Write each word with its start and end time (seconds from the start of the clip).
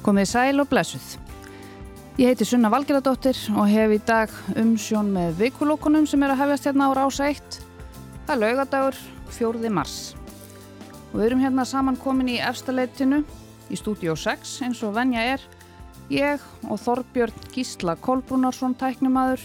Komið 0.00 0.30
sæl 0.30 0.62
og 0.62 0.68
blessuð. 0.70 1.18
Ég 2.16 2.30
heiti 2.30 2.46
Sunna 2.48 2.70
Valgeradóttir 2.72 3.36
og 3.52 3.66
hef 3.68 3.90
í 3.92 3.98
dag 4.08 4.30
umsjón 4.56 5.10
með 5.12 5.34
vikulókunum 5.42 6.06
sem 6.08 6.22
er 6.24 6.32
að 6.32 6.40
hefjast 6.40 6.68
hérna 6.70 6.86
á 6.88 6.96
rása 6.96 7.26
1. 7.28 7.58
Það 8.24 8.32
er 8.32 8.40
laugadagur 8.40 8.96
4. 9.36 9.72
mars. 9.76 9.96
Og 11.10 11.18
við 11.18 11.26
erum 11.26 11.42
hérna 11.44 11.66
saman 11.68 11.98
komin 12.00 12.30
í 12.32 12.38
efstaleitinu 12.40 13.18
í 13.68 13.76
stúdíu 13.76 14.14
6 14.16 14.54
eins 14.64 14.80
og 14.88 14.94
venja 14.96 15.26
er 15.34 15.44
ég 16.08 16.48
og 16.64 16.80
Þorbjörn 16.80 17.44
Gísla 17.52 17.98
Kolbrunarsson 18.00 18.78
tæknumadur 18.80 19.44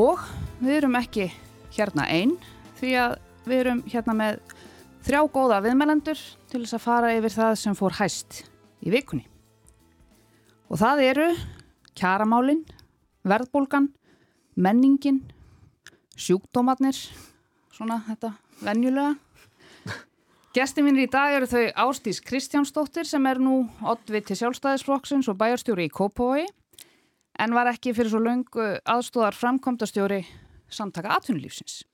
og 0.00 0.24
við 0.62 0.78
erum 0.78 0.96
ekki 1.02 1.28
hérna 1.76 2.08
einn 2.08 2.38
því 2.80 2.96
að 3.02 3.18
við 3.44 3.60
erum 3.66 3.84
hérna 3.92 4.16
með 4.16 4.40
þrjá 5.04 5.20
góða 5.36 5.60
viðmælendur 5.68 6.26
til 6.48 6.64
þess 6.64 6.80
að 6.80 6.84
fara 6.88 7.14
yfir 7.20 7.36
það 7.36 7.54
sem 7.66 7.76
fór 7.76 8.00
hæst 8.00 8.42
í 8.80 8.96
vikunni. 8.96 9.28
Og 10.74 10.80
það 10.80 11.00
eru 11.06 11.24
kjaramálin, 11.94 12.64
verðbólgan, 13.22 13.84
menningin, 14.58 15.20
sjúkdómatnir, 16.18 16.98
svona 17.70 18.00
þetta 18.08 18.32
venjulega. 18.58 19.12
Gesti 20.58 20.82
mínir 20.82 21.06
í 21.06 21.12
dag 21.14 21.36
eru 21.36 21.46
þau 21.46 21.62
Ástís 21.84 22.18
Kristjánsdóttir 22.26 23.06
sem 23.06 23.22
er 23.30 23.38
nú 23.38 23.60
oddviti 23.86 24.34
sjálfstæðisflokksins 24.40 25.30
og 25.30 25.38
bæjarstjóri 25.38 25.86
í 25.86 25.94
Kópói 25.94 26.42
en 26.42 27.54
var 27.54 27.70
ekki 27.70 27.94
fyrir 27.94 28.10
svo 28.10 28.26
laungu 28.26 28.66
aðstóðar 28.82 29.38
framkomtastjóri 29.38 30.24
samtaka 30.66 31.14
atvinnulífsins. 31.20 31.84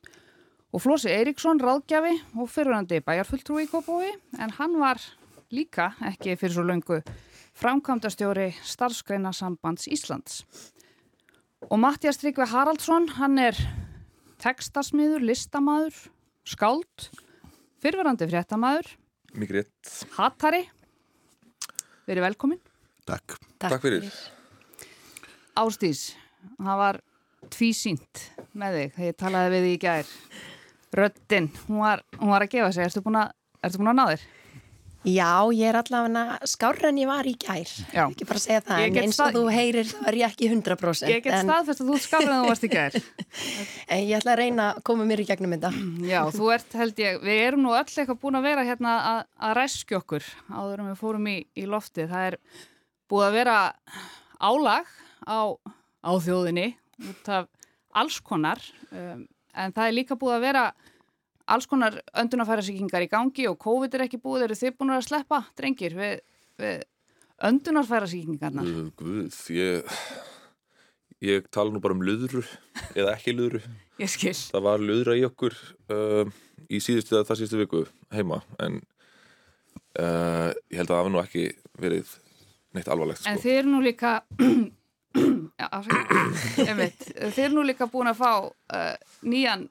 Og 0.73 0.81
Flósi 0.81 1.13
Eiríksson, 1.13 1.61
ráðgjafi 1.61 2.17
og 2.33 2.49
fyrirhandi 2.49 3.05
bæjarfulltrúi 3.05 3.69
í 3.69 3.73
Kópói 3.77 4.15
en 4.41 4.57
hann 4.57 4.81
var 4.81 5.05
líka 5.53 5.93
ekki 6.15 6.41
fyrir 6.41 6.57
svo 6.57 6.65
laungu 6.65 7.05
framkvæmdastjóri 7.61 8.55
starfskreina 8.65 9.33
sambands 9.37 9.89
Íslands. 9.93 10.45
Og 11.69 11.77
Mattias 11.81 12.17
Tryggve 12.21 12.47
Haraldsson, 12.49 13.09
hann 13.19 13.37
er 13.39 13.59
tekstasmiður, 14.41 15.21
listamaður, 15.29 15.99
skáld, 16.49 17.11
fyrverandi 17.85 18.31
rétt. 18.31 19.93
hattari. 20.17 20.63
Verið 22.09 22.27
velkomin. 22.31 22.63
Takk. 23.07 23.37
Takk 23.61 23.85
fyrir. 23.85 24.09
Ástís, 25.61 26.15
það 26.57 26.81
var 26.81 27.01
tvísýnt 27.53 28.25
með 28.57 28.79
þig 28.79 28.97
þegar 28.97 29.11
ég 29.11 29.21
talaði 29.21 29.53
við 29.53 29.67
þig 29.67 29.77
í 29.77 29.81
gær. 29.85 30.13
Röddinn, 30.97 31.53
hún 31.69 31.85
var, 31.85 32.03
hún 32.17 32.33
var 32.33 32.47
að 32.47 32.55
gefa 32.57 32.73
sig. 32.75 32.89
Erstu 32.89 33.05
búin 33.05 33.21
að, 33.21 33.35
ertu 33.63 33.83
búin 33.83 33.93
að 33.93 33.99
ná 34.01 34.07
þér? 34.15 34.29
Já, 35.09 35.49
ég 35.57 35.65
er 35.65 35.79
allavega 35.81 36.49
skárra 36.51 36.91
en 36.91 36.99
ég 37.01 37.09
var 37.09 37.25
í 37.25 37.33
gær, 37.41 37.71
Já. 37.89 38.03
ekki 38.05 38.27
bara 38.29 38.41
segja 38.43 38.61
það, 38.67 38.83
en 38.85 38.99
eins 39.01 39.21
og 39.25 39.31
þú 39.33 39.45
heyrir 39.49 39.93
er 40.11 40.19
ég 40.19 40.27
ekki 40.29 40.51
100%. 40.51 41.09
Ég 41.09 41.23
get 41.25 41.39
staðfest 41.41 41.81
að 41.81 41.89
þú 41.89 42.01
skallar 42.05 42.35
en 42.35 42.43
þú 42.43 42.51
varst 42.51 42.67
í 42.67 42.71
gær. 42.75 42.99
en 43.97 44.03
ég 44.05 44.13
ætla 44.19 44.35
að 44.35 44.43
reyna 44.43 44.67
að 44.75 44.83
koma 44.91 45.07
mér 45.09 45.23
í 45.25 45.27
gegnum 45.31 45.57
þetta. 45.57 45.73
Já, 46.05 46.21
þú 46.37 46.51
ert 46.53 46.77
held 46.83 47.01
ég, 47.01 47.17
við 47.25 47.41
erum 47.47 47.65
nú 47.65 47.73
öll 47.73 47.87
eitthvað 47.87 48.21
búin 48.21 48.37
að 48.43 48.49
vera 48.51 48.67
hérna 48.69 48.97
að, 49.15 49.23
að 49.49 49.57
ræskja 49.63 50.01
okkur 50.03 50.29
áður 50.53 50.85
en 50.85 50.91
við 50.91 51.01
fórum 51.01 51.33
í, 51.33 51.37
í 51.57 51.67
lofti. 51.71 52.09
Það 52.11 52.29
er 52.29 52.39
búið 53.09 53.29
að 53.31 53.39
vera 53.41 53.59
álag 54.37 54.95
á, 55.25 55.41
á 56.05 56.13
þjóðinni 56.21 56.69
út 57.09 57.33
af 57.33 57.49
alls 57.97 58.21
konar 58.21 58.61
um, 58.93 59.25
en 59.57 59.73
það 59.73 59.87
er 59.87 59.97
líka 59.97 60.21
búið 60.21 60.37
að 60.37 60.47
vera 60.51 60.65
alls 61.55 61.67
konar 61.71 61.99
öndunarfærasíkingar 62.23 63.05
í 63.07 63.11
gangi 63.11 63.47
og 63.51 63.59
COVID 63.63 63.97
er 63.99 64.07
ekki 64.07 64.21
búið, 64.23 64.47
eru 64.49 64.59
þið 64.59 64.77
búin 64.79 64.95
að 64.97 65.07
sleppa, 65.09 65.43
drengir, 65.59 65.97
við, 65.99 66.21
við 66.61 66.85
öndunarfærasíkingarna? 67.51 68.65
Guð, 69.01 69.39
ég, 69.57 69.97
ég 71.25 71.49
tala 71.53 71.73
nú 71.75 71.83
bara 71.83 71.97
um 71.97 72.05
luðru 72.07 72.45
eða 72.95 73.15
ekki 73.17 73.37
luðru. 73.37 73.63
Ég 74.01 74.09
skil. 74.09 74.33
Það 74.33 74.63
var 74.65 74.81
luðra 74.81 75.13
í 75.21 75.27
okkur 75.27 75.53
uh, 75.93 76.31
í 76.73 76.79
síðustu 76.81 77.19
eða 77.19 77.27
það 77.29 77.41
síðustu 77.43 77.59
viku 77.61 77.81
heima 78.17 78.39
en 78.65 78.79
uh, 80.01 80.49
ég 80.73 80.81
held 80.81 80.87
að 80.87 80.95
það 80.95 81.01
hafi 81.03 81.13
nú 81.13 81.21
ekki 81.21 81.43
verið 81.85 82.15
neitt 82.73 82.89
alvarlegt. 82.89 83.27
En 83.29 83.37
Sko. 83.37 83.45
þið 83.45 83.59
eru 83.59 83.73
nú 83.75 83.83
líka 83.85 84.15
Já. 85.61 85.69
Einmitt. 86.71 87.05
þið 87.13 87.43
eru 87.45 87.59
nú 87.59 87.67
líka 87.69 87.91
búin 87.93 88.09
að 88.09 88.23
fá 88.23 88.31
uh, 88.47 88.95
nýjan 89.27 89.67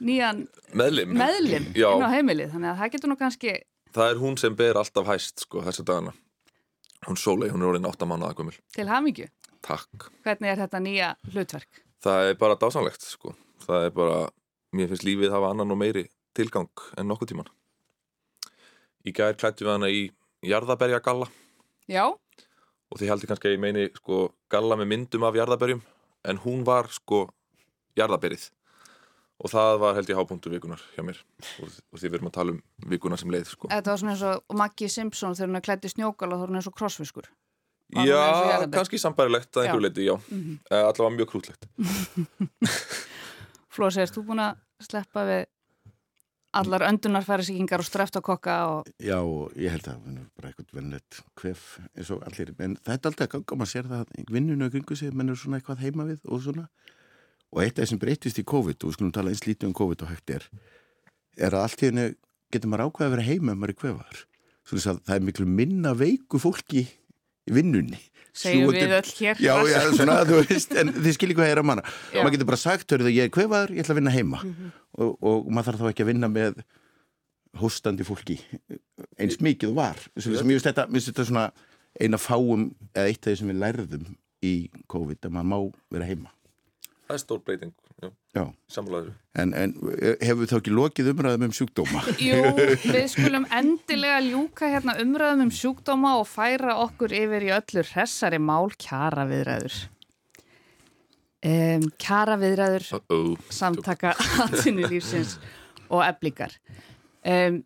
nýjan 0.00 0.44
Meðlim. 0.74 1.12
meðlim 1.16 1.68
inn 1.74 2.04
á 2.04 2.08
heimilið, 2.14 2.50
þannig 2.54 2.70
að 2.72 2.80
það 2.80 2.92
getur 2.94 3.10
nú 3.12 3.16
kannski 3.20 3.54
það 3.94 4.10
er 4.14 4.20
hún 4.22 4.36
sem 4.38 4.54
ber 4.56 4.78
alltaf 4.80 5.06
hæst 5.10 5.40
sko 5.44 5.62
þessa 5.66 5.82
dagana. 5.84 6.12
Hún 7.08 7.16
Sólei, 7.18 7.48
hún 7.50 7.62
er 7.64 7.70
orðin 7.72 7.88
8 7.88 8.06
mánuða 8.06 8.34
gömul. 8.38 8.54
til 8.74 8.86
hamingju. 8.86 9.26
Takk. 9.62 10.10
Hvernig 10.24 10.50
er 10.52 10.60
þetta 10.62 10.80
nýja 10.80 11.08
hlutverk? 11.32 11.80
Það 12.04 12.28
er 12.30 12.34
bara 12.40 12.56
dásanlegt 12.56 13.02
sko. 13.02 13.34
Það 13.66 13.84
er 13.86 13.90
bara, 13.90 14.18
mér 14.72 14.88
finnst 14.92 15.04
lífið 15.04 15.32
hafa 15.32 15.50
annan 15.50 15.70
og 15.74 15.78
meiri 15.80 16.06
tilgang 16.34 16.68
en 16.96 17.08
nokkuð 17.08 17.32
tíman. 17.32 17.48
Í 19.06 19.12
gær 19.16 19.34
klættum 19.34 19.66
við 19.66 19.72
hana 19.74 19.88
í 19.90 20.10
jarðaberja 20.44 21.00
galla 21.04 21.26
Já, 21.88 22.04
og 22.90 22.98
þið 23.00 23.10
heldur 23.10 23.30
kannski 23.32 23.48
að 23.50 23.54
ég 23.56 23.60
meini 23.64 23.88
sko 23.96 24.30
galla 24.52 24.76
með 24.76 24.88
myndum 24.92 25.24
af 25.26 25.34
jarðaberjum 25.36 25.82
en 26.30 26.40
hún 26.44 26.62
var 26.64 26.88
sko 26.92 27.24
jarðaberið 27.98 28.50
og 29.40 29.52
það 29.52 29.74
var 29.80 29.96
held 29.96 30.10
ég 30.12 30.18
hápunktur 30.20 30.52
vikunar 30.52 30.82
hjá 30.94 31.04
mér 31.06 31.20
og, 31.62 31.68
og 31.68 32.00
því 32.00 32.08
við 32.08 32.18
erum 32.18 32.30
að 32.30 32.34
tala 32.36 32.54
um 32.54 32.90
vikuna 32.92 33.18
sem 33.20 33.30
leið 33.32 33.52
sko. 33.54 33.70
þetta 33.72 33.92
var 33.92 34.02
svona 34.02 34.16
eins 34.16 34.24
og 34.28 34.58
Maggie 34.60 34.90
Simpson 34.92 35.36
þegar 35.38 35.52
hún 35.52 35.60
er 35.60 35.66
klætt 35.68 35.86
í 35.88 35.92
snjókala 35.94 36.36
og 36.36 36.42
þá 36.42 36.44
er 36.44 36.52
hún 36.52 36.60
eins 36.60 36.70
og 36.70 36.76
krossfiskur. 36.76 37.30
var 37.96 38.10
Já, 38.10 38.66
kannski 38.70 39.00
sambærilegt 39.02 39.56
að 39.56 39.64
einhverju 39.64 39.86
leiti, 39.86 40.04
já. 40.06 40.16
Mm 40.28 40.42
-hmm. 40.42 40.58
Allavega 40.70 41.16
mjög 41.16 41.30
krútlegt. 41.32 41.66
Flósi, 43.74 44.00
erst 44.00 44.14
þú 44.14 44.26
búin 44.28 44.44
að 44.44 44.56
sleppa 44.80 45.24
við 45.24 45.46
allar 46.52 46.82
öndunarfærisíkingar 46.88 47.78
og 47.78 47.86
streftakokka 47.86 48.54
og 48.66 48.86
Já, 48.98 49.18
og 49.22 49.52
ég 49.56 49.70
held 49.70 49.86
að 49.88 50.00
það 50.04 50.16
er 50.18 50.26
bara 50.36 50.48
eitthvað 50.48 50.72
vennlegt 50.72 51.20
kvef 51.34 51.78
eins 51.96 52.10
og 52.10 52.22
allir, 52.26 52.54
en 52.58 52.76
það 52.76 52.94
er 52.94 53.06
aldrei 53.06 53.26
að 53.26 53.32
ganga 53.34 53.52
og 53.52 53.58
maður 53.58 53.72
sér 53.72 53.90
það 53.90 54.00
að 54.00 54.32
vinnunu 54.34 54.64
og 54.66 54.70
kringu 54.70 54.96
sig, 54.96 55.14
menn 55.14 55.30
er 55.30 55.34
svona 55.34 55.60
eitthvað 55.60 55.84
heima 55.84 56.04
við 56.04 56.18
og 56.24 56.42
svona. 56.42 56.68
Og 57.50 57.62
eitt 57.64 57.78
af 57.78 57.84
þessum 57.84 58.00
breytist 58.02 58.38
í 58.38 58.46
COVID, 58.46 58.78
og 58.82 58.90
við 58.90 58.96
skulum 58.98 59.14
tala 59.14 59.32
eins 59.32 59.42
lítið 59.46 59.70
um 59.70 59.76
COVID 59.76 60.04
og 60.04 60.12
hægt 60.12 60.34
er, 60.36 60.44
er 61.38 61.56
að 61.56 61.64
allt 61.64 61.82
í 61.82 61.88
henni 61.90 62.04
getur 62.54 62.70
maður 62.70 62.90
ákveða 62.90 63.08
að 63.08 63.14
vera 63.16 63.26
heima 63.26 63.54
ef 63.54 63.58
maður 63.58 63.74
er 63.74 63.80
kvefaðar. 63.80 64.20
Það 64.70 65.14
er 65.16 65.24
miklu 65.26 65.46
minna 65.50 65.94
veiku 65.98 66.38
fólki 66.42 66.84
í 66.86 67.54
vinnunni. 67.54 67.98
segjum 68.36 68.70
við 68.70 68.92
öll 68.94 69.10
hér. 69.18 69.40
Já, 69.42 69.54
já, 69.66 69.80
svona, 69.96 70.20
veist, 70.30 70.74
en 70.78 70.92
þið 70.94 71.16
skiljið 71.16 71.38
hvað 71.40 71.48
ég 71.48 71.56
er 71.56 71.60
að 71.62 71.66
manna. 71.66 71.82
Já. 72.14 72.20
Maður 72.20 72.34
getur 72.36 72.48
bara 72.52 72.60
sagt, 72.60 72.92
hörðu 72.94 73.08
það, 73.08 73.16
ég 73.16 73.26
er 73.26 73.32
kvefaður, 73.34 73.72
ég 73.74 73.82
ætla 73.82 73.96
að 73.96 73.98
vinna 74.00 74.14
heima. 74.14 74.42
Mhm. 74.46 74.70
og, 75.00 75.16
og 75.26 75.50
maður 75.50 75.70
þarf 75.70 75.82
þá 75.82 75.90
ekki 75.90 76.04
að 76.04 76.10
vinna 76.12 76.30
með 76.30 76.60
hóstandi 77.60 78.06
fólki 78.06 78.36
eins 79.18 79.40
mikið 79.42 79.74
var. 79.74 79.98
Sem 80.16 80.36
mér 80.38 80.60
finnst 80.60 81.10
þetta 81.10 81.26
svona 81.26 81.48
eina 81.98 82.20
fáum, 82.20 82.68
eða 82.94 83.10
eitt 83.10 83.24
af 83.24 83.32
því 83.32 83.38
sem 83.40 83.50
við 83.50 83.62
lærðum 83.64 84.04
í 84.46 84.54
COVID, 84.90 85.26
að 85.26 85.34
maður 85.34 85.50
má 85.50 85.58
vera 85.96 86.06
heima. 86.06 86.30
Það 87.10 87.16
er 87.16 87.22
stór 87.24 87.38
breyting, 87.42 87.70
já, 87.98 88.08
Já, 88.38 88.42
samfélagur. 88.70 89.14
en, 89.42 89.52
en 89.58 89.72
hefur 90.22 90.46
þá 90.46 90.52
ekki 90.60 90.74
lokið 90.76 91.08
umræðum 91.10 91.44
um 91.48 91.54
sjúkdóma? 91.58 92.02
Jú, 92.22 92.36
við 92.86 93.06
skulum 93.10 93.46
endilega 93.50 94.20
ljúka 94.22 94.68
hérna 94.70 94.94
umræðum 95.02 95.48
um 95.48 95.50
sjúkdóma 95.50 96.12
og 96.20 96.28
færa 96.30 96.76
okkur 96.84 97.10
yfir 97.18 97.48
í 97.48 97.50
öllu 97.56 97.82
hressari 97.88 98.38
mál 98.38 98.70
kjara 98.78 99.24
viðræður. 99.26 99.80
Um, 101.40 101.88
kjara 101.98 102.36
viðræður 102.38 102.86
Uh 102.94 103.00
-oh. 103.08 103.34
samtaka 103.50 104.12
atvinnulífsins 104.44 105.38
og 105.90 106.04
eblingar. 106.06 106.54
Um, 107.26 107.64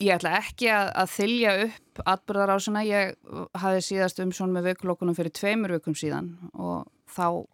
ég 0.00 0.16
ætla 0.16 0.34
ekki 0.40 0.66
að, 0.72 0.90
að 0.96 1.14
þylja 1.14 1.54
upp 1.68 2.02
atbyrðarásina. 2.16 2.82
Ég 2.88 3.14
hafði 3.54 3.86
síðast 3.86 4.18
umsjón 4.24 4.50
með 4.50 4.72
vökulokkunum 4.72 5.14
fyrir 5.14 5.30
tveimur 5.30 5.78
vökum 5.78 5.94
síðan 5.94 6.34
og 6.54 6.88
þá 7.06 7.46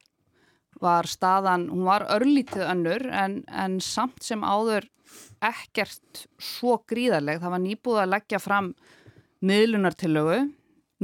var 0.82 1.08
staðan, 1.08 1.68
hún 1.72 1.86
var 1.86 2.06
örlítið 2.12 2.66
önnur 2.66 3.06
en, 3.08 3.40
en 3.48 3.78
samt 3.84 4.22
sem 4.24 4.44
áður 4.44 4.88
ekkert 5.44 6.26
svo 6.42 6.80
gríðarleg. 6.88 7.40
Það 7.42 7.54
var 7.54 7.62
nýbúið 7.64 8.00
að 8.02 8.12
leggja 8.14 8.40
fram 8.42 8.72
miðlunartillögu. 9.46 10.40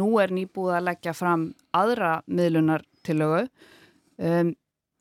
Nú 0.00 0.08
er 0.22 0.32
nýbúið 0.32 0.78
að 0.78 0.88
leggja 0.88 1.14
fram 1.16 1.46
aðra 1.76 2.14
miðlunartillögu 2.26 3.44
um, 3.44 4.52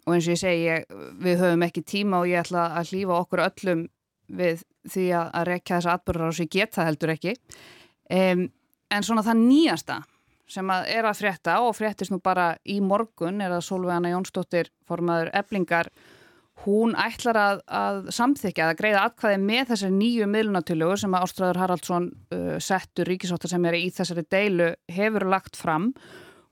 og 0.07 0.15
eins 0.15 0.27
og 0.27 0.33
ég 0.33 0.41
segi, 0.41 0.63
ég, 0.65 0.87
við 1.21 1.43
höfum 1.43 1.65
ekki 1.67 1.83
tíma 1.87 2.21
og 2.21 2.31
ég 2.31 2.41
ætla 2.41 2.71
að 2.79 2.91
hlýfa 2.91 3.19
okkur 3.21 3.43
öllum 3.45 3.85
við 4.31 4.63
því 4.89 5.05
að, 5.13 5.27
að 5.37 5.47
rekja 5.51 5.77
þessa 5.77 5.95
atbyrðar 5.97 6.33
á 6.33 6.37
sig 6.39 6.49
geta 6.51 6.87
heldur 6.87 7.13
ekki. 7.13 7.35
Um, 8.11 8.47
en 8.91 9.05
svona 9.07 9.23
það 9.23 9.43
nýjasta 9.45 10.01
sem 10.51 10.71
að 10.73 10.89
er 10.93 11.07
að 11.07 11.19
frétta 11.21 11.59
og 11.65 11.75
fréttist 11.77 12.13
nú 12.13 12.19
bara 12.23 12.53
í 12.67 12.79
morgun 12.83 13.41
er 13.43 13.53
að 13.55 13.65
Solveigana 13.67 14.11
Jónsdóttir 14.13 14.71
formaður 14.87 15.31
eblingar 15.41 15.91
hún 16.65 16.95
ætlar 16.99 17.39
að, 17.39 17.61
að 17.65 18.01
samþykja 18.13 18.67
að 18.69 18.79
greiða 18.81 19.05
atkvæði 19.07 19.39
með 19.41 19.71
þessari 19.71 19.95
nýju 19.97 20.27
miðlunatilögu 20.29 20.97
sem 21.01 21.15
að 21.15 21.25
Ástræður 21.25 21.61
Haraldsson 21.61 22.09
uh, 22.35 22.57
settur 22.61 23.09
ríkisóttar 23.09 23.51
sem 23.53 23.65
er 23.69 23.77
í 23.79 23.87
þessari 23.95 24.25
deilu 24.29 24.71
hefur 24.91 25.27
lagt 25.31 25.57
fram 25.59 25.91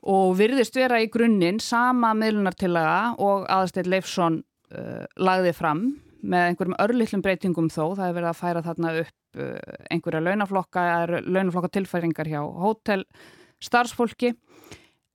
og 0.09 0.37
virðist 0.39 0.77
vera 0.79 1.01
í 1.03 1.09
grunninn 1.11 1.59
sama 1.61 2.13
miðlunartillaga 2.17 3.19
og 3.21 3.49
aðasteyt 3.51 3.89
Leifsson 3.91 4.41
uh, 4.73 5.03
lagði 5.19 5.53
fram 5.57 5.89
með 6.19 6.49
einhverjum 6.49 6.79
örlittlum 6.83 7.23
breytingum 7.23 7.69
þó, 7.71 7.95
það 7.95 8.05
hefur 8.07 8.17
verið 8.17 8.31
að 8.31 8.39
færa 8.39 8.63
þarna 8.65 8.95
upp 9.03 9.39
uh, 9.39 9.75
einhverja 9.91 10.23
launaflokka, 10.25 10.85
launaflokka 11.27 11.73
tilfæringar 11.77 12.31
hjá 12.31 12.41
hótel 12.41 13.05
starfsfólki 13.63 14.33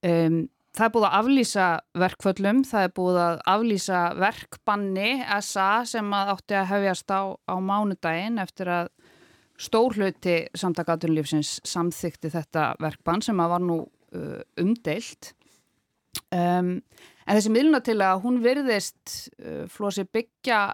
um, 0.04 0.44
Það 0.74 0.86
er 0.88 0.90
búið 0.90 1.04
að 1.06 1.16
aflýsa 1.20 1.64
verkföllum, 2.02 2.60
það 2.66 2.84
er 2.84 2.92
búið 2.96 3.18
að 3.22 3.36
aflýsa 3.52 3.98
verkbanni 4.18 5.10
SA 5.46 5.66
sem 5.86 6.08
að 6.18 6.32
átti 6.32 6.56
að 6.58 6.70
hefjast 6.72 7.14
á, 7.14 7.22
á 7.30 7.54
mánudaginn 7.62 8.40
eftir 8.42 8.70
að 8.74 8.88
stórhlauti 9.54 10.34
samtakatunlífsins 10.58 11.60
samþykti 11.62 12.32
þetta 12.34 12.72
verkbann 12.82 13.22
sem 13.22 13.38
að 13.38 13.52
var 13.54 13.62
nú 13.62 13.76
uh, 13.84 14.40
umdeilt. 14.58 15.30
Um, 16.34 16.80
en 17.22 17.38
þessi 17.38 17.54
miðluna 17.54 17.82
til 17.86 18.00
að 18.02 18.24
hún 18.26 18.42
virðist 18.42 19.14
uh, 19.38 19.70
flósi 19.70 20.02
byggja 20.10 20.64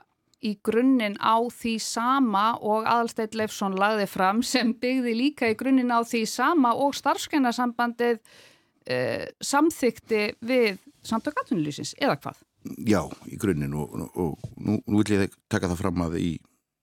í 0.40 0.54
grunninn 0.64 1.18
á 1.20 1.36
því 1.52 1.74
sama 1.84 2.44
og 2.60 2.86
Adalsteit 2.88 3.34
Leifsson 3.36 3.76
lagði 3.78 4.06
fram 4.08 4.42
sem 4.46 4.72
byggði 4.80 5.16
líka 5.16 5.50
í 5.52 5.56
grunninn 5.58 5.92
á 5.92 6.00
því 6.00 6.22
sama 6.30 6.72
og 6.76 6.96
starfskennasambandið 6.96 8.20
uh, 8.20 9.26
samþykti 9.40 10.22
við 10.40 10.80
samtökatunlýsins 11.06 11.94
eða 12.00 12.16
hvað? 12.22 12.40
Já, 12.84 13.02
í 13.28 13.38
grunninn 13.40 13.76
og, 13.76 13.92
og, 13.96 14.16
og 14.20 14.56
nú, 14.60 14.80
nú 14.84 15.02
vil 15.02 15.16
ég 15.16 15.36
taka 15.52 15.70
það 15.70 15.82
fram 15.84 16.04
að 16.08 16.18
í 16.20 16.32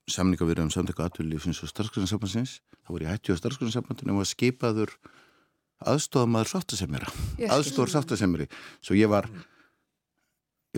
samningavirðum 0.09 0.71
samtökatunlýsins 0.73 1.59
og 1.65 1.73
starfskræðinsambansins 1.73 2.59
þá 2.85 2.93
voru 2.93 3.07
ég 3.07 3.13
hætti 3.13 3.35
á 3.35 3.39
starfskræðinsambandinu 3.41 4.21
og 4.21 4.29
skipaður 4.29 4.93
aðstofamaður 5.85 6.53
sáttasemjara, 6.55 7.11
aðstofar 7.53 7.91
sáttasemjari 7.93 8.47
svo 8.81 8.97
ég 8.97 9.11
var 9.11 9.27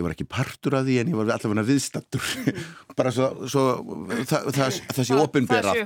ég 0.00 0.06
var 0.06 0.16
ekki 0.16 0.28
partur 0.30 0.78
af 0.80 0.86
því 0.88 1.00
en 1.02 1.12
ég 1.12 1.20
var 1.20 1.34
allavega 1.36 1.66
viðstattur 1.68 2.30
bara 2.98 3.12
svo, 3.14 3.30
svo 3.50 3.66
það, 4.24 4.50
það, 4.56 4.80
það 4.96 5.10
sé 5.10 5.20
ofinbera 5.20 5.76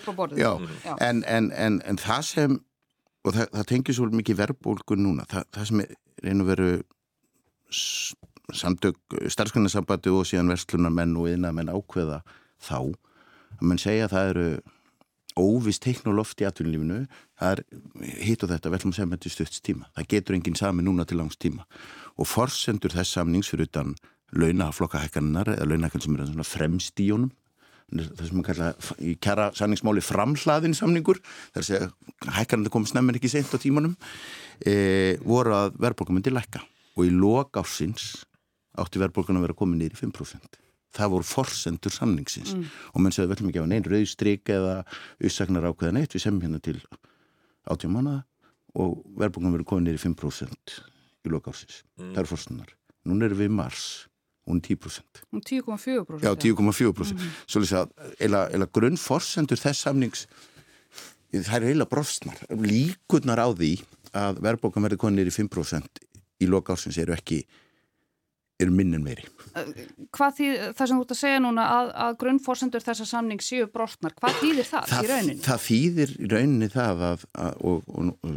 en, 1.03 1.25
en, 1.27 1.51
en, 1.51 1.81
en 1.85 2.01
það 2.01 2.29
sem 2.31 2.59
og 3.25 3.33
það, 3.35 3.49
það 3.59 3.69
tengir 3.73 3.99
svo 3.99 4.11
mikið 4.13 4.41
verbulgun 4.43 5.05
núna 5.05 5.27
það, 5.31 5.51
það 5.57 5.71
sem 5.71 5.85
er 5.85 5.99
einu 6.25 6.47
veru 6.49 6.71
samtök 8.53 9.17
starfsgrunarsambandi 9.33 10.13
og 10.13 10.27
síðan 10.29 10.53
verslunarmenn 10.53 11.17
og 11.17 11.31
yðnamenn 11.33 11.73
ákveða 11.73 12.21
þá. 12.63 12.93
Að 13.59 13.67
mann 13.71 13.81
segja 13.81 14.09
að 14.09 14.15
það 14.15 14.31
eru 14.33 14.49
óvist 15.35 15.83
teiknoloft 15.83 16.43
í 16.43 16.47
atvinnulífinu 16.47 17.01
það 17.41 17.55
er 17.57 17.63
hitt 18.23 18.45
og 18.45 18.53
þetta 18.53 18.71
velum 18.71 18.93
að 18.93 18.99
segja 18.99 19.09
með 19.11 19.19
þetta 19.19 19.35
stutts 19.35 19.65
tíma. 19.65 19.89
Það 19.97 20.11
getur 20.13 20.37
enginn 20.37 20.59
sami 20.59 20.85
núna 20.87 21.07
til 21.09 21.19
langs 21.19 21.41
tíma 21.41 21.67
og 22.19 22.29
forsendur 22.29 22.95
þess 22.95 23.17
samnings 23.19 23.51
fyrir 23.53 23.69
utan 23.71 23.95
launaflokkahækkaninnar 24.35 25.55
eða 25.55 25.69
launahækkan 25.71 26.05
sem 26.05 26.19
er 26.19 26.49
fremst 26.49 27.01
í 27.03 27.11
honum. 27.13 27.33
Það 27.95 28.27
sem 28.27 28.39
við 28.39 28.47
kalla 28.49 28.69
í 29.05 29.15
kjara 29.23 29.51
sanningsmáli 29.55 30.03
framhlaðin 30.03 30.75
samningur 30.75 31.21
þar 31.55 31.67
sé 31.67 31.81
hækkanandi 32.39 32.73
komið 32.73 32.95
snemmen 32.95 33.19
ekki 33.19 33.31
seint 33.31 33.53
á 33.53 33.61
tímanum 33.61 33.93
e, 34.65 35.21
voru 35.23 35.53
að 35.55 35.77
verðbólka 35.85 36.17
myndi 36.17 36.33
lækka. 36.33 36.65
Og 36.97 37.07
í 37.07 37.13
lok 37.13 37.61
ásins 37.61 38.25
átti 38.81 39.03
verðbólkan 39.03 39.39
að 39.39 39.49
vera 39.49 39.59
komið 39.59 39.83
nýri 39.83 40.01
5% 40.01 40.59
það 40.95 41.13
voru 41.17 41.27
forsendur 41.27 41.93
samningsins. 41.93 42.55
Mm. 42.55 42.67
og 42.95 43.03
menn 43.03 43.15
segði 43.15 43.35
vel 43.35 43.49
mikið 43.49 43.65
af 43.65 43.71
neinn 43.71 43.89
rauðstryk 43.91 44.55
eða 44.55 44.75
ussagnar 45.27 45.67
ákveðan 45.69 46.01
eitt 46.01 46.15
við 46.15 46.25
sem 46.27 46.41
hérna 46.41 46.63
til 46.63 46.79
átjá 47.67 47.91
manna 47.91 48.21
og 48.75 49.03
verðbólkan 49.19 49.55
verið 49.55 49.71
komið 49.71 49.89
nýri 49.89 50.03
5% 50.07 50.94
í 51.25 51.32
lok 51.32 51.50
ásins 51.53 51.82
mm. 51.99 52.11
það 52.12 52.23
eru 52.23 52.32
forsendunar 52.32 52.75
núna 53.09 53.29
erum 53.29 53.41
við 53.43 53.55
mars 53.55 53.85
hún 54.44 54.61
er 54.61 54.76
10%. 54.76 55.23
Hún 55.32 55.41
er 55.41 55.47
10,4%? 55.49 56.21
Já, 56.21 56.35
10,4%. 56.37 57.15
Mm. 57.17 57.37
Svo 57.49 57.62
lýsa 57.62 57.85
að 57.85 58.11
eila, 58.21 58.43
eila 58.53 58.69
grunnforsendur 58.69 59.61
þess 59.61 59.87
samnings 59.87 60.26
það 61.32 61.56
er 61.56 61.69
eila 61.73 61.87
brostnar. 61.91 62.38
Líkurnar 62.53 63.41
á 63.43 63.49
því 63.50 63.73
að 64.15 64.43
verðbókan 64.44 64.85
verði 64.87 65.00
konir 65.00 65.31
í 65.31 65.35
5% 65.35 66.03
í 66.44 66.50
loka 66.50 66.76
ásins 66.76 66.99
eru 67.00 67.15
ekki 67.17 67.43
eru 68.65 68.75
minn 68.75 68.97
en 68.97 69.05
meiri. 69.05 69.27
Hvað 70.15 70.39
því 70.39 70.49
það 70.75 70.89
sem 70.91 70.99
þú 70.99 71.05
ert 71.05 71.15
að 71.15 71.19
segja 71.21 71.41
núna 71.43 71.65
að, 71.71 71.91
að 72.05 72.17
grunnforsendur 72.23 72.85
þessa 72.85 73.07
samning 73.07 73.43
séu 73.45 73.69
brostnar, 73.71 74.15
hvað 74.19 74.39
þýðir 74.41 74.69
það, 74.69 74.89
það 74.91 75.05
í 75.05 75.11
rauninni? 75.13 75.37
Það 75.45 75.61
þýðir 75.69 76.15
í 76.15 76.31
rauninni 76.33 76.69
það 76.73 77.05
að, 77.09 77.27
að 77.45 77.61
og, 77.71 77.79
og, 77.87 78.11
og 78.25 78.33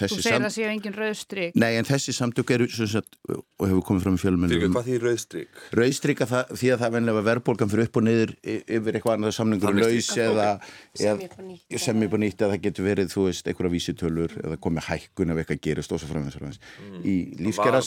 þessi 0.00 0.16
Þú 0.16 0.24
segir 0.26 0.48
að 0.48 0.54
séu 0.56 0.68
engin 0.70 0.96
rauðstryk. 0.96 1.58
Nei, 1.62 1.72
en 1.78 1.86
þessi 1.86 2.16
samtök 2.16 2.52
eru 2.56 2.68
sagt, 2.76 3.18
og 3.30 3.64
hefur 3.66 3.84
komið 3.90 4.06
fram 4.06 4.18
í 4.18 4.22
fjölmunum. 4.22 4.54
Fyrir 4.56 4.72
hvað 4.74 4.88
þýðir 4.90 5.06
rauðstryk? 5.10 5.62
Rauðstryk 5.80 6.24
að 6.26 6.32
það, 6.34 6.54
því 6.62 6.72
að 6.74 6.82
það 6.82 6.96
vennilega 6.96 7.26
verðbólgan 7.30 7.72
fyrir 7.72 7.86
upp 7.86 8.00
og 8.00 8.06
niður 8.06 8.34
yfir 8.46 8.98
eitthvað 8.98 9.16
annað 9.16 9.36
samningur 9.36 9.78
laus 9.78 10.10
eða 10.26 10.48
sem 10.96 12.02
er 12.02 12.10
búin 12.10 12.24
nýtt 12.26 12.42
eða 12.42 12.54
það 12.54 12.64
getur 12.66 12.86
verið, 12.86 13.10
þú 13.12 13.26
veist, 13.28 13.48
einhverja 13.50 13.74
vísitölur 13.76 14.36
eða 14.42 14.58
komið 14.62 14.88
hækkun 14.90 15.32
ef 15.32 15.40
eitthvað 15.42 15.62
gerist 15.66 15.94
og 15.94 16.02
svo 16.02 16.08
framins. 16.10 16.60
Mm. 16.80 17.00
Í 17.06 17.14
lífskjara 17.46 17.82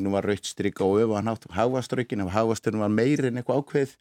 samningnum 0.00 0.16
var 0.16 0.24
rauðstryk 0.24 0.80
og 0.80 1.00
öfu 1.02 1.16
að 1.18 1.46
háaströkin 1.52 2.24
ef 2.24 2.32
háaströkin 2.32 2.80
var 2.80 2.90
meiri 2.90 3.28
en 3.28 3.40
eitthvað 3.40 3.60
ákveð 3.60 3.96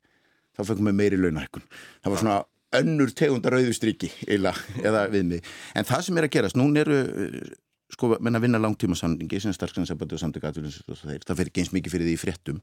þá 0.56 0.64
fengum 0.64 0.90
við 0.90 0.96
meiri 0.96 1.18
launahækkun. 1.20 1.64
Það 2.04 2.12
var 2.12 2.22
svona 2.22 2.38
önnur 2.80 3.12
tegundar 3.12 3.58
auðustriki 3.58 4.10
eða 4.28 5.08
við 5.10 5.26
mig 5.26 5.44
en 5.76 5.86
það 5.86 6.06
sem 6.06 6.18
er 6.18 6.28
að 6.28 6.34
gerast, 6.36 6.58
nún 6.58 6.78
eru 6.78 7.00
sko, 7.90 8.16
menna 8.20 8.40
vinna 8.40 8.60
langtíma 8.60 8.96
samningi 8.96 9.42
sem 9.42 9.54
starfsgrænsabæti 9.54 10.16
og 10.16 10.22
samtökaturins 10.22 10.82
það 10.86 11.36
fer 11.36 11.50
ekki 11.50 11.64
eins 11.64 11.74
mikið 11.74 11.96
fyrir 11.96 12.10
því 12.10 12.18
fréttum. 12.22 12.62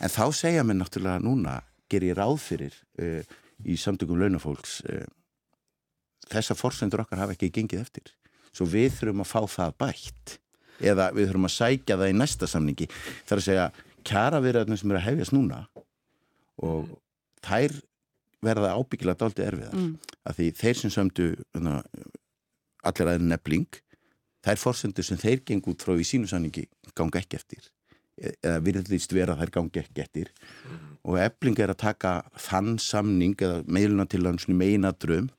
En 0.00 0.12
þá 0.12 0.24
segja 0.32 0.64
mér 0.64 0.80
náttúrulega 0.80 1.22
núna 1.24 1.60
ger 1.90 2.04
ég 2.04 2.16
ráð 2.16 2.40
fyrir 2.42 2.74
uh, 3.00 3.22
í 3.64 3.76
samtökum 3.78 4.18
launafólks 4.20 4.80
uh, 4.88 5.04
þessa 6.32 6.56
fórsendur 6.56 7.04
okkar 7.04 7.22
hafa 7.22 7.36
ekki 7.36 7.52
gengið 7.52 7.84
eftir. 7.84 8.10
Svo 8.56 8.64
við 8.68 8.94
þurfum 8.96 9.22
að 9.22 9.32
fá 9.34 9.40
það 9.52 9.78
bætt 9.84 10.38
eða 10.80 11.10
við 11.16 11.30
þurfum 11.30 11.48
að 11.48 11.56
sækja 11.56 11.98
það 12.00 12.12
í 12.12 12.16
næsta 12.20 12.48
samningi 12.50 12.88
þar 13.28 13.40
að 13.40 13.46
segja 13.48 13.66
kjara 14.06 14.42
viðræðinu 14.44 14.78
sem 14.80 14.92
eru 14.92 15.00
að 15.00 15.06
hefjast 15.08 15.34
núna 15.34 15.62
og 16.62 16.90
þær 17.46 17.74
verða 18.44 18.74
ábyggilega 18.76 19.20
daldi 19.22 19.44
erfiðar 19.46 19.76
mm. 19.76 19.92
að 20.28 20.38
því 20.38 20.48
þeir 20.60 20.80
sem 20.80 20.92
sömdu 20.92 21.28
hérna, 21.54 21.78
allir 22.86 23.10
aðeins 23.12 23.30
nefling 23.32 23.80
þær 24.46 24.60
fórsendur 24.62 25.06
sem 25.06 25.20
þeir 25.20 25.42
geng 25.48 25.64
út 25.70 25.82
frá 25.82 25.96
í 25.96 26.06
sínu 26.06 26.30
samningi 26.30 26.66
ganga 26.96 27.22
ekki 27.22 27.40
eftir 27.40 27.64
e-, 28.20 28.36
eða 28.36 28.60
virðlist 28.66 29.16
vera 29.16 29.38
þær 29.40 29.54
gangi 29.58 29.82
ekki 29.82 30.04
eftir 30.04 30.30
mm. 30.30 30.92
og 31.08 31.18
efling 31.24 31.58
er 31.64 31.74
að 31.74 31.82
taka 31.86 32.14
þann 32.48 32.76
samning 32.82 33.36
eða 33.40 33.64
meiluna 33.66 34.06
til 34.10 34.24
hans 34.28 34.48
meginadröm 34.50 35.32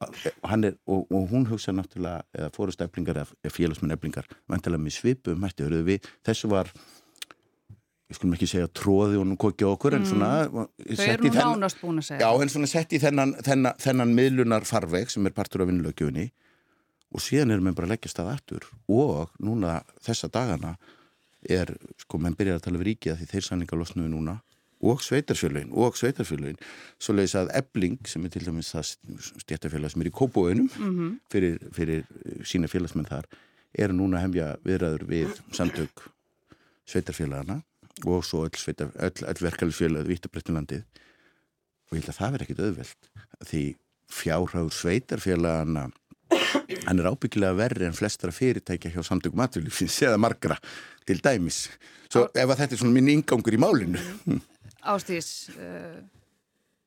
Er, 0.00 0.76
og, 0.88 1.10
og 1.12 1.26
hún 1.28 1.44
hugsa 1.50 1.74
náttúrulega 1.76 2.22
eða 2.32 2.52
fórust 2.54 2.80
eflingar 2.80 3.18
eða 3.20 3.52
félagsmenn 3.52 3.92
eflingar 3.92 4.28
vantilega 4.48 4.80
með 4.80 4.94
svipu 4.96 5.34
mætti 5.36 5.66
við, 5.84 6.06
þessu 6.24 6.48
var 6.48 6.70
ég 8.10 8.16
skulum 8.16 8.34
ekki 8.34 8.48
segja 8.50 8.70
tróði 8.74 9.20
og 9.20 9.26
nú 9.28 9.36
kokja 9.38 9.68
okkur 9.70 9.98
en 9.98 10.06
svona 10.08 10.30
mm. 10.48 10.70
þau 10.98 11.04
eru 11.04 11.28
nú 11.28 11.34
nánast 11.36 11.82
búin 11.82 12.00
að 12.00 12.08
segja 12.08 12.26
já 12.26 12.42
en 12.42 12.52
svona 12.54 12.70
sett 12.70 12.94
í 12.96 13.00
þennan, 13.02 13.34
þennan, 13.46 13.76
þennan 13.82 14.14
miðlunar 14.16 14.66
farveg 14.66 15.12
sem 15.12 15.28
er 15.28 15.36
partur 15.36 15.66
af 15.66 15.70
vinnlögjöfunni 15.70 16.30
og 17.12 17.22
síðan 17.22 17.54
erum 17.54 17.70
við 17.70 17.76
bara 17.78 17.90
að 17.90 17.94
leggja 17.94 18.14
stað 18.14 18.32
aftur 18.32 18.66
og 18.90 19.30
núna 19.38 19.80
þessa 20.02 20.30
dagana 20.32 20.74
er 21.44 21.74
sko 22.00 22.18
menn 22.20 22.36
byrjar 22.38 22.58
að 22.58 22.66
tala 22.66 22.80
við 22.80 22.94
ríkið 22.94 23.20
því 23.20 23.30
þeir 23.30 23.46
sanninga 23.46 23.78
losnuðu 23.78 24.10
núna 24.16 24.40
og 24.80 25.02
sveitarfjölögin 25.04 25.72
og 25.76 25.96
sveitarfjölögin 25.98 26.58
svo 26.98 27.14
leiðis 27.14 27.36
að 27.36 27.52
ebling 27.58 27.98
sem 28.08 28.24
er 28.24 28.32
til 28.34 28.46
dæmis 28.46 28.72
það 28.74 28.94
stjættafélag 29.42 29.92
sem 29.92 30.04
er 30.04 30.10
í 30.10 30.14
kópóinum 30.14 30.70
mm 30.70 30.92
-hmm. 30.96 31.18
fyrir, 31.32 31.58
fyrir 31.72 32.04
sína 32.44 32.68
félagsmenn 32.68 33.08
þar 33.08 33.28
er 33.78 33.92
núna 33.92 34.24
hefja 34.24 34.56
viðræður 34.64 35.04
við 35.06 35.40
samtök 35.52 36.08
sveitarfélagana 36.86 37.62
og 38.06 38.24
svo 38.24 38.46
öll, 38.46 38.74
öll, 38.78 39.24
öll 39.28 39.42
verkefælisfélagið 39.44 40.08
Vítabrettinlandið 40.08 40.82
og 41.90 41.96
ég 41.96 42.00
held 42.00 42.08
að 42.08 42.20
það 42.20 42.32
verði 42.32 42.44
ekkit 42.44 42.64
auðvelt 42.64 43.10
því 43.44 43.76
fjárháður 44.10 44.74
sveitarfélagana 44.74 45.90
hann 46.86 47.00
er 47.00 47.10
ábyggilega 47.10 47.56
verri 47.58 47.86
en 47.88 47.96
flestra 47.96 48.32
fyrirtækja 48.34 48.92
hjá 48.94 49.02
samtökum 49.06 49.42
aðvölu 49.44 49.70
eða 49.70 50.18
margra 50.18 50.56
til 51.06 51.20
dæmis. 51.22 51.68
Svo 52.10 52.26
ef 52.34 52.46
að 52.46 52.62
þetta 52.62 52.76
er 52.76 52.80
svona 52.82 52.96
minn 52.96 53.10
ingangur 53.12 53.54
í 53.54 53.60
málinu 53.60 53.98
Ástís, 54.80 55.50
uh, 55.56 56.00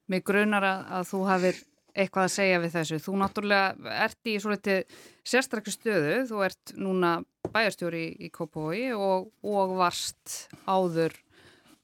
mig 0.09 0.25
grunar 0.25 0.65
að, 0.65 0.87
að 0.97 1.07
þú 1.11 1.21
hafið 1.29 1.61
eitthvað 1.93 2.25
að 2.25 2.33
segja 2.33 2.61
við 2.63 2.73
þessu. 2.73 2.99
Þú 3.05 3.17
náttúrulega 3.21 3.97
ert 4.03 4.29
í 4.29 4.33
svolítið 4.41 4.97
sérstaklega 5.21 5.75
stöðu, 5.75 6.15
þú 6.31 6.41
ert 6.47 6.73
núna 6.79 7.11
bæjarstjóri 7.53 8.05
í, 8.17 8.31
Kópói 8.33 8.87
og, 8.97 9.29
og 9.45 9.75
varst 9.77 10.47
áður 10.65 11.15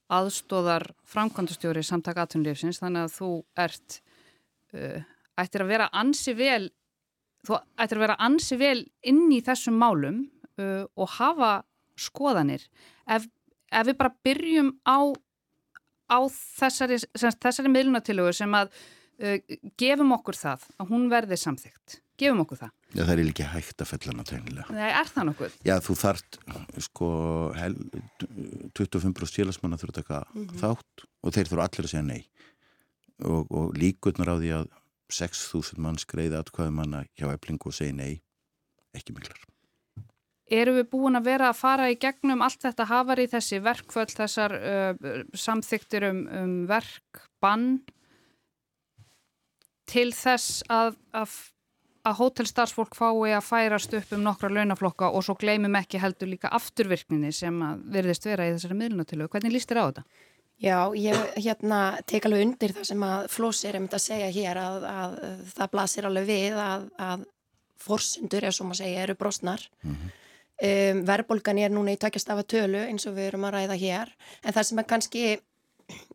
aðstóðar 0.10 0.88
framkvæmdustjóri 1.10 1.84
samtaka 1.86 2.26
aðtunlífsins 2.26 2.82
þannig 2.82 3.06
að 3.06 3.16
þú 3.20 3.32
ert 3.62 4.00
uh, 4.74 5.02
ættir 5.38 5.66
að 5.66 5.74
vera 5.76 5.90
ansi 6.02 6.34
vel 6.38 6.70
þú 7.46 7.60
ættir 7.80 8.00
að 8.00 8.06
vera 8.08 8.20
ansi 8.26 8.58
vel 8.60 8.80
inn 9.08 9.28
í 9.36 9.42
þessum 9.46 9.78
málum 9.80 10.24
uh, 10.58 10.86
og 10.98 11.14
hafa 11.20 11.52
skoðanir 12.00 12.66
ef, 13.06 13.28
ef 13.70 13.90
við 13.92 14.00
bara 14.00 14.16
byrjum 14.26 14.74
á, 14.88 15.14
á 16.10 16.20
þessari, 16.60 17.00
þessari 17.16 17.72
miðlunatilögu 17.72 18.34
sem 18.36 18.54
að 18.58 18.74
uh, 18.74 19.38
gefum 19.80 20.16
okkur 20.18 20.38
það 20.38 20.68
að 20.78 20.94
hún 20.94 21.10
verði 21.12 21.40
samþygt 21.40 22.02
gefum 22.20 22.44
okkur 22.44 22.66
það 22.66 22.76
Já, 22.90 23.04
það 23.04 23.12
er 23.14 23.20
ekki 23.30 23.46
hægt 23.46 23.84
að 23.84 23.90
fella 23.92 24.14
hana 24.16 24.24
tegnilega. 24.26 24.74
Nei, 24.74 24.88
er 24.88 25.10
það 25.14 25.28
nokkuð? 25.28 25.58
Já, 25.68 25.76
þú 25.86 25.96
þart, 26.00 26.38
sko, 26.82 27.10
hel, 27.54 27.76
25% 28.80 29.38
félagsmanna 29.38 29.78
þurfa 29.78 29.94
að 29.94 30.00
taka 30.00 30.22
mm 30.24 30.40
-hmm. 30.48 30.62
þátt 30.64 31.04
og 31.22 31.36
þeir 31.36 31.52
þurfa 31.52 31.68
allir 31.68 31.86
að 31.86 31.92
segja 31.94 32.08
nei. 32.08 32.24
Og, 33.20 33.52
og 33.52 33.78
líkurnar 33.78 34.34
á 34.34 34.36
því 34.42 34.50
að 34.58 34.66
6.000 35.14 35.78
mann 35.86 36.02
skreiði 36.02 36.40
atkvæðum 36.40 36.82
manna 36.82 37.04
hjá 37.14 37.30
eflingu 37.30 37.70
og 37.70 37.78
segja 37.78 37.94
nei, 37.94 38.22
ekki 38.98 39.14
miklar. 39.14 39.38
Eru 40.50 40.74
við 40.80 40.90
búin 40.90 41.20
að 41.20 41.30
vera 41.30 41.52
að 41.52 41.60
fara 41.60 41.90
í 41.92 41.98
gegnum 42.02 42.42
allt 42.42 42.64
þetta 42.66 42.88
hafari 42.90 43.28
þessi 43.30 43.62
verkföll, 43.62 44.10
þessar 44.10 44.56
uh, 44.58 45.24
samþyktir 45.34 46.08
um, 46.10 46.26
um 46.42 46.58
verkbann 46.70 47.70
til 49.90 50.10
þess 50.14 50.64
að, 50.70 50.98
að 51.14 51.38
að 52.08 52.20
hótelstarfsfólk 52.20 52.96
fái 52.98 53.34
að 53.36 53.46
færast 53.46 53.94
upp 53.98 54.14
um 54.16 54.24
nokkra 54.24 54.50
launaflokka 54.54 55.12
og 55.12 55.26
svo 55.26 55.36
gleymum 55.40 55.76
ekki 55.80 56.00
heldur 56.02 56.32
líka 56.32 56.52
afturvirkninni 56.56 57.32
sem 57.36 57.56
að 57.66 57.82
verðist 57.96 58.28
vera 58.28 58.48
í 58.48 58.54
þessari 58.56 58.78
miðlunatilögu. 58.80 59.34
Hvernig 59.34 59.56
líst 59.56 59.72
þér 59.72 59.82
á 59.84 59.86
þetta? 59.90 60.06
Já, 60.60 60.78
ég 61.00 61.36
hérna 61.40 61.80
tek 62.08 62.26
alveg 62.28 62.46
undir 62.46 62.74
það 62.76 62.88
sem 62.90 63.04
að 63.08 63.28
Flós 63.32 63.62
er 63.68 63.78
um 63.80 63.86
þetta 63.88 64.00
að 64.00 64.06
segja 64.06 64.32
hér 64.36 64.60
að, 64.60 64.88
að, 64.90 65.20
að 65.28 65.44
það 65.56 65.70
blasir 65.76 66.08
alveg 66.10 66.26
við 66.28 66.58
að, 66.64 66.88
að 67.10 67.28
forsundur, 67.80 68.44
eða 68.44 68.56
svo 68.58 68.68
maður 68.68 68.82
segja, 68.82 69.06
eru 69.06 69.16
brosnar. 69.20 69.64
Mm 69.84 69.94
-hmm. 69.94 70.18
Um, 70.60 71.04
verðbólgan 71.08 71.62
er 71.62 71.74
núna 71.74 71.96
í 71.96 72.00
takjast 72.02 72.32
af 72.32 72.44
að 72.44 72.50
tölu 72.56 72.82
eins 72.88 73.08
og 73.10 73.16
við 73.18 73.32
erum 73.32 73.48
að 73.50 73.56
ræða 73.58 73.80
hér. 73.80 74.12
En 74.44 74.56
það 74.56 74.68
sem 74.70 74.82
er 74.82 74.90
kannski 74.90 75.24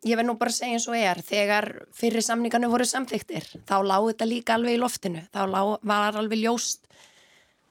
ég 0.05 0.15
verð 0.15 0.29
nú 0.29 0.35
bara 0.39 0.53
að 0.53 0.59
segja 0.59 0.77
eins 0.77 0.87
og 0.89 0.97
er 0.97 1.21
þegar 1.25 1.69
fyrir 1.95 2.23
samningarnu 2.23 2.69
voru 2.71 2.87
samþyktir 2.87 3.47
þá 3.67 3.75
lág 3.83 4.11
þetta 4.11 4.29
líka 4.29 4.55
alveg 4.55 4.77
í 4.77 4.81
loftinu. 4.81 5.25
Þá 5.33 5.41
lág, 5.51 5.73
var 5.83 6.19
alveg 6.19 6.43
ljóst 6.43 6.87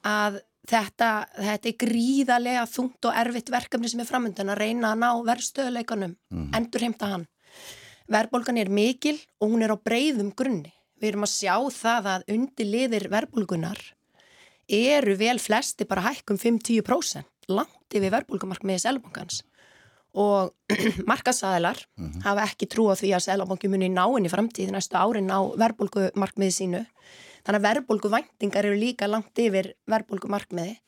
að 0.05 0.41
þetta, 0.69 1.09
þetta 1.37 1.71
er 1.71 1.79
gríðarlega 1.85 2.67
þungt 2.69 3.09
og 3.09 3.19
erfitt 3.23 3.51
verkefni 3.53 3.91
sem 3.91 4.03
er 4.03 4.09
framöndan 4.09 4.53
að 4.53 4.61
reyna 4.61 4.93
að 4.93 5.01
ná 5.01 5.09
verðstöðuleikanum 5.31 6.15
mm. 6.15 6.47
endur 6.57 6.85
heimta 6.85 7.11
hann. 7.13 7.27
Verðbólgan 8.11 8.61
er 8.61 8.69
mikil 8.69 9.17
og 9.41 9.53
hún 9.53 9.65
er 9.65 9.73
á 9.73 9.77
breyðum 9.81 10.31
grunni. 10.37 10.73
Við 11.01 11.11
erum 11.11 11.25
að 11.25 11.33
sjá 11.33 11.55
það 11.73 12.09
að 12.13 12.27
undir 12.35 12.69
liðir 12.69 13.07
verðbólgunar 13.11 13.81
eru 14.67 15.15
vel 15.19 15.39
flesti 15.39 15.85
bara 15.85 16.07
hækkum 16.09 16.37
5-10% 16.41 17.51
langt 17.53 17.93
yfir 17.93 18.13
verðbólgumarkmiði 18.13 18.81
selbankans 18.81 19.43
og 20.15 20.53
markasæðilar 21.11 21.77
mm 21.97 22.09
-hmm. 22.09 22.21
hafa 22.23 22.43
ekki 22.47 22.67
trú 22.71 22.87
á 22.87 22.95
því 22.95 23.09
að 23.15 23.25
Sælabanki 23.25 23.67
muni 23.67 23.89
náinn 23.89 24.25
í 24.25 24.31
framtíð 24.31 24.71
næstu 24.71 24.95
árin 24.95 25.29
á 25.29 25.39
verðbólgumarkmiði 25.59 26.51
sínu. 26.51 26.85
Þannig 27.45 27.59
að 27.59 27.67
verðbólguvæntingar 27.67 28.65
eru 28.65 28.77
líka 28.79 29.07
langt 29.07 29.37
yfir 29.37 29.75
verðbólgumarkmiði 29.87 30.79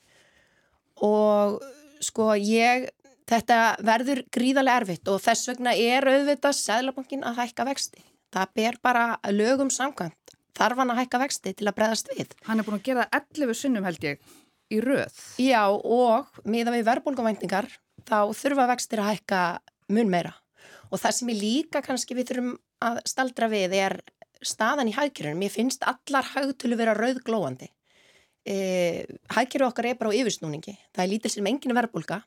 og 1.01 1.62
sko 2.01 2.34
ég, 2.36 2.89
þetta 3.27 3.77
verður 3.84 4.24
gríðarlega 4.31 4.77
erfitt 4.81 5.07
og 5.07 5.22
þess 5.22 5.48
vegna 5.48 5.75
er 5.75 6.07
auðvitað 6.07 6.55
Sælabankin 6.55 7.24
að 7.24 7.38
hækka 7.38 7.65
vexti. 7.65 8.01
Það 8.31 8.48
ber 8.55 8.79
bara 8.81 9.19
lögum 9.29 9.69
samkvæmt. 9.69 10.26
Þarf 10.58 10.82
hann 10.82 10.94
að 10.94 11.02
hækka 11.04 11.22
vexti 11.22 11.54
til 11.54 11.70
að 11.70 11.78
breðast 11.78 12.12
við. 12.14 12.34
Hann 12.48 12.60
er 12.60 12.66
búin 12.66 12.80
að 12.80 12.88
gera 12.88 13.08
11 13.14 13.58
sunnum 13.60 13.86
held 13.86 14.06
ég 14.08 14.22
í 14.74 14.82
röð. 14.84 15.22
Já 15.42 15.64
og 15.70 16.42
miða 16.50 16.74
við 16.74 16.88
verðbólguvæntingar 16.90 17.70
þá 18.08 18.20
þurfa 18.36 18.68
vextir 18.74 19.04
að 19.04 19.12
hækka 19.14 19.42
mun 19.94 20.12
meira 20.12 20.34
og 20.92 21.02
það 21.02 21.16
sem 21.18 21.32
ég 21.34 21.42
líka 21.42 21.82
kannski 21.84 22.16
við 22.16 22.32
þurfum 22.32 22.54
að 22.88 23.00
staldra 23.10 23.50
við 23.52 23.76
er 23.76 23.98
staðan 24.46 24.92
í 24.92 24.96
hækjörunum. 24.96 25.44
Ég 25.48 25.54
finnst 25.54 25.84
allar 25.88 26.28
hægtölu 26.34 26.78
vera 26.80 26.96
rauðglóandi. 26.98 27.70
E, 28.48 28.56
hækjörðu 29.34 29.68
okkar 29.68 29.90
er 29.90 30.00
bara 30.00 30.14
á 30.14 30.18
yfirsnúningi. 30.18 30.78
Það 30.96 31.04
er 31.04 31.12
lítil 31.12 31.34
sem 31.34 31.50
engin 31.50 31.76
verðbólka. 31.76 32.22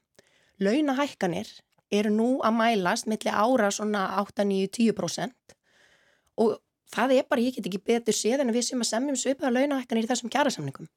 Launahækkanir 0.60 1.48
eru 1.90 2.12
nú 2.12 2.28
að 2.44 2.58
mælast 2.58 3.08
millir 3.10 3.34
ára 3.34 3.70
svona 3.74 4.04
8-9-10% 4.20 5.56
og 6.40 6.58
það 6.94 7.14
er 7.16 7.28
bara, 7.30 7.44
ég 7.44 7.56
get 7.56 7.68
ekki 7.70 7.82
betur 7.90 8.16
séð 8.16 8.44
en 8.44 8.52
við 8.54 8.66
sem 8.68 8.82
að 8.82 8.90
semjum 8.90 9.18
svipaða 9.18 9.54
launahækkanir 9.58 10.06
í 10.06 10.10
þessum 10.10 10.32
kjærasamningum. 10.32 10.90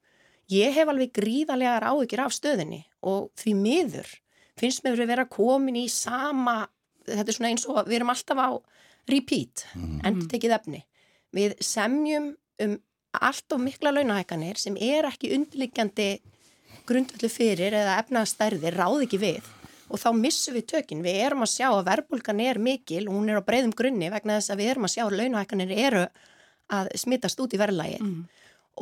Ég 0.52 0.74
hef 0.76 0.90
alveg 0.90 1.14
gríðarlegar 1.16 1.86
áhyggjur 1.88 2.24
af 2.26 2.34
stöðinni 2.36 2.82
og 3.06 3.30
því 3.40 3.54
miður 3.60 4.10
finnst 4.60 4.84
mér 4.84 5.00
að 5.00 5.12
vera 5.14 5.26
komin 5.30 5.78
í 5.80 5.86
sama, 5.90 6.64
þetta 7.08 7.30
er 7.30 7.38
svona 7.38 7.52
eins 7.52 7.66
og 7.70 7.80
við 7.88 7.98
erum 8.00 8.12
alltaf 8.12 8.42
á 8.42 8.50
repeat, 9.10 9.64
mm. 9.74 9.96
endur 10.04 10.28
tekið 10.32 10.56
efni. 10.58 10.84
Við 11.34 11.56
semjum 11.64 12.34
um 12.64 12.76
allt 13.14 13.54
of 13.54 13.62
mikla 13.62 13.94
launahækkanir 13.94 14.58
sem 14.60 14.76
er 14.80 15.06
ekki 15.08 15.32
undirliggjandi 15.36 16.08
grundvöldu 16.88 17.30
fyrir 17.32 17.74
eða 17.74 17.98
efnaðstærði 18.02 18.72
ráð 18.74 19.06
ekki 19.06 19.20
við 19.22 19.52
og 19.94 20.00
þá 20.02 20.08
missum 20.18 20.56
við 20.58 20.68
tökinn. 20.74 21.04
Við 21.04 21.20
erum 21.22 21.44
að 21.46 21.52
sjá 21.54 21.68
að 21.70 21.84
verbulgan 21.86 22.42
er 22.42 22.58
mikil 22.58 23.04
og 23.06 23.14
hún 23.14 23.30
er 23.30 23.38
á 23.38 23.46
breyðum 23.46 23.74
grunni 23.76 24.10
vegna 24.10 24.40
þess 24.40 24.54
að 24.54 24.62
við 24.62 24.72
erum 24.72 24.88
að 24.88 24.94
sjá 24.96 25.04
að 25.06 25.18
launahækkanir 25.20 25.74
eru 25.86 26.04
að 26.74 26.90
smittast 26.98 27.40
út 27.44 27.54
í 27.54 27.60
verðlægi 27.60 28.00
mm. 28.00 28.20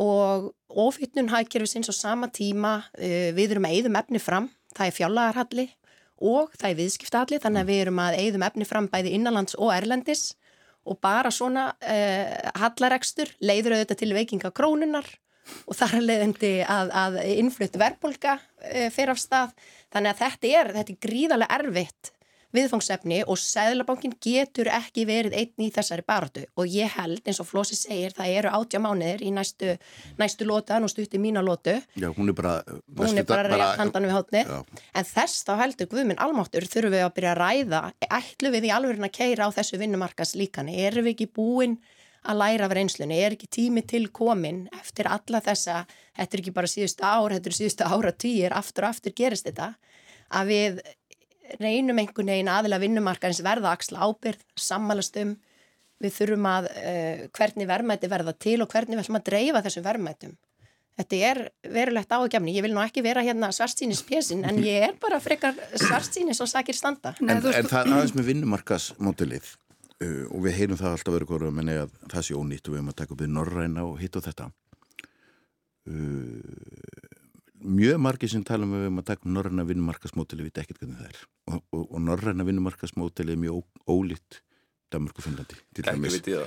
og 0.02 0.52
ofitnun 0.86 1.30
hækjur 1.32 1.66
við 1.66 1.72
sinns 1.74 1.90
á 1.90 1.94
sama 1.96 2.30
tíma, 2.32 2.76
uh, 2.96 3.30
við 3.36 3.56
erum 3.56 3.68
að 3.68 3.78
eigðum 3.78 3.98
efni 4.00 4.22
fram 4.22 4.50
það 4.72 4.88
er 4.88 4.96
fjálagarhalli 4.98 5.66
og 6.22 6.52
það 6.54 6.68
er 6.68 6.78
viðskiptahalli 6.78 7.40
þannig 7.42 7.64
að 7.64 7.72
við 7.72 7.82
erum 7.84 8.00
að 8.04 8.20
eigðum 8.20 8.46
efni 8.46 8.68
fram 8.68 8.88
bæði 8.92 9.16
innanlands 9.16 9.58
og 9.58 9.72
erlendis 9.74 10.28
og 10.86 10.98
bara 11.02 11.30
svona 11.34 11.72
uh, 11.74 12.52
hallarekstur 12.62 13.34
leiður 13.42 13.76
auðvitað 13.76 14.02
til 14.02 14.14
veikinga 14.16 14.54
krónunar 14.54 15.10
og 15.66 15.74
þar 15.74 15.98
leiðandi 16.02 16.52
að, 16.62 16.92
að 16.94 17.20
innflutt 17.34 17.78
verðbólka 17.78 18.38
uh, 18.38 18.88
fyrir 18.94 19.14
af 19.14 19.22
stað 19.22 19.54
þannig 19.92 20.12
að 20.12 20.24
þetta 20.24 20.52
er, 20.58 20.74
þetta 20.78 20.92
er 20.94 21.00
gríðarlega 21.06 21.60
erfitt 21.60 22.12
viðfangsefni 22.52 23.22
og 23.30 23.38
Sæðlabankin 23.40 24.14
getur 24.22 24.68
ekki 24.72 25.06
verið 25.08 25.36
einn 25.40 25.64
í 25.64 25.70
þessari 25.72 26.04
baratu 26.06 26.44
og 26.60 26.68
ég 26.68 26.92
held 26.98 27.24
eins 27.28 27.40
og 27.42 27.48
Flósi 27.48 27.78
segir 27.78 28.14
það 28.16 28.34
eru 28.38 28.52
átja 28.58 28.80
mánuðir 28.82 29.24
í 29.24 29.32
næstu, 29.34 29.72
næstu 30.20 30.48
lóta, 30.48 30.80
nú 30.80 30.90
stutti 30.92 31.20
mína 31.22 31.42
lótu 31.44 31.78
Já, 31.96 32.10
hún 32.12 32.28
er 32.28 32.36
bara 32.36 32.58
hún 32.66 33.22
er 33.22 33.28
bara 33.28 33.48
rétt 33.48 33.80
handan 33.80 34.08
við 34.08 34.16
hátni 34.18 34.44
en 34.44 35.08
þess 35.14 35.46
þá 35.48 35.54
heldur 35.62 35.90
Guðminn 35.94 36.20
almáttur 36.20 36.68
þurfum 36.68 36.96
við 36.96 37.06
að 37.06 37.16
byrja 37.16 37.32
að 37.32 37.42
ræða 37.42 37.82
ætlu 38.20 38.52
við 38.52 38.68
í 38.68 38.76
alvegurinn 38.76 39.08
að 39.08 39.16
keira 39.16 39.48
á 39.48 39.54
þessu 39.56 39.80
vinnumarkas 39.80 40.36
líkani, 40.36 40.76
erum 40.84 41.08
við 41.08 41.16
ekki 41.16 41.32
búin 41.32 41.80
að 42.22 42.38
læra 42.38 42.66
af 42.68 42.74
reynslunni, 42.76 43.18
er 43.18 43.34
ekki 43.34 43.48
tími 43.50 43.82
til 43.88 44.06
komin 44.14 44.64
eftir 44.78 45.08
alla 45.10 45.40
þessa 45.42 45.82
þetta 46.16 46.36
er 46.36 46.42
ekki 46.42 46.54
bara 46.54 46.70
síðustu 46.70 47.06
ár, 47.06 47.34
þetta 47.34 47.50
er 47.50 47.56
síðustu 47.58 47.88
ára 47.88 48.12
týjir, 48.14 48.54
aftur 48.54 48.86
og 48.86 48.94
aftur 48.94 49.16
gerist 49.16 49.48
þetta 49.48 49.72
að 50.32 50.52
við 50.52 50.82
reynum 51.60 51.98
einhvern 52.00 52.30
veginn 52.32 52.52
aðila 52.52 52.80
vinnumarkaðins 52.82 53.42
verða 53.44 53.74
axla 53.74 54.06
ábyrð, 54.06 54.44
sammælast 54.56 55.18
um 55.22 55.34
við 56.02 56.14
þurfum 56.16 56.48
að 56.50 56.70
uh, 56.70 57.26
hvernig 57.36 57.68
verðmætti 57.70 58.10
verða 58.10 58.34
til 58.34 58.58
og 58.62 58.70
hvernig 58.72 58.96
við 58.96 59.04
ætlum 59.04 59.20
að 59.20 59.28
dreifa 59.28 59.62
þessum 59.66 59.86
verðmættum. 59.86 60.32
Þetta 60.98 61.18
er 61.24 61.38
verulegt 61.72 62.10
áhugjafni. 62.12 62.52
Ég 62.52 62.64
vil 62.66 62.74
nú 62.74 62.82
ekki 62.82 63.04
vera 63.04 63.22
hérna 63.24 63.48
svartsýnis 63.54 64.02
pjesin 64.04 64.42
en 64.44 64.58
ég 64.60 64.88
er 64.90 64.96
bara 65.00 65.22
frekar 65.24 65.56
svartsýnis 65.80 66.42
og 66.44 66.50
sakir 66.50 66.76
standa. 66.76 67.14
En, 67.22 67.30
en, 67.32 67.46
en 67.48 67.70
það 67.70 67.94
aðeins 67.94 68.16
með 68.18 68.28
vinnumarkasmótilið 68.28 69.54
uh, 70.02 70.24
og 70.28 70.44
við 70.46 70.58
heyrum 70.58 70.80
það 70.80 70.96
alltaf 70.96 71.16
verið 71.16 71.32
hverju 71.32 71.50
að 71.52 71.56
menna 71.58 71.78
að 71.86 71.96
það 72.12 72.28
sé 72.28 72.36
ónýtt 72.38 72.68
og 72.68 72.74
við 72.74 72.82
erum 72.82 72.92
að 72.92 73.00
taka 73.00 73.14
upp 73.14 73.24
við 73.24 73.34
norræna 73.38 73.86
og 73.88 73.98
hitt 74.02 74.18
og 74.18 74.26
þetta. 74.26 74.48
Uh, 75.88 77.10
mjög 77.62 78.00
margir 78.02 78.30
sem 78.30 78.46
tala 78.46 78.66
um, 78.68 78.78
um 78.90 79.02
að 79.02 79.10
taka 79.12 79.30
norræna 79.30 79.66
vinnumarkasmótili 79.68 80.46
við 80.46 80.62
ekkert 80.64 80.82
hvernig 80.82 81.00
það 81.00 81.10
er. 81.12 81.20
Og, 81.50 81.60
og, 81.72 81.84
og 81.84 82.02
norræna 82.06 82.46
vinnumarkasmótili 82.48 83.36
er 83.36 83.44
mjög 83.46 83.62
ólít 83.90 84.42
Danmark 84.92 85.18
og 85.18 85.24
Finnlandi 85.24 85.56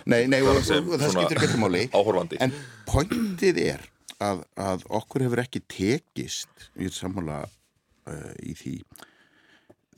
nei, 0.05 0.27
nei, 0.29 0.39
og, 0.45 0.59
og 0.59 0.99
það 1.01 1.13
skiptir 1.15 1.41
ekki 1.41 1.59
máli. 1.61 1.87
áhorfandi. 1.95 2.39
en 2.43 2.53
pointið 2.85 3.61
er 3.63 3.85
að, 4.21 4.43
að 4.59 4.85
okkur 4.99 5.25
hefur 5.25 5.41
ekki 5.43 5.63
tekist 5.71 6.69
í 6.77 6.89
sammála 6.93 7.41
uh, 7.45 8.31
í 8.45 8.53
því. 8.57 8.75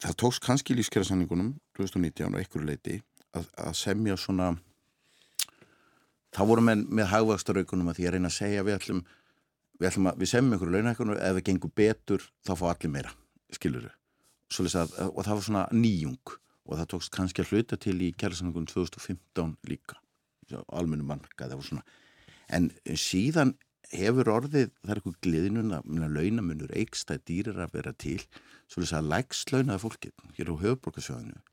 Það 0.04 0.18
tóks 0.24 0.40
kannski 0.44 0.76
í 0.76 0.80
lífskjærasanningunum 0.80 1.56
2019 1.78 2.32
og 2.32 2.40
einhverju 2.40 2.70
leiti 2.70 2.98
að, 3.36 3.52
að 3.68 3.76
semja 3.80 4.18
svona 4.20 4.54
þá 6.36 6.42
vorum 6.50 6.72
við 6.72 6.88
með 7.00 7.12
hagvagstaraukunum 7.14 7.92
að 7.92 8.00
því 8.00 8.08
að 8.08 8.18
reyna 8.18 8.32
að 8.32 8.38
segja 8.38 8.66
við 8.66 8.78
ætlum 8.78 9.04
við, 9.80 9.88
að, 9.90 10.10
við 10.18 10.32
semjum 10.32 10.56
einhverju 10.56 10.76
launahækkunum 10.76 11.20
ef 11.20 11.38
það 11.38 11.46
gengur 11.50 11.76
betur 11.82 12.28
þá 12.48 12.54
fá 12.60 12.66
allir 12.72 12.94
meira, 12.94 13.14
skilur 13.56 13.88
við 13.88 13.96
og 14.48 15.24
það 15.26 15.34
var 15.34 15.44
svona 15.44 15.68
nýjung 15.76 16.36
og 16.68 16.76
það 16.76 16.90
tókst 16.94 17.14
kannski 17.16 17.44
að 17.44 17.54
hluta 17.54 17.80
til 17.80 17.98
í 18.00 18.14
kjærlesangunum 18.16 18.68
2015 18.70 19.56
líka 19.68 20.00
almennu 20.72 21.04
mannkaði 21.08 21.58
og 21.58 21.66
svona. 21.68 21.84
En 22.48 22.70
síðan 22.96 23.56
hefur 23.92 24.32
orðið, 24.32 24.72
það 24.84 24.94
er 24.94 25.02
eitthvað 25.02 25.20
gliðinun 25.26 25.76
að 25.76 26.16
launamunur 26.16 26.72
eikst 26.76 27.12
að 27.12 27.24
dýrir 27.28 27.60
að 27.64 27.76
vera 27.76 27.94
til. 28.00 28.20
Svolítið 28.72 28.98
að 29.00 29.12
lægslaunaða 29.14 29.84
fólki 29.84 30.12
hér 30.38 30.52
á 30.52 30.56
höfuborgarsjóðinu 30.64 31.44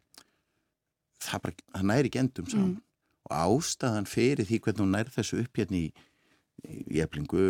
það, 1.24 1.44
bara, 1.44 1.68
það 1.76 1.86
næri 1.90 2.10
ekki 2.10 2.22
endum 2.22 2.50
saman. 2.50 2.74
Mm. 2.74 2.82
og 3.24 3.36
ástæðan 3.40 4.08
fyrir 4.10 4.48
því 4.48 4.58
hvernig 4.64 4.84
hún 4.84 4.92
næri 4.92 5.14
þessu 5.14 5.38
upp 5.40 5.60
hérna 5.60 5.78
í, 5.80 5.86
í 6.92 7.00
eflingu 7.04 7.44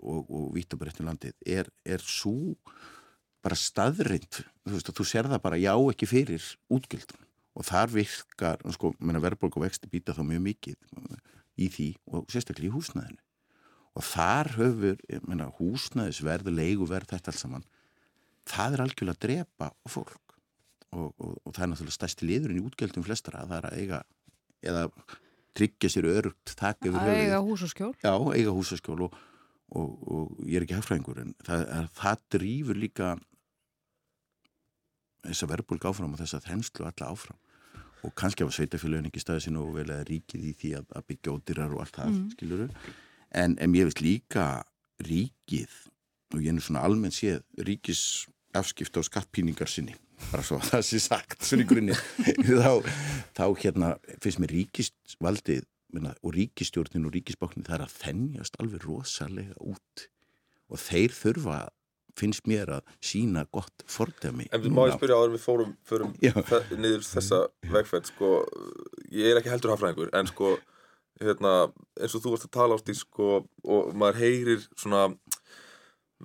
og, 0.00 0.22
og 0.24 0.46
vítabarettin 0.56 1.08
landið 1.10 1.34
er, 1.44 1.68
er 1.84 2.04
svo 2.04 2.54
bara 3.42 3.58
staðrind 3.58 4.40
þú 4.40 4.76
veist 4.76 4.88
að 4.88 5.00
þú 5.00 5.06
ser 5.10 5.28
það 5.28 5.44
bara 5.44 5.60
já 5.60 5.74
ekki 5.74 6.08
fyrir 6.08 6.46
útgjöldun 6.72 7.28
og 7.52 7.68
þar 7.68 7.92
virkar 7.92 8.64
sko, 8.72 8.94
verðbólk 8.96 9.58
og 9.58 9.66
vexti 9.66 9.90
býta 9.92 10.14
þá 10.16 10.24
mjög 10.24 10.46
mikið 10.46 10.78
í 11.60 11.68
því 11.68 11.88
og 12.08 12.32
sérstaklega 12.32 12.70
í 12.70 12.72
húsnæðinu. 12.72 13.20
Og 13.92 14.06
þar 14.08 14.48
höfur 14.56 15.00
meina, 15.28 15.50
húsnæðisverð, 15.58 16.48
leiguverð 16.48 17.10
þetta 17.12 17.34
alls 17.34 17.42
saman 17.44 17.66
það 18.48 18.76
er 18.76 18.82
algjörlega 18.86 19.18
að 19.18 19.24
drepa 19.26 19.70
fólk 19.90 20.31
og, 20.92 21.10
og, 21.18 21.34
og 21.42 21.54
það 21.56 21.64
er 21.64 21.72
náttúrulega 21.72 21.98
stærsti 21.98 22.28
liðurinn 22.28 22.60
í 22.60 22.64
útgjöldum 22.68 23.06
flestara 23.06 23.42
að 23.42 23.52
það 23.52 23.58
er 23.58 23.68
að 23.68 23.76
eiga 23.80 24.00
eða 24.62 24.86
tryggja 25.52 25.90
sér 25.92 26.08
örugt. 26.08 26.54
Að 26.56 27.12
eiga 27.12 27.42
húsaskjól? 27.44 27.92
Já, 28.00 28.14
eiga 28.32 28.54
húsaskjól 28.56 29.02
og, 29.06 29.20
og 29.72 30.40
ég 30.46 30.58
er 30.58 30.66
ekki 30.66 30.76
hafðfræðingur 30.78 31.22
en 31.24 31.36
það, 31.46 31.62
það 31.98 32.26
drýfur 32.36 32.80
líka 32.80 33.12
þess 35.22 35.44
að 35.44 35.54
verðbólk 35.54 35.86
áfram 35.88 36.14
og 36.14 36.20
þess 36.20 36.36
að 36.38 36.48
þenslu 36.50 36.88
alla 36.88 37.10
áfram 37.12 37.40
og 38.02 38.14
kannski 38.18 38.42
hafa 38.42 38.56
sveitafélagin 38.56 39.08
ekki 39.08 39.22
staðið 39.22 39.44
sín 39.46 39.58
og 39.60 39.70
vel 39.76 39.86
að 39.94 40.04
ríkið 40.10 40.46
í 40.48 40.52
því 40.58 40.72
að, 40.80 40.86
að 40.98 41.08
byggja 41.12 41.34
ódýrar 41.36 41.74
og 41.76 41.84
allt 41.84 41.98
það, 41.98 42.12
mm. 42.12 42.24
skiluru 42.34 42.68
en, 43.42 43.56
en 43.62 43.76
ég 43.78 43.88
veist 43.88 44.02
líka 44.02 44.46
ríkið 45.06 45.76
og 46.34 46.40
ég 46.42 46.50
er 46.50 46.56
nú 46.56 46.64
svona 46.64 46.82
almennt 46.86 47.16
séð 47.16 47.44
ríkis 47.62 48.02
afskipt 48.58 48.98
á 48.98 49.00
skattpíningar 49.06 49.70
sinni 49.70 49.94
bara 50.30 50.44
svo 50.46 50.60
það 50.62 50.86
sé 50.88 51.02
sagt 51.02 51.44
svona 51.46 51.64
í 51.64 51.68
grunni. 51.68 51.98
Þá, 52.64 52.72
þá 53.36 53.44
hérna 53.64 53.92
finnst 54.22 54.40
mér 54.42 54.54
ríkisvaldið 54.56 55.68
minna, 55.92 56.14
og 56.24 56.34
ríkistjórnin 56.36 57.06
og 57.08 57.14
ríkisbáknin 57.16 57.66
það 57.66 57.78
er 57.78 57.86
að 57.86 57.94
þennjast 58.00 58.58
alveg 58.62 58.86
rosalega 58.86 59.56
út. 59.60 60.08
Og 60.72 60.80
þeir 60.80 61.12
þurfa 61.16 61.60
finnst 62.18 62.48
mér 62.48 62.70
að 62.76 62.90
sína 63.04 63.44
gott 63.54 63.84
fordæmi 63.88 64.48
En 64.52 64.60
við 64.60 64.74
máum 64.76 64.92
spyrja 64.92 65.16
áður 65.16 65.34
við 65.36 65.44
fórum, 65.46 65.70
fórum 65.86 66.12
niður 66.76 67.06
þessa 67.06 67.38
vegferð 67.72 68.10
sko, 68.12 68.32
ég 69.08 69.30
er 69.30 69.40
ekki 69.40 69.52
heldur 69.52 69.72
hafræðingur 69.74 70.12
en 70.18 70.28
sko 70.28 70.54
hérna, 71.22 71.70
eins 72.00 72.16
og 72.16 72.24
þú 72.24 72.34
varst 72.34 72.48
að 72.48 72.54
tala 72.58 72.76
ást 72.76 72.92
í 72.92 72.96
sko 72.98 73.30
og 73.64 73.96
maður 73.96 74.20
heyrir 74.26 74.66
svona 74.74 75.06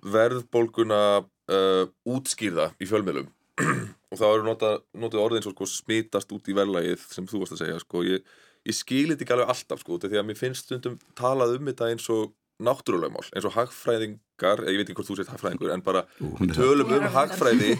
verðbólguna 0.03 1.01
uh, 1.23 1.87
útskýrða 2.07 2.71
í 2.81 2.89
fjölmiðlum 2.89 3.31
og 4.11 4.19
þá 4.19 4.25
eru 4.27 4.45
notað 4.47 4.81
nota 5.01 5.21
orðin 5.21 5.45
svo 5.45 5.53
sko, 5.55 5.69
smitast 5.71 6.33
út 6.35 6.49
í 6.49 6.57
verðlægið 6.57 7.07
sem 7.13 7.29
þú 7.29 7.43
varst 7.43 7.57
að 7.57 7.63
segja 7.63 7.79
sko. 7.83 8.03
ég, 8.07 8.27
ég 8.67 8.77
skilir 8.77 9.15
þetta 9.15 9.25
ekki 9.25 9.37
alveg 9.37 9.53
alltaf 9.53 9.83
sko, 9.83 10.01
því 10.03 10.19
að 10.21 10.27
mér 10.29 10.39
finnst 10.39 10.67
stundum 10.67 10.99
talað 11.17 11.57
um 11.57 11.71
þetta 11.71 11.89
eins 11.91 12.07
og 12.13 12.35
náttúrulegmál, 12.57 13.25
eins 13.35 13.45
og 13.45 13.53
hagfræðingar 13.53 14.63
ég 14.65 14.79
veit 14.79 14.87
ekki 14.87 14.95
hvort 14.97 15.09
þú 15.11 15.17
sést 15.19 15.29
hagfræðingur 15.29 15.73
en 15.75 15.83
bara 15.85 16.07
við 16.17 16.55
tölum 16.57 16.93
um 16.95 17.05
hagfræði 17.13 17.75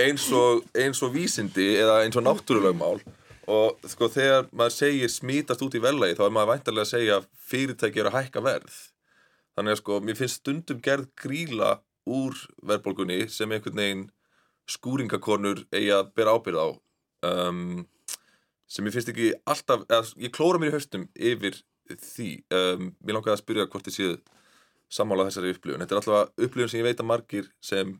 eins 0.00 0.24
og, 0.36 0.62
eins 0.72 1.02
og 1.04 1.12
vísindi 1.12 1.74
eða 1.82 1.98
eins 2.06 2.16
og 2.16 2.24
náttúrulegmál 2.24 3.02
og 3.50 3.90
sko 3.90 4.08
þegar 4.12 4.48
maður 4.54 4.76
segir 4.78 5.12
smítast 5.12 5.62
út 5.66 5.76
í 5.76 5.82
verðlægi 5.82 6.16
þá 6.18 6.24
er 6.26 6.34
maður 6.36 6.52
væntarlega 6.52 6.86
að 6.86 6.92
segja 6.94 7.20
fyrirtæki 7.50 8.02
eru 8.02 8.12
að 8.12 8.18
hækka 8.20 8.44
verð. 8.46 8.76
Þannig 9.52 9.74
að 9.74 9.80
sko 9.82 9.98
mér 10.00 10.18
finnst 10.18 10.40
stundum 10.40 10.82
gerð 10.84 11.08
gríla 11.18 11.72
úr 12.08 12.38
verðbólgunni 12.62 13.26
sem 13.30 13.50
einhvern 13.52 13.82
veginn 13.82 14.06
skúringakornur 14.70 15.64
eigi 15.72 15.90
að 15.94 16.12
bera 16.16 16.36
ábyrð 16.36 16.62
á 16.62 16.68
um, 17.28 17.82
sem 18.70 18.86
ég 18.86 18.94
finnst 18.94 19.10
ekki 19.12 19.32
alltaf, 19.44 19.84
eða, 19.88 20.06
ég 20.22 20.32
klóra 20.34 20.60
mér 20.60 20.72
í 20.72 20.76
höstum 20.76 21.08
yfir 21.12 21.58
því. 21.92 22.30
Um, 22.54 22.92
mér 23.02 23.18
langaði 23.18 23.34
að 23.34 23.42
spyrja 23.42 23.68
hvort 23.68 23.88
þið 23.88 23.98
séu 23.98 24.14
sammála 24.92 25.26
þessari 25.28 25.52
upplifun, 25.54 25.82
þetta 25.82 25.94
er 25.94 26.00
alltaf 26.00 26.44
upplifun 26.46 26.70
sem 26.72 26.82
ég 26.82 26.88
veit 26.90 27.00
að 27.00 27.08
margir 27.08 27.48
sem 27.64 27.94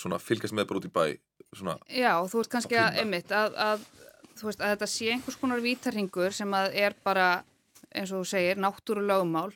fylgjast 0.00 0.56
með 0.56 0.68
bara 0.70 0.80
út 0.80 0.88
í 0.88 0.92
bæ 0.92 1.04
svona, 1.54 1.76
Já, 1.92 2.12
þú 2.30 2.40
ert 2.42 2.52
kannski 2.54 2.78
að, 2.80 2.98
einmitt 3.02 3.32
að, 3.34 3.58
að, 3.60 3.84
veist, 4.40 4.60
að 4.60 4.72
þetta 4.74 4.88
sé 4.90 5.10
einhvers 5.12 5.38
konar 5.40 5.62
vítarhingur 5.62 6.34
sem 6.34 6.56
að 6.56 6.78
er 6.80 6.96
bara 7.04 7.28
eins 7.94 8.10
og 8.10 8.24
þú 8.24 8.30
segir, 8.32 8.60
náttúrulögumál 8.60 9.52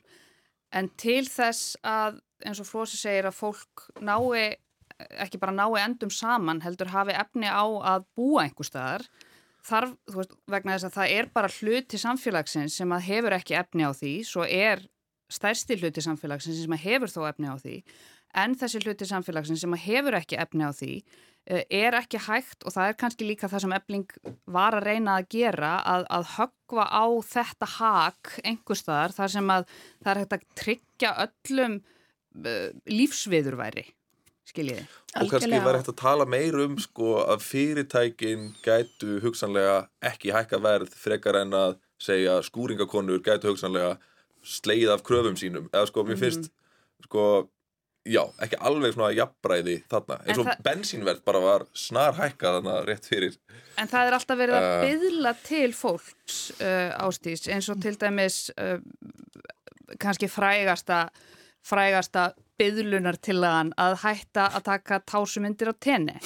en 0.79 0.91
til 1.01 1.25
þess 1.27 1.79
að 1.83 2.21
eins 2.47 2.61
og 2.63 2.69
Flósi 2.69 3.01
segir 3.01 3.29
að 3.29 3.39
fólk 3.39 3.89
nái 4.05 4.59
ekki 4.99 5.41
bara 5.41 5.55
nái 5.55 5.81
endum 5.85 6.11
saman 6.11 6.63
heldur 6.65 6.91
hafi 6.93 7.15
efni 7.15 7.47
á 7.47 7.63
að 7.65 8.07
búa 8.19 8.45
einhver 8.47 8.67
staðar 8.67 9.07
þarf, 9.69 9.95
þú 10.09 10.21
veist, 10.21 10.37
vegna 10.51 10.77
þess 10.77 10.89
að 10.89 10.97
það 10.97 11.15
er 11.17 11.31
bara 11.35 11.55
hluti 11.59 12.01
samfélagsins 12.01 12.77
sem 12.81 12.95
að 12.95 13.09
hefur 13.09 13.37
ekki 13.37 13.59
efni 13.59 13.87
á 13.87 13.93
því, 13.97 14.13
svo 14.27 14.47
er 14.47 14.85
stærsti 15.29 15.77
hluti 15.81 16.05
samfélagsins 16.05 16.63
sem 16.63 16.77
að 16.77 16.85
hefur 16.87 17.13
þó 17.13 17.21
efni 17.29 17.51
á 17.53 17.57
því, 17.61 17.81
en 18.43 18.55
þessi 18.61 18.83
hluti 18.85 19.09
samfélagsins 19.09 19.65
sem 19.65 19.75
að 19.75 19.85
hefur 19.87 20.17
ekki 20.19 20.39
efni 20.41 20.69
á 20.69 20.73
því 20.77 20.95
eh, 21.49 21.65
er 21.81 21.97
ekki 21.99 22.21
hægt 22.29 22.65
og 22.65 22.75
það 22.75 22.91
er 22.91 22.99
kannski 23.03 23.29
líka 23.29 23.51
það 23.51 23.65
sem 23.65 23.77
ebling 23.79 24.17
var 24.59 24.77
að 24.79 24.89
reyna 24.89 25.19
að 25.19 25.29
gera 25.37 25.75
að, 25.83 26.09
að 26.17 26.33
höggva 26.37 26.89
á 26.89 27.07
þetta 27.29 27.71
hak 27.77 28.35
einhver 28.45 28.81
staðar 28.81 29.17
þar 29.17 29.35
sem 29.37 29.55
að 29.55 29.69
það 29.71 30.11
er 30.13 30.23
hægt 30.23 30.37
að 30.37 30.49
tryggja 30.63 31.15
öllum 31.27 31.79
uh, 31.81 32.69
lífsviðurværi 32.93 33.87
skiljiði. 34.49 34.87
Og 35.19 35.31
kannski 35.33 35.61
var 35.65 35.79
hægt 35.79 35.91
að 35.93 35.99
tala 36.01 36.27
meir 36.29 36.57
um 36.65 36.79
sko 36.83 37.19
að 37.25 37.45
fyrirtækin 37.47 38.51
gætu 38.65 39.19
hugsanlega 39.25 39.83
ekki 40.11 40.33
hækka 40.35 40.61
verð 40.65 40.95
frekar 40.97 41.41
en 41.43 41.57
að 41.57 41.77
segja 42.03 42.39
skúringakonur 42.47 43.23
gætu 43.25 43.53
hugsanlega 43.53 43.97
sleið 44.47 44.95
af 44.95 45.05
kröfum 45.07 45.39
sínum 45.39 45.69
eða 45.73 45.89
sko 45.91 46.05
mér 46.07 46.21
finnst 46.21 46.47
mm. 46.47 47.07
sko 47.09 47.25
já, 48.09 48.23
ekki 48.43 48.59
alveg 48.65 48.95
svona 48.95 49.11
jafnbræði 49.17 49.77
þarna, 49.91 50.19
eins 50.25 50.41
og 50.41 50.51
bensínverð 50.65 51.23
bara 51.27 51.43
var 51.43 51.65
snar 51.77 52.17
hækka 52.19 52.55
þarna 52.59 52.77
rétt 52.89 53.09
fyrir 53.09 53.39
En 53.79 53.91
það 53.91 54.09
er 54.09 54.17
alltaf 54.17 54.41
verið 54.41 54.59
að 54.59 54.69
uh, 54.69 54.85
byðla 54.87 55.33
til 55.45 55.71
fólks 55.77 56.39
uh, 56.59 56.93
ástís 57.05 57.47
eins 57.53 57.69
og 57.73 57.81
til 57.83 57.95
dæmis 58.01 58.39
uh, 58.57 58.79
kannski 60.01 60.31
frægasta 60.31 61.07
frægasta 61.67 62.31
byðlunartillagan 62.59 63.73
að 63.79 63.97
hætta 64.05 64.49
að 64.57 64.67
taka 64.69 65.01
tásumindir 65.07 65.73
á 65.73 65.75
tenni. 65.79 66.17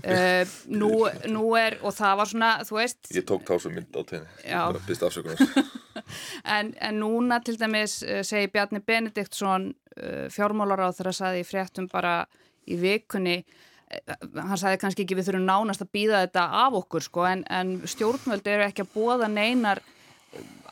Uh, 0.00 0.46
nú, 0.80 0.90
nú 1.28 1.44
er 1.60 1.76
og 1.82 1.92
það 1.96 2.18
var 2.20 2.30
svona, 2.30 2.52
þú 2.64 2.78
veist. 2.78 3.00
Ég 3.12 3.26
tók 3.28 3.44
tásumynd 3.48 3.92
á 3.92 4.02
tenni 4.08 4.46
en, 6.56 6.72
en 6.78 6.98
núna 7.02 7.40
til 7.44 7.58
dæmis 7.60 8.00
uh, 8.06 8.22
segi 8.26 8.52
Bjarni 8.54 8.80
Benediktsson 8.86 9.68
uh, 9.98 10.26
fjármálar 10.32 10.86
á 10.86 10.94
þeirra 10.94 11.14
saði 11.16 11.44
í 11.44 11.48
fréttum 11.48 11.90
bara 11.92 12.22
í 12.64 12.78
vikunni 12.80 13.42
hann 14.34 14.58
sagði 14.58 14.78
kannski 14.82 15.04
ekki 15.04 15.16
við 15.18 15.28
þurfum 15.28 15.44
nánast 15.46 15.84
að 15.84 15.92
býða 15.94 16.22
þetta 16.24 16.44
af 16.64 16.78
okkur 16.80 17.04
sko 17.04 17.26
en, 17.28 17.44
en 17.52 17.76
stjórnvöld 17.88 18.48
eru 18.50 18.64
ekki 18.66 18.84
að 18.84 18.94
bóða 18.94 19.28
neinar 19.30 19.82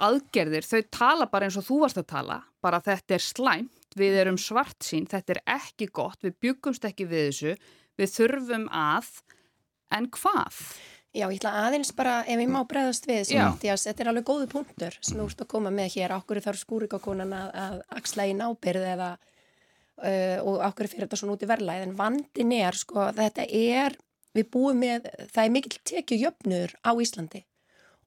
aðgerðir, 0.03 0.67
þau 0.67 0.81
tala 0.91 1.29
bara 1.31 1.47
eins 1.47 1.59
og 1.61 1.67
þú 1.67 1.83
varst 1.85 2.01
að 2.01 2.09
tala, 2.11 2.41
bara 2.65 2.81
þetta 2.83 3.17
er 3.17 3.25
slæmt 3.25 3.82
við 3.99 4.19
erum 4.23 4.39
svart 4.41 4.85
sín, 4.85 5.07
þetta 5.11 5.37
er 5.37 5.43
ekki 5.59 5.89
gott, 5.95 6.21
við 6.25 6.39
byggumst 6.47 6.85
ekki 6.89 7.07
við 7.11 7.29
þessu, 7.29 7.55
við 8.01 8.13
þurfum 8.17 8.67
að, 8.73 9.11
en 9.93 10.09
hvað? 10.15 10.61
Já, 11.13 11.27
ég 11.27 11.43
ætla 11.43 11.53
aðeins 11.67 11.93
bara, 11.93 12.23
ef 12.25 12.41
ég 12.41 12.49
má 12.49 12.63
bregðast 12.69 13.05
við 13.09 13.27
sem 13.29 13.43
Mattias, 13.43 13.85
þetta 13.85 14.05
er 14.05 14.11
alveg 14.15 14.25
góðu 14.31 14.49
punktur 14.55 14.97
sem 15.05 15.19
þú 15.21 15.27
ert 15.29 15.45
að 15.45 15.51
koma 15.53 15.73
með 15.75 15.99
hér, 15.99 16.15
okkur 16.17 16.41
þarf 16.41 16.63
skúrikakonan 16.63 17.35
að, 17.37 17.51
að 17.65 17.77
axla 17.99 18.27
í 18.31 18.33
nábyrð 18.39 18.87
eða 18.95 19.11
uh, 19.13 20.39
og 20.41 20.65
okkur 20.71 20.89
fyrir 20.89 21.05
þetta 21.05 21.21
svona 21.21 21.37
út 21.37 21.45
í 21.45 21.51
verlaið, 21.53 21.85
en 21.85 21.95
vandin 21.99 22.57
er 22.57 22.81
sko, 22.81 23.11
þetta 23.19 23.45
er, 23.45 23.99
við 24.33 24.49
búum 24.57 24.81
með, 24.81 25.11
það 25.35 25.45
er 25.45 25.55
mikil 25.59 25.83
tekið 25.93 26.25
jöfnur 26.27 26.77
á 26.81 26.91
Íslandi 26.97 27.45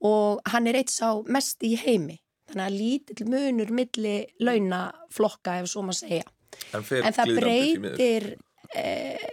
og 0.06 0.42
hann 0.50 0.68
er 0.68 0.82
eitt 0.82 0.94
sá 0.94 1.22
mest 1.30 1.62
í 1.64 1.76
heimi 1.78 2.18
þannig 2.52 2.66
að 2.66 2.78
lítill 2.80 3.28
munur 3.32 3.74
milli 3.76 4.16
launaflokka 4.44 5.60
ef 5.62 5.72
svo 5.72 5.86
maður 5.86 6.02
segja. 6.04 6.30
En, 6.72 6.86
en 7.02 7.16
það 7.16 7.34
breytir 7.40 8.30
eh, 8.76 9.28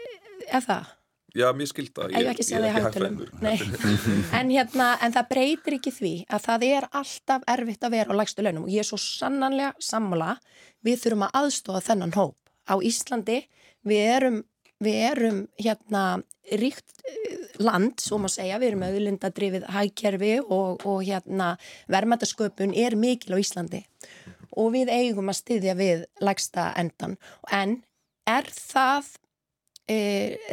eða 0.48 0.64
það? 0.66 0.90
Já, 1.32 1.46
mér 1.56 1.68
skilta, 1.70 2.06
ég, 2.12 2.26
ég, 2.26 2.40
ég 2.44 2.58
er 2.58 2.64
ekki 2.68 2.72
hægtölum 2.76 3.20
en, 4.36 4.50
hérna, 4.52 4.88
en 5.00 5.14
það 5.14 5.28
breytir 5.30 5.76
ekki 5.78 5.92
því 5.96 6.12
að 6.28 6.42
það 6.44 6.66
er 6.66 6.86
alltaf 7.00 7.46
erfitt 7.48 7.86
að 7.86 7.94
vera 7.94 8.12
á 8.12 8.18
lægstu 8.20 8.44
launum. 8.44 8.66
Og 8.66 8.74
ég 8.74 8.84
er 8.84 8.88
svo 8.88 8.98
sannanlega 9.00 9.72
sammála. 9.80 10.34
Við 10.84 11.00
þurfum 11.06 11.24
að 11.28 11.38
aðstofa 11.40 11.84
þennan 11.86 12.12
hóp. 12.18 12.36
Á 12.68 12.74
Íslandi 12.84 13.38
við 13.88 14.10
erum 14.12 14.42
við 14.82 14.98
erum 15.10 15.40
hérna 15.60 16.04
ríkt 16.58 17.02
eh, 17.06 17.38
land, 17.62 18.00
svo 18.02 18.18
má 18.22 18.28
segja, 18.32 18.58
við 18.60 18.72
erum 18.72 18.86
auðlindadrifið 18.88 19.68
hægkerfi 19.72 20.34
og, 20.42 20.82
og 20.88 21.02
hérna 21.06 21.54
verðmættasköpun 21.92 22.74
er 22.74 22.96
mikil 22.98 23.36
á 23.38 23.42
Íslandi. 23.42 23.84
Og 24.58 24.74
við 24.74 24.92
eigum 24.92 25.30
að 25.32 25.40
styðja 25.40 25.76
við 25.78 26.04
lægsta 26.20 26.72
endan 26.76 27.16
en 27.48 27.78
er 28.28 28.48
það 28.52 29.14
e, 29.88 29.96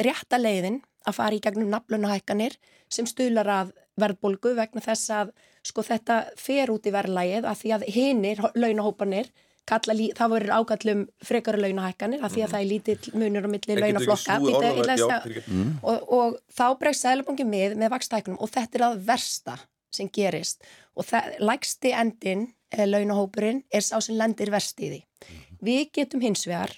rétta 0.00 0.40
leiðin 0.40 0.80
að 1.04 1.18
fara 1.18 1.36
í 1.36 1.42
gegnum 1.44 1.68
naflunahækkanir 1.74 2.56
sem 2.90 3.08
stuðlar 3.08 3.50
að 3.52 3.74
verðbólgu 4.00 4.54
vegna 4.56 4.82
þess 4.84 5.12
að 5.12 5.34
sko 5.66 5.84
þetta 5.84 6.22
fer 6.40 6.72
út 6.72 6.88
í 6.88 6.94
verðlægið 6.94 7.46
að 7.48 7.60
því 7.60 7.72
að 7.76 7.86
hinnir 7.92 8.42
launahópanir 8.56 9.28
kalla, 9.68 9.96
það 10.16 10.32
voru 10.34 10.52
ágallum 10.56 11.02
frekara 11.24 11.60
launahækkanir 11.60 12.22
að 12.24 12.34
því 12.34 12.42
að 12.42 12.46
mm. 12.46 12.52
það 12.52 12.60
er 12.60 12.70
lítill 12.70 13.18
munur 13.20 13.48
og 13.48 13.52
milli 13.54 13.76
launaflokka 13.78 14.38
mm. 14.40 15.68
og, 15.82 16.14
og 16.16 16.38
þá 16.56 16.64
bregst 16.80 17.06
Sælubangi 17.06 17.46
með 17.48 17.76
með 17.80 17.92
vakstækunum 17.94 18.40
og 18.40 18.50
þetta 18.50 18.80
er 18.80 18.86
að 18.88 19.04
versta 19.10 19.56
sem 19.94 20.10
gerist 20.12 20.66
og 20.96 21.06
það, 21.06 21.36
lægsti 21.42 21.94
endin 21.96 22.48
eh, 22.72 22.86
launahópurinn 22.86 23.64
er 23.70 23.84
sá 23.86 23.96
sem 24.02 24.18
lendir 24.18 24.52
verst 24.52 24.80
í 24.80 24.90
því. 24.94 25.00
Mm. 25.00 25.46
Við 25.70 25.82
getum 25.98 26.24
hins 26.24 26.46
vegar 26.48 26.74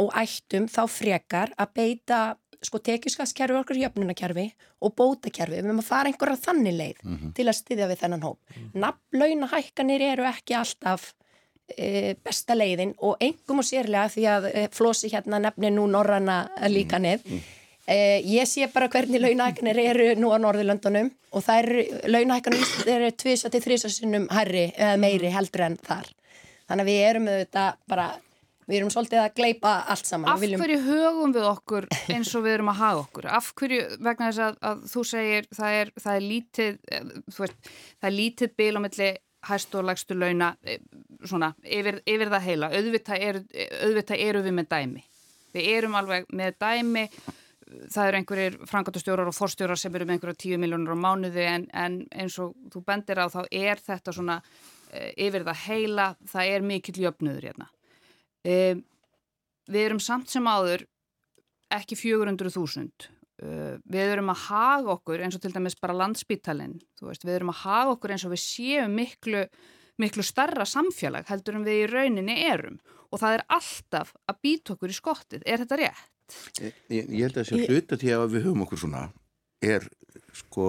og 0.00 0.12
ættum 0.16 0.68
þá 0.70 0.82
frekar 0.90 1.52
að 1.60 1.74
beita 1.76 2.20
sko 2.64 2.80
tekjuskaskerfi 2.84 3.56
okkur 3.56 3.78
jöfnunakerfi 3.80 4.46
og 4.84 4.92
bótakerfi, 4.98 5.56
við 5.56 5.68
mögum 5.68 5.80
að 5.80 5.88
fara 5.88 6.10
einhverja 6.10 6.42
þannig 6.44 6.76
leið 6.76 6.98
mm 7.02 7.14
-hmm. 7.16 7.32
til 7.36 7.46
að 7.48 7.56
styðja 7.56 7.88
við 7.88 8.00
þennan 8.02 8.26
hóp. 8.26 8.38
Mm 8.38 8.56
-hmm. 8.60 8.80
Nafnlaunahækkanir 8.84 10.02
eru 10.12 10.24
ekki 10.28 10.54
alltaf 10.54 11.14
besta 12.24 12.56
leiðin 12.56 12.94
og 12.98 13.20
engum 13.20 13.62
og 13.62 13.66
sérlega 13.66 14.08
því 14.12 14.26
að 14.34 14.48
e, 14.50 14.66
Flósi 14.74 15.10
hérna 15.12 15.40
nefnir 15.42 15.74
nú 15.74 15.86
Norranna 15.90 16.42
líkanið. 16.68 17.24
Mm 17.24 17.38
-hmm. 17.38 17.42
e, 17.86 17.96
ég 18.24 18.46
sé 18.48 18.72
bara 18.72 18.88
hvernig 18.88 19.20
launahækkanir 19.20 19.78
eru 19.78 20.14
nú 20.20 20.32
á 20.34 20.38
Norðurlöndunum 20.38 21.10
og 21.32 21.42
það 21.42 21.58
eru, 21.62 21.84
launahækkanir 22.06 22.66
eru 22.86 23.10
tvisa 23.10 23.50
til 23.50 23.60
þrisa 23.60 23.88
sinnum 23.88 24.28
herri 24.30 24.72
eða 24.76 24.96
meiri 24.96 25.30
heldur 25.30 25.60
en 25.60 25.76
þar. 25.76 26.06
Þannig 26.68 26.82
að 26.82 26.90
við 26.90 27.08
erum 27.08 27.28
auðvitað 27.28 27.72
bara 27.88 28.10
við 28.70 28.78
erum 28.80 28.92
svolítið 28.92 29.22
að 29.24 29.32
gleipa 29.38 29.72
allt 29.92 30.08
saman. 30.08 30.30
Af 30.32 30.42
viljum... 30.42 30.62
hverju 30.62 30.78
högum 30.84 31.34
við 31.34 31.48
okkur 31.48 31.88
eins 32.14 32.30
og 32.38 32.44
við 32.46 32.56
erum 32.58 32.70
að 32.72 32.78
haga 32.84 33.02
okkur? 33.04 33.28
Af 33.38 33.50
hverju, 33.58 33.80
vegna 33.98 34.30
þess 34.30 34.44
að, 34.46 34.60
að 34.70 34.84
þú 34.92 35.04
segir 35.10 35.48
það 35.56 35.78
er, 35.80 35.92
það 36.04 36.20
er 36.20 36.26
lítið, 36.26 36.78
eh, 36.90 37.10
veist, 37.38 37.72
það 37.98 38.10
er 38.10 38.16
lítið 38.16 38.54
bíl 38.60 38.72
á 38.78 38.80
milli 38.86 39.10
hæstu 39.50 39.80
og 39.80 39.88
lagstu 39.88 40.18
launa 40.18 40.52
eh, 40.62 40.82
svona, 41.28 41.52
yfir, 41.64 42.00
yfir 42.08 42.32
það 42.32 42.46
heila. 42.48 42.70
Auðvitað 42.76 43.26
eru, 43.28 43.44
auðvitað 43.86 44.24
eru 44.26 44.42
við 44.46 44.56
með 44.56 44.70
dæmi. 44.74 45.04
Við 45.50 45.70
erum 45.74 45.96
alveg 45.98 46.28
með 46.36 46.58
dæmi, 46.62 47.04
það 47.90 48.08
eru 48.08 48.20
einhverjir 48.20 48.58
frangatustjórar 48.70 49.30
og 49.30 49.36
forstjórar 49.36 49.78
sem 49.78 49.94
eru 49.94 50.06
með 50.06 50.18
einhverja 50.18 50.42
tíu 50.42 50.58
miljónur 50.60 50.96
á 50.96 50.98
mánuði 50.98 51.46
en, 51.46 51.66
en 51.74 52.00
eins 52.10 52.38
og 52.42 52.54
þú 52.72 52.82
bendir 52.86 53.20
á 53.22 53.26
þá 53.30 53.42
er 53.46 53.82
þetta 53.82 54.14
svona 54.14 54.40
eh, 54.92 55.12
yfir 55.26 55.46
það 55.46 55.62
heila, 55.66 56.08
það 56.30 56.54
er 56.54 56.66
mikill 56.66 56.98
jöfnuður 57.04 57.50
hérna. 57.50 57.70
Um, 58.40 58.84
við 59.68 59.86
erum 59.86 59.98
samt 60.00 60.30
sem 60.32 60.46
áður 60.48 60.86
ekki 61.70 61.98
400.000 62.00 63.10
uh, 63.44 63.74
við 63.84 64.14
erum 64.14 64.32
að 64.32 64.46
haga 64.46 64.94
okkur 64.96 65.20
eins 65.24 65.36
og 65.36 65.42
til 65.44 65.52
dæmis 65.52 65.76
bara 65.76 65.98
landsbítalinn 65.98 66.78
við 67.02 67.34
erum 67.34 67.52
að 67.52 67.60
haga 67.66 67.92
okkur 67.98 68.14
eins 68.14 68.24
og 68.24 68.32
við 68.32 68.42
séum 68.46 68.96
miklu, 68.96 69.44
miklu 69.98 70.22
starra 70.22 70.66
samfélag 70.68 71.28
heldur 71.30 71.58
en 71.58 71.66
við 71.66 71.84
í 71.84 71.90
rauninni 71.90 72.36
erum. 72.46 72.78
Og 73.10 73.20
það 73.22 73.38
er 73.38 73.44
alltaf 73.48 74.14
að 74.30 74.40
býta 74.44 74.74
okkur 74.74 74.92
í 74.92 74.96
skottið. 74.96 75.42
Er 75.46 75.64
þetta 75.64 75.80
rétt? 75.80 76.08
Ég, 76.62 76.74
ég 76.90 77.24
held 77.24 77.34
að 77.34 77.40
það 77.40 77.48
sé 77.48 77.66
hluta 77.66 77.98
til 77.98 78.14
að 78.14 78.28
við 78.36 78.44
höfum 78.46 78.64
okkur 78.66 78.82
svona 78.84 79.08
er 79.60 79.86
sko 80.36 80.66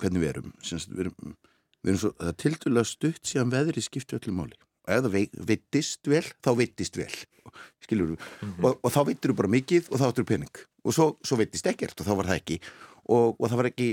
hvernig 0.00 0.22
við 0.22 0.32
erum, 0.34 0.52
við 0.60 1.02
erum, 1.04 1.34
við 1.80 1.92
erum 1.92 2.00
svo, 2.02 2.12
það 2.18 2.32
er 2.32 2.38
tildulega 2.44 2.88
stutt 2.88 3.30
síðan 3.30 3.54
veðri 3.54 3.84
skiptu 3.84 4.18
öllu 4.18 4.34
máli. 4.36 4.56
Og 4.86 4.94
ef 4.94 5.04
það 5.04 5.16
veittist 5.50 6.08
vel, 6.10 6.24
þá 6.44 6.50
veittist 6.58 6.96
vel. 6.98 7.12
Skilur 7.84 8.12
þú, 8.12 8.16
mm 8.16 8.48
-hmm. 8.48 8.64
og, 8.64 8.80
og 8.82 8.92
þá 8.94 9.00
veittir 9.08 9.32
þú 9.32 9.36
bara 9.36 9.54
mikið 9.56 9.90
og 9.90 10.00
þá 10.00 10.06
áttur 10.08 10.24
þú 10.24 10.28
pening. 10.32 10.64
Og 10.84 10.94
svo, 10.94 11.06
svo 11.24 11.36
veittist 11.36 11.66
ekkert 11.66 12.00
og 12.00 12.06
þá 12.06 12.14
var 12.16 12.26
það 12.30 12.40
ekki. 12.40 12.60
Og, 13.10 13.36
og 13.40 13.46
það 13.48 13.56
var 13.56 13.70
ekki 13.72 13.88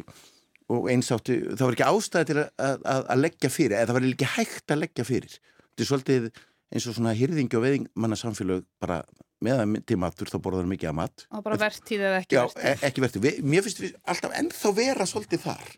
og 0.73 0.89
eins 0.91 1.09
áttu, 1.15 1.37
það 1.53 1.63
var 1.63 1.77
ekki 1.77 1.87
ástæði 1.87 2.27
til 2.29 2.37
að, 2.41 2.49
að, 2.59 3.05
að 3.13 3.21
leggja 3.23 3.51
fyrir, 3.51 3.77
eða 3.77 3.87
það 3.89 3.97
var 3.97 4.07
ekki 4.09 4.29
hægt 4.33 4.73
að 4.73 4.81
leggja 4.83 5.05
fyrir. 5.07 5.37
Þetta 5.63 5.85
er 5.85 5.89
svolítið 5.91 6.27
eins 6.73 6.87
og 6.89 6.97
svona 6.97 7.15
hýrðingi 7.15 7.57
og 7.57 7.63
veðingmanna 7.63 8.19
samfélag 8.19 8.65
bara 8.83 8.99
meðan 9.45 9.77
tímatur 9.87 10.31
þá 10.31 10.37
borðar 10.43 10.67
mikið 10.67 10.91
að 10.91 10.97
mat. 10.99 11.25
Og 11.31 11.45
bara 11.45 11.59
verðtíð 11.61 12.03
eða 12.09 12.19
ekki 12.23 12.39
verðtíð 12.39 12.65
Já, 12.65 12.73
e 12.73 12.89
ekki 12.89 13.03
verðtíð, 13.05 13.27
mér 13.47 13.65
finnst 13.67 13.81
við 13.83 13.95
alltaf 14.11 14.37
ennþá 14.41 14.73
vera 14.81 15.07
svolítið 15.07 15.43
þar. 15.45 15.73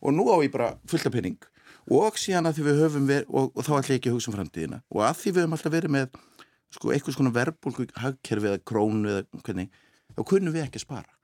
Og 0.00 0.16
nú 0.16 0.26
á 0.32 0.36
ég 0.40 0.54
bara 0.54 0.72
fullta 0.88 1.12
pening. 1.12 1.38
Og 1.90 2.16
síðan 2.20 2.48
að 2.48 2.60
því 2.60 2.66
við 2.68 2.82
höfum 2.84 3.08
verið 3.10 3.32
og, 3.34 3.52
og 3.52 3.66
þá 3.66 3.72
ætla 3.80 3.96
ég 3.96 4.00
ekki 4.00 4.12
að 4.12 4.16
hugsa 4.16 4.30
um 4.30 4.36
framtíðina. 4.38 4.82
Og 4.94 5.04
að 5.04 5.16
því 5.20 5.32
við 5.34 5.42
höfum 5.42 5.56
alltaf 5.58 5.74
verið 5.74 5.94
með 5.96 6.20
sko, 6.70 6.92
eitthvað 6.94 7.16
svona 7.16 7.34
verbulgu 7.34 7.88
hagkerfi 7.98 8.52
eða 8.52 8.62
krónu 8.70 9.10
eða 9.10 9.42
hvernig, 9.42 9.80
þá 10.14 10.22
kunnum 10.30 10.54
við 10.54 10.68
ekki 10.68 10.80
að 10.80 10.86
spara 10.86 11.19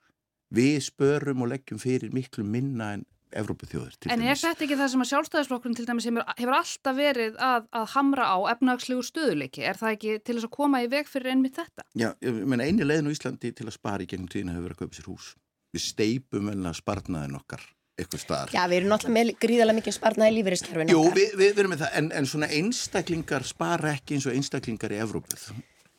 við 0.53 0.79
spörum 0.87 1.45
og 1.45 1.53
leggjum 1.53 1.79
fyrir 1.81 2.13
miklu 2.15 2.45
minna 2.47 2.95
en 2.97 3.05
Evrópu 3.35 3.67
þjóður 3.67 4.07
En 4.13 4.21
er 4.23 4.39
þetta 4.39 4.63
ekki 4.63 4.77
það 4.79 4.91
sem 4.93 5.01
að 5.03 5.09
sjálfstæðisflokkurinn 5.09 5.75
til 5.75 5.85
dæmis 5.89 6.05
hefur, 6.07 6.23
hefur 6.37 6.55
alltaf 6.55 6.95
verið 6.95 7.41
að, 7.43 7.65
að 7.75 7.89
hamra 7.91 8.27
á 8.31 8.37
efnagslegu 8.53 9.03
stöðuleiki? 9.03 9.65
Er 9.67 9.79
það 9.79 9.97
ekki 9.97 10.13
til 10.23 10.37
þess 10.37 10.47
að 10.47 10.53
koma 10.55 10.79
í 10.85 10.87
veg 10.93 11.11
fyrir 11.11 11.33
ennmitt 11.33 11.59
þetta? 11.59 11.83
Já, 11.99 12.13
ég 12.23 12.39
menna 12.47 12.69
eini 12.69 12.87
leiðin 12.87 13.11
á 13.11 13.15
Íslandi 13.17 13.51
til 13.51 13.67
að 13.67 13.75
spara 13.75 14.05
í 14.05 14.07
gegnum 14.07 14.31
tíðina 14.31 14.55
hefur 14.55 14.69
verið 14.69 14.79
að 14.79 14.85
kaupa 14.85 14.99
sér 15.01 15.11
hús 15.11 15.33
Við 15.75 15.83
steipum 15.83 16.47
vel 16.47 16.61
að 16.63 16.77
sparnaðin 16.79 17.35
okkar 17.35 17.65
eitthvað 17.97 18.21
starf. 18.21 18.53
Já, 18.53 18.63
við 18.69 18.79
erum 18.81 18.91
náttúrulega 18.93 19.15
með 19.17 19.31
gríðarlega 19.41 19.77
mikið 19.79 19.95
sparnað 19.95 20.29
í 20.29 20.35
lífeyriskerfinu. 20.37 20.93
Jú, 20.93 21.01
við, 21.15 21.31
við, 21.33 21.49
við 21.49 21.61
erum 21.63 21.73
með 21.73 21.81
það, 21.83 21.95
en, 21.99 22.09
en 22.19 22.29
svona 22.29 22.49
einstaklingar 22.59 23.47
spara 23.47 23.93
ekki 23.97 24.17
eins 24.17 24.27
og 24.29 24.37
einstaklingar 24.37 24.93
í 24.93 24.99
Evrópuð. 25.01 25.47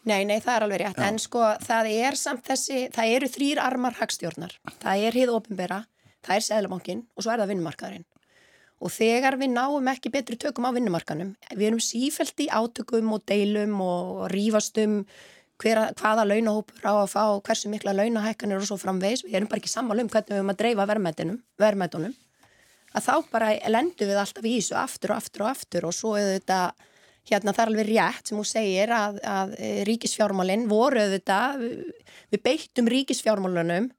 Nei, 0.06 0.22
nei, 0.24 0.38
það 0.40 0.54
er 0.54 0.64
alveg 0.66 0.80
rétt, 0.82 1.00
Já. 1.00 1.06
en 1.08 1.18
sko 1.20 1.40
það 1.64 1.88
er 1.92 2.16
samt 2.16 2.44
þessi, 2.46 2.84
það 2.94 3.14
eru 3.16 3.30
þrýr 3.34 3.60
armar 3.60 3.96
hagstjórnar, 3.98 4.54
það 4.78 5.08
er 5.08 5.18
hið 5.18 5.32
ofinbera, 5.34 5.80
það 6.24 6.36
er 6.36 6.46
seglabankin 6.46 7.02
og 7.16 7.24
svo 7.24 7.32
er 7.32 7.42
það 7.42 7.50
vinnumarkaðurinn. 7.52 8.06
Og 8.78 8.92
þegar 8.94 9.34
við 9.40 9.50
náum 9.56 9.90
ekki 9.90 10.12
betri 10.14 10.38
tökum 10.38 10.68
á 10.70 10.76
vinnumarkanum, 10.76 11.34
við 11.50 11.66
erum 11.66 11.82
sífælt 11.82 12.44
í 12.44 12.46
átökum 12.46 13.10
og 13.16 13.24
deilum 13.26 13.74
og 13.82 14.28
rífastum 14.30 15.00
hver, 15.58 15.82
hvaða 15.98 16.28
launahópur 16.30 16.86
á 16.86 16.94
að 16.94 17.10
fá 17.10 17.24
hversu 17.42 17.72
mikla 17.72 17.96
launahækkanir 17.98 18.62
og 18.62 18.70
svo 18.70 18.78
framvegs, 18.78 19.26
við 19.26 19.40
erum 19.40 19.50
bara 19.50 19.58
ekki 19.58 19.74
sammálu 19.74 20.06
um 20.06 20.12
hvernig 20.12 20.30
við 20.30 20.38
höfum 20.38 20.54
að 20.54 20.60
dreifa 20.62 20.88
verðmætunum 20.94 22.14
að 22.96 23.04
þá 23.04 23.14
bara 23.32 23.50
lendum 23.70 24.10
við 24.10 24.20
alltaf 24.20 24.46
í 24.46 24.54
þessu 24.58 24.76
aftur 24.80 25.12
og 25.12 25.20
aftur 25.22 25.44
og 25.44 25.50
aftur 25.52 25.88
og 25.88 25.96
svo 25.96 26.14
er 26.18 26.38
þetta 26.38 26.60
hérna 27.28 27.54
það 27.54 27.64
er 27.64 27.72
alveg 27.72 27.88
rétt 27.88 28.30
sem 28.30 28.38
hún 28.38 28.48
segir 28.48 28.92
að, 28.94 29.20
að 29.24 29.54
eh, 29.58 29.80
ríkisfjármálinn 29.88 30.66
voru 30.70 31.06
þetta, 31.14 31.40
við 32.32 32.44
beittum 32.44 32.90
ríkisfjármálunum 32.92 33.90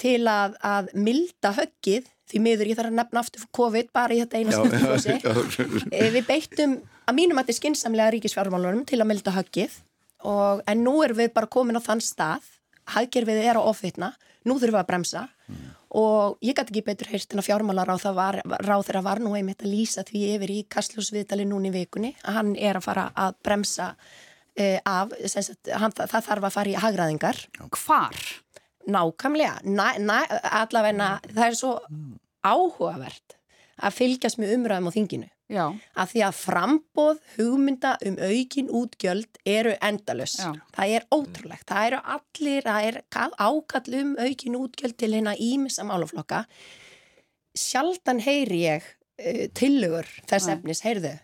til 0.00 0.20
að, 0.28 0.58
að 0.64 0.92
milda 0.98 1.54
höggið 1.56 2.10
því 2.26 2.42
miður 2.42 2.70
ég 2.70 2.78
þarf 2.78 2.90
að 2.90 2.98
nefna 2.98 3.22
aftur 3.22 3.46
COVID 3.54 3.90
bara 3.94 4.14
í 4.14 4.20
þetta 4.22 4.40
eina 4.40 4.56
snöfnflósi 4.56 5.16
eh, 5.94 6.10
við 6.14 6.26
beittum 6.26 6.76
að 7.06 7.18
mínum 7.18 7.38
að 7.38 7.46
þetta 7.46 7.54
er 7.54 7.60
skinsamlega 7.60 8.14
ríkisfjármálunum 8.16 8.84
til 8.88 9.00
að 9.00 9.10
milda 9.12 9.34
höggið 9.36 9.78
og, 10.26 10.62
en 10.66 10.82
nú 10.82 10.98
erum 11.06 11.20
við 11.20 11.32
bara 11.36 11.50
komin 11.50 11.78
á 11.78 11.82
þann 11.84 12.02
stað 12.04 12.50
haggerfið 12.96 13.42
er 13.44 13.60
að 13.60 13.70
ofitna 13.70 14.12
nú 14.46 14.58
þurfum 14.58 14.74
við 14.74 14.82
að 14.82 14.90
bremsa 14.90 15.24
mm. 15.46 15.62
Og 15.96 16.38
ég 16.44 16.56
gæti 16.56 16.74
ekki 16.74 16.84
betur 16.84 17.10
heyrst 17.12 17.32
en 17.32 17.40
að 17.40 17.48
fjármálar 17.48 17.88
á 17.88 17.96
það 18.00 18.16
var, 18.18 18.40
ráð 18.66 18.86
þeirra 18.88 19.04
var 19.06 19.22
nú 19.24 19.32
einmitt 19.36 19.64
að 19.64 19.72
lýsa 19.72 20.04
því 20.06 20.22
yfir 20.34 20.52
í 20.52 20.58
Kastljósviðdali 20.72 21.46
núni 21.48 21.70
í 21.72 21.76
vikunni 21.76 22.12
að 22.22 22.40
hann 22.40 22.50
er 22.56 22.80
að 22.80 22.88
fara 22.88 23.06
að 23.16 23.38
bremsa 23.46 23.92
uh, 23.94 24.78
af, 24.84 25.14
sagt, 25.24 25.70
hann, 25.72 25.94
það, 25.96 26.10
það 26.12 26.26
þarf 26.28 26.48
að 26.48 26.56
fara 26.58 26.72
í 26.72 26.76
hagraðingar. 26.84 27.40
Hvar? 27.78 28.26
Nákamlega, 28.86 29.56
allavegna 30.60 31.16
það 31.26 31.46
er 31.48 31.56
svo 31.58 31.72
áhugavert 32.46 33.38
að 33.76 33.96
fylgjast 33.96 34.38
með 34.40 34.54
umræðum 34.58 34.92
á 34.92 34.96
þinginu 34.96 35.30
Já. 35.46 35.70
að 35.94 36.10
því 36.10 36.22
að 36.26 36.38
frambóð 36.40 37.18
hugmynda 37.36 37.92
um 38.08 38.16
aukin 38.18 38.70
útgjöld 38.74 39.38
eru 39.46 39.76
endalus. 39.78 40.38
Já. 40.42 40.50
Það 40.74 40.94
er 40.96 41.06
ótrúlegt. 41.14 41.66
Það 41.68 41.90
eru 41.90 42.00
allir, 42.16 42.66
það 42.66 42.88
er 42.88 42.98
ákall 43.14 44.00
um 44.00 44.10
aukin 44.18 44.58
útgjöld 44.58 44.98
til 44.98 45.12
hérna 45.14 45.36
ímissa 45.38 45.86
málaflokka. 45.86 46.42
Sjaldan 47.56 48.20
heyri 48.24 48.64
ég 48.66 48.90
uh, 48.90 49.46
tillögur 49.54 50.10
þess 50.26 50.50
efnis, 50.52 50.82
heyrðu, 50.84 51.14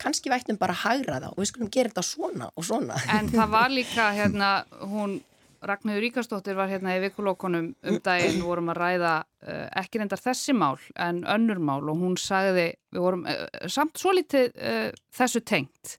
kannski 0.00 0.32
vættum 0.32 0.58
bara 0.60 0.74
að 0.74 0.82
hagra 0.86 1.20
það 1.20 1.30
og 1.34 1.42
við 1.42 1.52
skulum 1.52 1.72
gera 1.76 1.92
þetta 1.92 2.06
svona 2.08 2.50
og 2.54 2.66
svona. 2.66 2.98
En 3.12 3.28
það 3.32 3.54
var 3.58 3.74
líka 3.78 4.10
hérna, 4.16 4.52
hún 4.88 5.20
Ragnhjóður 5.70 6.04
Ríkastóttir 6.04 6.56
var 6.58 6.70
hérna 6.70 6.96
í 6.96 7.00
vikulókonum 7.04 7.72
um 7.74 7.98
daginn, 8.04 8.42
vorum 8.44 8.70
að 8.72 8.80
ræða 8.80 9.14
uh, 9.22 9.64
ekki 9.82 10.00
reyndar 10.00 10.22
þessi 10.22 10.54
mál 10.56 10.76
en 10.94 11.22
önnur 11.36 11.60
mál. 11.62 11.82
Og 11.90 11.98
hún 12.00 12.16
sagði, 12.20 12.68
við 12.94 13.04
vorum 13.04 13.26
uh, 13.28 13.42
samt 13.72 14.00
svo 14.00 14.14
litið 14.16 14.54
uh, 14.54 14.88
þessu 15.16 15.42
tengt. 15.46 15.96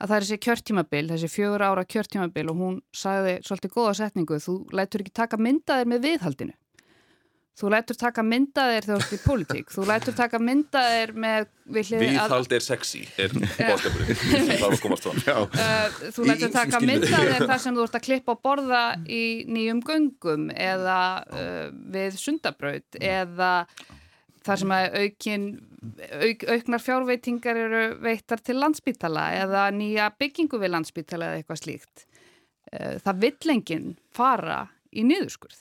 Að 0.00 0.08
það 0.08 0.16
er 0.16 0.26
þessi 0.26 0.40
kjörtímabil, 0.46 1.04
þessi 1.10 1.28
fjögur 1.28 1.66
ára 1.66 1.84
kjörtímabil. 1.84 2.46
Og 2.52 2.62
hún 2.62 2.80
sagði 2.96 3.36
svolítið 3.44 3.74
góða 3.76 3.96
setningu, 3.98 4.40
þú 4.40 4.56
lætur 4.72 5.04
ekki 5.04 5.16
taka 5.20 5.40
myndaðir 5.40 5.90
með 5.92 6.06
viðhaldinu. 6.08 6.56
Þú 7.60 7.70
lætur 7.74 7.96
taka 8.00 8.22
myndaðir 8.24 8.86
þegar 8.86 9.02
þú 9.02 9.04
ert 9.04 9.12
í 9.12 9.20
pólitík, 9.20 9.72
þú 9.74 9.82
lætur 9.90 10.14
taka 10.16 10.38
myndaðir 10.40 11.10
með... 11.12 11.48
Viðhald 11.70 12.54
er 12.56 12.64
sexy, 12.64 13.02
er 13.20 13.34
bóðskapurinn, 13.36 14.16
það 14.48 14.62
var 14.64 14.76
komast 14.80 15.04
fram. 15.04 15.18
Uh, 15.52 15.98
þú 16.16 16.24
lætur 16.30 16.54
taka 16.54 16.80
myndaðir 16.80 17.44
þar 17.50 17.60
sem 17.60 17.76
þú 17.76 17.84
ert 17.84 17.98
að 17.98 18.04
klippa 18.06 18.32
og 18.32 18.40
borða 18.46 18.80
í 19.04 19.22
nýjum 19.52 19.82
göngum 19.84 20.48
eða 20.56 21.00
uh, 21.28 21.66
við 21.92 22.16
sundabraut 22.22 22.96
eða 22.96 23.52
þar 24.46 24.62
sem 24.62 24.72
að 24.74 24.96
aukin, 25.02 25.46
auk, 26.16 26.46
auknar 26.54 26.84
fjárveitingar 26.84 27.60
eru 27.66 27.82
veittar 28.00 28.40
til 28.40 28.56
landsbítala 28.56 29.26
eða 29.42 29.66
nýja 29.76 30.08
byggingu 30.16 30.62
við 30.62 30.72
landsbítala 30.78 31.28
eða 31.28 31.42
eitthvað 31.42 31.60
slíkt. 31.66 32.06
Uh, 32.72 32.96
það 33.04 33.26
vill 33.26 33.54
enginn 33.58 33.92
fara 34.16 34.62
í 34.96 35.04
niðurskurð. 35.04 35.60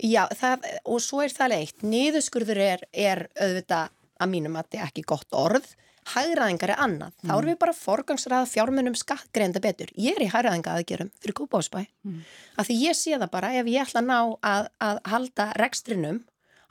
Já, 0.00 0.24
það, 0.38 0.66
og 0.88 1.00
svo 1.04 1.20
er 1.24 1.32
það 1.34 1.52
leitt. 1.52 1.84
Niðurskurður 1.84 2.60
er, 2.64 2.84
er 2.92 3.26
auðvitað 3.36 3.92
að 4.22 4.30
mínum 4.32 4.56
að 4.56 4.68
þetta 4.68 4.80
er 4.80 4.88
ekki 4.88 5.04
gott 5.12 5.36
orð. 5.36 5.66
Hægraðingar 6.12 6.72
er 6.74 6.80
annað. 6.82 7.12
Mm. 7.20 7.28
Þá 7.28 7.32
erum 7.36 7.50
við 7.52 7.58
bara 7.60 7.76
forgangsraða 7.78 8.48
fjármunum 8.50 8.96
skattgreinda 8.98 9.62
betur. 9.62 9.92
Ég 9.94 10.16
er 10.16 10.24
í 10.24 10.30
hægraðinga 10.32 10.74
aðgerum 10.74 11.12
fyrir 11.22 11.36
Kópásbæ. 11.38 11.84
Mm. 12.08 12.24
Af 12.58 12.66
því 12.66 12.78
ég 12.88 12.98
sé 12.98 13.14
það 13.14 13.30
bara 13.36 13.52
ef 13.60 13.70
ég 13.70 13.84
ætla 13.84 14.02
að 14.02 14.08
ná 14.08 14.18
að, 14.50 14.68
að 14.82 15.00
halda 15.12 15.48
rekstrinum 15.60 16.22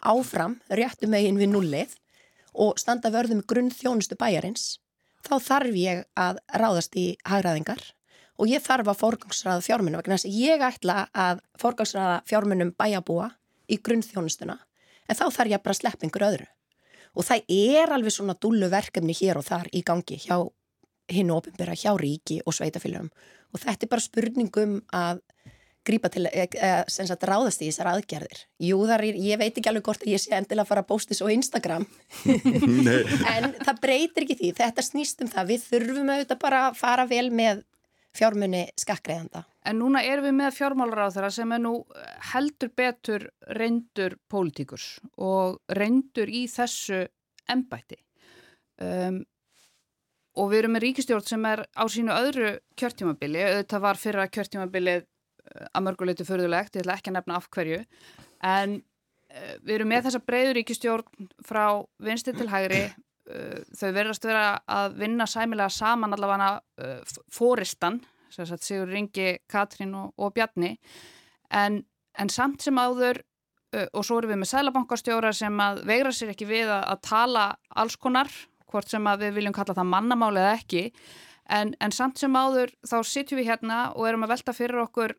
áfram, 0.02 0.58
réttu 0.68 1.08
megin 1.08 1.40
við 1.40 1.54
nullið 1.54 1.96
og 2.52 2.80
standa 2.82 3.12
vörðum 3.14 3.44
grunn 3.48 3.72
þjónustu 3.72 4.18
bæjarins, 4.20 4.82
þá 5.24 5.36
þarf 5.40 5.78
ég 5.78 6.06
að 6.20 6.42
ráðast 6.58 6.98
í 7.00 7.12
hægraðingar 7.30 7.84
og 8.42 8.50
ég 8.50 8.64
þarf 8.64 8.90
að 8.90 9.02
forgangsraða 9.04 9.66
fjármunum 9.66 10.02
vegna 10.02 10.18
þess 10.18 10.30
að 10.30 10.40
ég 10.42 10.64
ætla 10.66 10.98
að 11.14 11.44
forgangsraða 11.62 12.16
fjármunum 12.30 12.74
bæjabúa 12.78 13.30
í 13.70 13.78
grunnþjónustuna 13.86 14.58
en 15.08 15.20
þá 15.20 15.28
þarf 15.30 15.54
ég 15.54 15.62
bara 15.62 15.76
að 15.76 15.82
sleppa 15.82 16.08
einhver 16.08 16.28
öðru. 16.30 16.48
Og 17.12 17.28
það 17.28 17.54
er 17.54 17.92
alveg 17.92 18.16
svona 18.16 18.38
dúlu 18.40 18.70
verkefni 18.72 19.14
hér 19.18 19.38
og 19.42 19.46
þar 19.46 19.68
í 19.76 19.84
gangi 19.86 20.18
hjá 20.24 20.38
hinn 21.12 21.32
og 21.34 21.42
ofinbera, 21.42 21.76
hjá 21.76 21.92
ríki 22.00 22.40
og 22.48 22.56
sveitafélagum 22.56 23.12
og 23.52 23.60
þetta 23.60 23.86
er 23.86 23.92
bara 23.92 24.04
spurningum 24.04 24.78
að 24.96 25.20
grípa 25.88 26.12
til, 26.14 26.28
eða 26.30 26.84
sem 26.94 27.08
sagt 27.10 27.26
ráðast 27.26 27.64
í 27.64 27.68
þessar 27.68 27.90
aðgerðir. 27.96 28.44
Jú, 28.62 28.78
þar 28.90 29.04
er, 29.08 29.18
ég 29.18 29.40
veit 29.42 29.56
ekki 29.58 29.72
alveg 29.72 29.88
hvort 29.88 30.06
að 30.06 30.14
ég 30.14 30.22
sé 30.22 30.36
endilega 30.38 30.66
að 30.66 30.70
fara 30.70 30.84
að 30.84 30.90
bósti 30.92 31.18
svo 31.18 31.30
Instagram, 31.34 31.88
en 33.34 33.50
það 33.58 33.82
breytir 33.82 34.28
ekki 34.28 34.38
því, 34.38 34.52
þetta 34.62 34.86
snýst 34.86 35.26
um 35.26 35.32
það, 35.32 35.50
við 35.50 35.66
þurfum 35.72 36.14
auðvitað 36.14 36.42
bara 36.44 36.62
að 36.68 36.78
fara 36.84 37.08
vel 37.10 37.26
með 37.34 37.64
fjármunni 38.18 38.66
skakkreiðanda. 38.80 39.46
En 39.68 39.80
núna 39.80 40.02
erum 40.04 40.28
við 40.28 40.38
með 40.40 40.56
fjármálaráþara 40.58 41.30
sem 41.34 41.52
er 41.56 41.62
nú 41.64 41.74
heldur 42.32 42.72
betur 42.78 43.28
reyndur 43.58 44.18
pólitíkurs 44.32 44.96
og 45.22 45.62
reyndur 45.78 46.32
í 46.32 46.46
þessu 46.52 47.06
embætti. 47.52 48.00
Um, 48.82 49.22
og 50.40 50.52
við 50.52 50.64
erum 50.64 50.76
með 50.78 50.86
ríkistjórn 50.88 51.28
sem 51.28 51.46
er 51.50 51.64
á 51.76 51.84
sínu 51.92 52.14
öðru 52.16 52.54
kjörtímabili, 52.80 53.42
auðvitað 53.46 53.84
var 53.84 54.00
fyrra 54.00 54.28
kjörtímabilið 54.32 55.04
uh, 55.04 55.68
að 55.70 55.86
mörguleiti 55.88 56.28
förðulegt, 56.28 56.76
ég 56.76 56.86
ætla 56.86 56.98
ekki 56.98 57.12
að 57.12 57.18
nefna 57.20 57.38
af 57.38 57.50
hverju, 57.54 57.82
en 58.48 58.78
uh, 58.80 59.56
við 59.62 59.76
erum 59.78 59.92
með 59.92 60.08
þessa 60.08 60.24
breyður 60.26 60.58
ríkistjórn 60.60 61.32
frá 61.48 61.66
vinsti 62.02 62.36
til 62.38 62.50
hægri 62.52 62.86
þau 63.78 63.90
verðast 63.96 64.26
vera 64.28 64.46
að 64.70 64.98
vinna 65.02 65.28
sæmilega 65.30 65.72
saman 65.74 66.16
allavega 66.16 66.52
uh, 66.60 67.18
fóristan, 67.32 68.02
Sigur 68.32 68.88
Ringi, 68.88 69.42
Katrín 69.52 69.92
og, 69.98 70.14
og 70.16 70.32
Bjarni. 70.36 70.78
En, 71.52 71.82
en 72.16 72.32
samt 72.32 72.64
sem 72.64 72.78
áður 72.80 73.20
uh, 73.76 73.88
og 73.92 74.06
svo 74.08 74.22
erum 74.22 74.32
við 74.34 74.42
með 74.44 74.52
sælabankastjóra 74.54 75.34
sem 75.36 75.60
að 75.64 75.84
veigra 75.90 76.14
sér 76.16 76.32
ekki 76.36 76.48
við 76.50 76.72
að, 76.72 76.86
að 76.94 77.04
tala 77.10 77.48
alls 77.76 77.98
konar, 78.00 78.32
hvort 78.72 78.88
sem 78.88 79.08
að 79.12 79.26
við 79.26 79.36
viljum 79.40 79.56
kalla 79.58 79.76
það 79.76 79.92
mannamáli 79.92 80.40
eða 80.40 80.56
ekki. 80.62 80.86
En, 81.52 81.74
en 81.84 81.92
samt 81.92 82.22
sem 82.22 82.36
áður 82.36 82.72
þá 82.88 82.98
sitjum 83.04 83.42
við 83.42 83.52
hérna 83.52 83.82
og 83.92 84.08
erum 84.08 84.24
að 84.24 84.38
velta 84.38 84.56
fyrir 84.56 84.86
okkur 84.86 85.18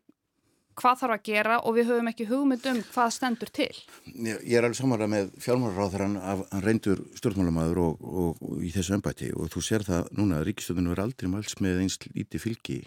hvað 0.79 0.99
þarf 1.01 1.15
að 1.15 1.23
gera 1.27 1.59
og 1.63 1.75
við 1.77 1.89
höfum 1.91 2.09
ekki 2.11 2.27
hugmynd 2.29 2.65
um 2.71 2.79
hvað 2.93 3.11
stendur 3.15 3.51
til. 3.53 3.69
Ég 4.13 4.55
er 4.57 4.65
alveg 4.65 4.79
samanlega 4.79 5.11
með 5.13 5.29
fjármálaráþarann 5.43 6.17
af 6.17 6.43
reyndur 6.65 7.03
stjórnmálamæður 7.19 7.81
og, 7.83 8.03
og, 8.23 8.41
og 8.43 8.65
í 8.65 8.71
þessu 8.73 8.97
ennbæti 8.97 9.31
og 9.37 9.51
þú 9.53 9.63
sér 9.67 9.85
það 9.87 10.09
núna 10.19 10.41
að 10.41 10.49
ríkistöðunum 10.49 10.95
er 10.95 11.03
aldrei 11.05 11.31
mæls 11.31 11.55
með 11.63 11.83
eins 11.85 11.99
lítið 12.09 12.45
fylgi 12.45 12.79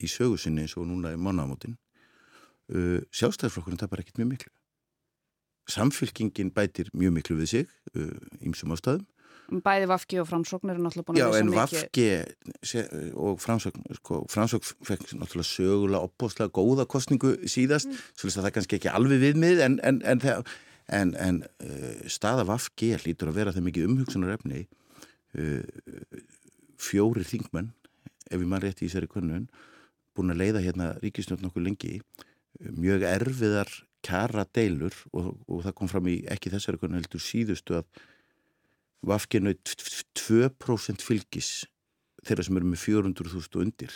í 0.00 0.10
sögusinni 0.10 0.64
eins 0.64 0.76
og 0.80 0.88
núna 0.88 1.14
í 1.14 1.20
mánagamótin. 1.20 1.76
Uh, 2.70 3.00
Sjálfstæðarflokkurinn 3.10 3.80
tapar 3.80 4.02
ekkit 4.04 4.20
mjög 4.20 4.34
miklu. 4.34 4.52
Samfylkingin 5.70 6.52
bætir 6.54 6.90
mjög 6.96 7.16
miklu 7.18 7.40
við 7.42 7.50
sig 7.54 7.72
ímsum 8.40 8.72
uh, 8.72 8.78
ástæðum 8.78 9.06
Bæði 9.50 9.88
Vafki 9.90 10.18
og 10.22 10.28
Framsókn 10.28 10.70
eru 10.72 10.82
náttúrulega 10.84 11.06
búin 11.08 11.18
að 11.18 11.34
Já, 11.34 11.40
en 11.40 11.52
Vafki 11.54 12.06
og 13.18 13.40
Framsókn, 13.42 13.86
sko, 13.98 14.20
Framsókn 14.30 14.86
fekk 14.86 15.06
náttúrulega 15.18 15.48
sögulega 15.48 16.02
opbóðslega 16.06 16.54
góða 16.54 16.86
kostningu 16.90 17.32
síðast, 17.50 17.90
mm. 17.90 18.04
svolítið 18.20 18.40
að 18.40 18.46
það 18.46 18.54
kannski 18.56 18.78
ekki 18.78 18.92
alveg 18.92 19.22
viðmið, 19.24 19.62
en, 19.66 19.76
en, 19.86 20.00
en, 20.12 20.22
en, 21.00 21.12
en 21.26 21.42
uh, 21.66 21.90
staða 22.12 22.46
Vafki 22.48 22.92
lítur 23.04 23.32
að 23.32 23.40
vera 23.40 23.56
það 23.56 23.66
mikið 23.68 23.90
umhugsunar 23.90 24.36
efni 24.36 24.64
uh, 25.34 26.22
fjóri 26.80 27.26
þingmenn, 27.26 27.72
ef 28.30 28.38
ég 28.38 28.48
mann 28.48 28.62
rétti 28.62 28.86
í 28.86 28.92
sér 28.92 29.08
í 29.08 29.10
konun, 29.10 29.48
búin 30.16 30.34
að 30.34 30.44
leiða 30.44 30.64
hérna 30.64 30.92
ríkisnjótt 31.02 31.42
nokkuð 31.44 31.66
lengi, 31.66 31.98
mjög 32.70 33.06
erfiðar 33.08 33.70
kæra 34.04 34.46
deilur 34.54 34.94
og, 35.12 35.34
og 35.48 35.60
það 35.66 35.76
kom 35.76 35.90
fram 35.90 36.08
í 36.08 36.20
ekki 36.32 36.52
þessari 36.52 36.80
konun 36.80 37.00
heldur 37.00 37.22
síðustu 37.22 37.76
að 37.80 38.00
vafkinu 39.06 39.54
2% 39.56 41.04
fylgis 41.04 41.50
þeirra 42.26 42.44
sem 42.44 42.58
eru 42.60 42.70
með 42.70 42.82
400.000 42.84 43.62
undir 43.64 43.94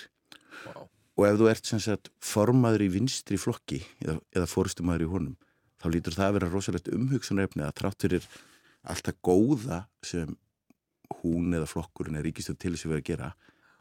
wow. 0.65 0.87
og 1.19 1.27
ef 1.29 1.41
þú 1.41 1.51
ert 1.51 1.73
sagt, 1.73 2.11
formaður 2.25 2.87
í 2.87 2.93
vinstri 2.97 3.39
flokki 3.41 3.83
eða, 4.05 4.19
eða 4.33 4.51
fórstumæður 4.51 5.07
í 5.07 5.11
honum 5.13 5.37
þá 5.83 5.91
lítur 5.93 6.17
það 6.17 6.31
að 6.31 6.37
vera 6.39 6.53
rosalegt 6.53 6.93
umhugsunarefni 6.97 7.67
að 7.67 7.77
tráttur 7.81 8.17
er 8.21 8.29
alltaf 8.89 9.21
góða 9.25 9.85
sem 10.05 10.37
hún 11.21 11.53
eða 11.57 11.69
flokkurinn 11.69 12.17
er 12.19 12.25
ríkistöð 12.25 12.61
til 12.61 12.75
þess 12.75 12.87
að 12.87 12.95
vera 12.95 13.05
að 13.05 13.11
gera 13.11 13.33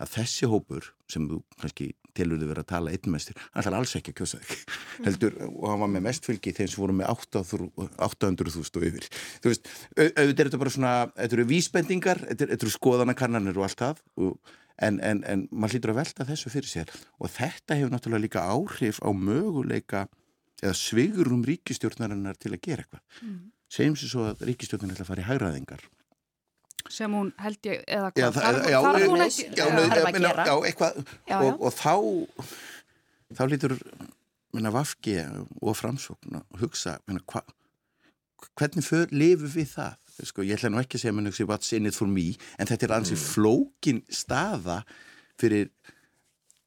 að 0.03 0.15
þessi 0.17 0.49
hópur 0.51 0.89
sem 1.12 1.27
þú 1.29 1.39
kannski 1.62 1.93
tilur 2.17 2.39
þið 2.41 2.49
verið 2.52 2.63
að 2.63 2.69
tala 2.71 2.93
einnmestir, 2.93 3.38
hann 3.54 3.63
ætlar 3.63 3.78
alls 3.80 3.93
ekki 3.99 4.13
að 4.13 4.17
kjósa 4.21 4.39
þig. 4.41 4.63
Mm. 4.63 5.06
heldur 5.08 5.38
og 5.47 5.67
hann 5.71 5.84
var 5.84 5.91
með 5.93 6.06
mestfylgi 6.08 6.56
þeim 6.58 6.71
sem 6.71 6.82
voru 6.84 6.97
með 6.97 7.12
800.000 7.13 8.82
og 8.82 8.88
yfir. 8.89 9.08
Þú 9.43 9.54
veist, 9.54 9.71
auðvitað 9.97 10.43
er 10.43 10.49
þetta 10.49 10.62
bara 10.63 10.73
svona 10.76 10.95
þetta 11.13 11.39
eru 11.39 11.47
vísbendingar, 11.49 12.21
þetta 12.34 12.60
eru 12.60 12.73
skoðanakannanir 12.73 13.60
og 13.60 13.67
allt 13.67 13.84
það 13.84 14.04
og, 14.26 14.54
en, 14.88 14.99
en, 15.06 15.23
en 15.30 15.47
maður 15.52 15.78
hlýtur 15.78 15.93
að 15.93 16.02
velta 16.02 16.28
þessu 16.30 16.54
fyrir 16.54 16.71
sér. 16.71 16.93
Og 17.19 17.34
þetta 17.34 17.80
hefur 17.80 17.95
náttúrulega 17.95 18.26
líka 18.28 18.45
áhrif 18.45 19.02
á 19.02 19.10
möguleika 19.13 20.06
eða 20.63 20.78
svigurum 20.80 21.43
ríkistjórnarinnar 21.47 22.39
til 22.39 22.54
að 22.54 22.63
gera 22.63 22.86
eitthvað. 22.86 23.04
Mm. 23.26 23.41
segjum 23.73 23.97
sér 23.97 24.13
svo 24.13 24.30
að 24.30 24.47
ríkistjórnarinnar 24.47 24.99
ætla 24.99 25.08
að 25.08 25.12
fara 25.12 25.23
í 25.23 25.30
hægraðingar 25.32 25.86
sem 26.91 27.15
hún 27.15 27.32
held 27.41 27.69
ég 27.69 27.84
eða 27.88 28.12
hvað, 28.12 28.22
já, 28.22 28.28
þar, 28.36 28.60
já, 28.72 28.78
þar 28.84 29.00
já, 29.00 29.08
hún 29.12 29.24
ekki 29.26 29.46
já, 29.56 29.65
minna, 30.12 30.34
já, 30.48 30.54
eitthvað 30.67 31.00
og, 31.38 31.63
og 31.63 31.76
þá 31.78 31.93
þá 33.38 33.43
lítur 33.50 33.76
minna 34.54 34.72
Vafki 34.74 35.17
og 35.62 35.78
Framsókn 35.80 36.39
að 36.39 36.62
hugsa 36.62 36.98
minna, 37.08 37.24
hva, 37.32 37.43
hvernig 38.60 38.86
för, 38.86 39.08
lifum 39.13 39.52
við 39.54 39.72
það? 39.78 40.00
Sko, 40.24 40.43
ég 40.46 40.60
ætla 40.60 40.69
nú 40.69 40.78
ekki 40.78 41.00
að 41.00 41.06
segja 41.08 41.15
minna, 41.17 41.34
what's 41.50 41.74
in 41.74 41.89
it 41.89 41.98
for 41.98 42.10
me 42.10 42.36
en 42.62 42.69
þetta 42.69 42.89
er 42.89 42.96
ansið 43.00 43.17
mm. 43.17 43.26
flókin 43.32 44.04
staða 44.13 44.84
fyrir 45.41 45.72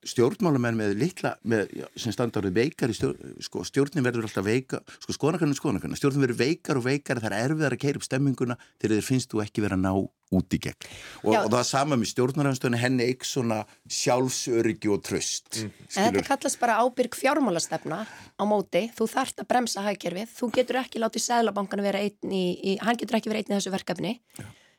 stjórnmálamenn 0.06 0.78
með 0.78 0.94
litla 1.00 1.32
með, 1.48 1.72
sem 1.98 2.14
standa 2.14 2.42
árið 2.42 2.58
veikar 2.60 2.92
stjórn, 2.96 3.36
sko, 3.44 3.64
stjórnin 3.66 4.06
verður 4.06 4.28
alltaf 4.28 4.46
veika 4.46 4.82
sko, 4.98 5.14
skoðanakannu 5.16 5.56
skoðanakannu, 5.58 5.98
stjórnin 5.98 6.24
verður 6.26 6.40
veikar 6.42 6.80
og 6.80 6.86
veikar 6.86 7.22
það 7.22 7.32
er 7.32 7.50
erfiðar 7.50 7.76
að 7.76 7.82
keira 7.82 8.00
upp 8.00 8.06
stemminguna 8.06 8.58
þegar 8.76 8.94
þér 8.96 9.08
finnst 9.08 9.32
þú 9.32 9.42
ekki 9.44 9.64
verið 9.64 9.78
að 9.78 9.84
ná 9.86 9.92
út 10.34 10.56
í 10.56 10.58
gegn. 10.58 10.88
Og, 11.22 11.32
og 11.36 11.48
það 11.52 11.60
er 11.60 11.68
sama 11.68 11.98
með 11.98 12.10
stjórnarhanstöðinu 12.10 12.80
henni 12.82 13.06
ekki 13.12 13.28
svona 13.28 13.60
sjálfsöryggi 13.94 14.90
og 14.90 15.04
tröst 15.06 15.60
mm. 15.62 15.72
En 15.94 16.08
þetta 16.08 16.24
kallast 16.26 16.60
bara 16.62 16.80
ábyrg 16.82 17.14
fjármálastefna 17.14 18.02
á 18.06 18.42
móti, 18.48 18.86
þú 18.96 19.08
þarft 19.12 19.42
að 19.44 19.50
bremsa 19.52 19.86
hagkerfið, 19.86 20.30
þú 20.34 20.50
getur 20.58 20.80
ekki 20.82 21.02
látið 21.02 21.26
seglabankana 21.28 21.86
vera 21.86 22.02
einn 22.02 22.34
í, 22.34 22.44
í 22.58 22.76
hann 22.82 22.98
getur 22.98 23.20
ekki 23.20 23.30
verið 23.30 23.46
einn 23.46 23.54
í 23.54 23.58
þessu 23.60 23.74
verkefni. 23.76 24.16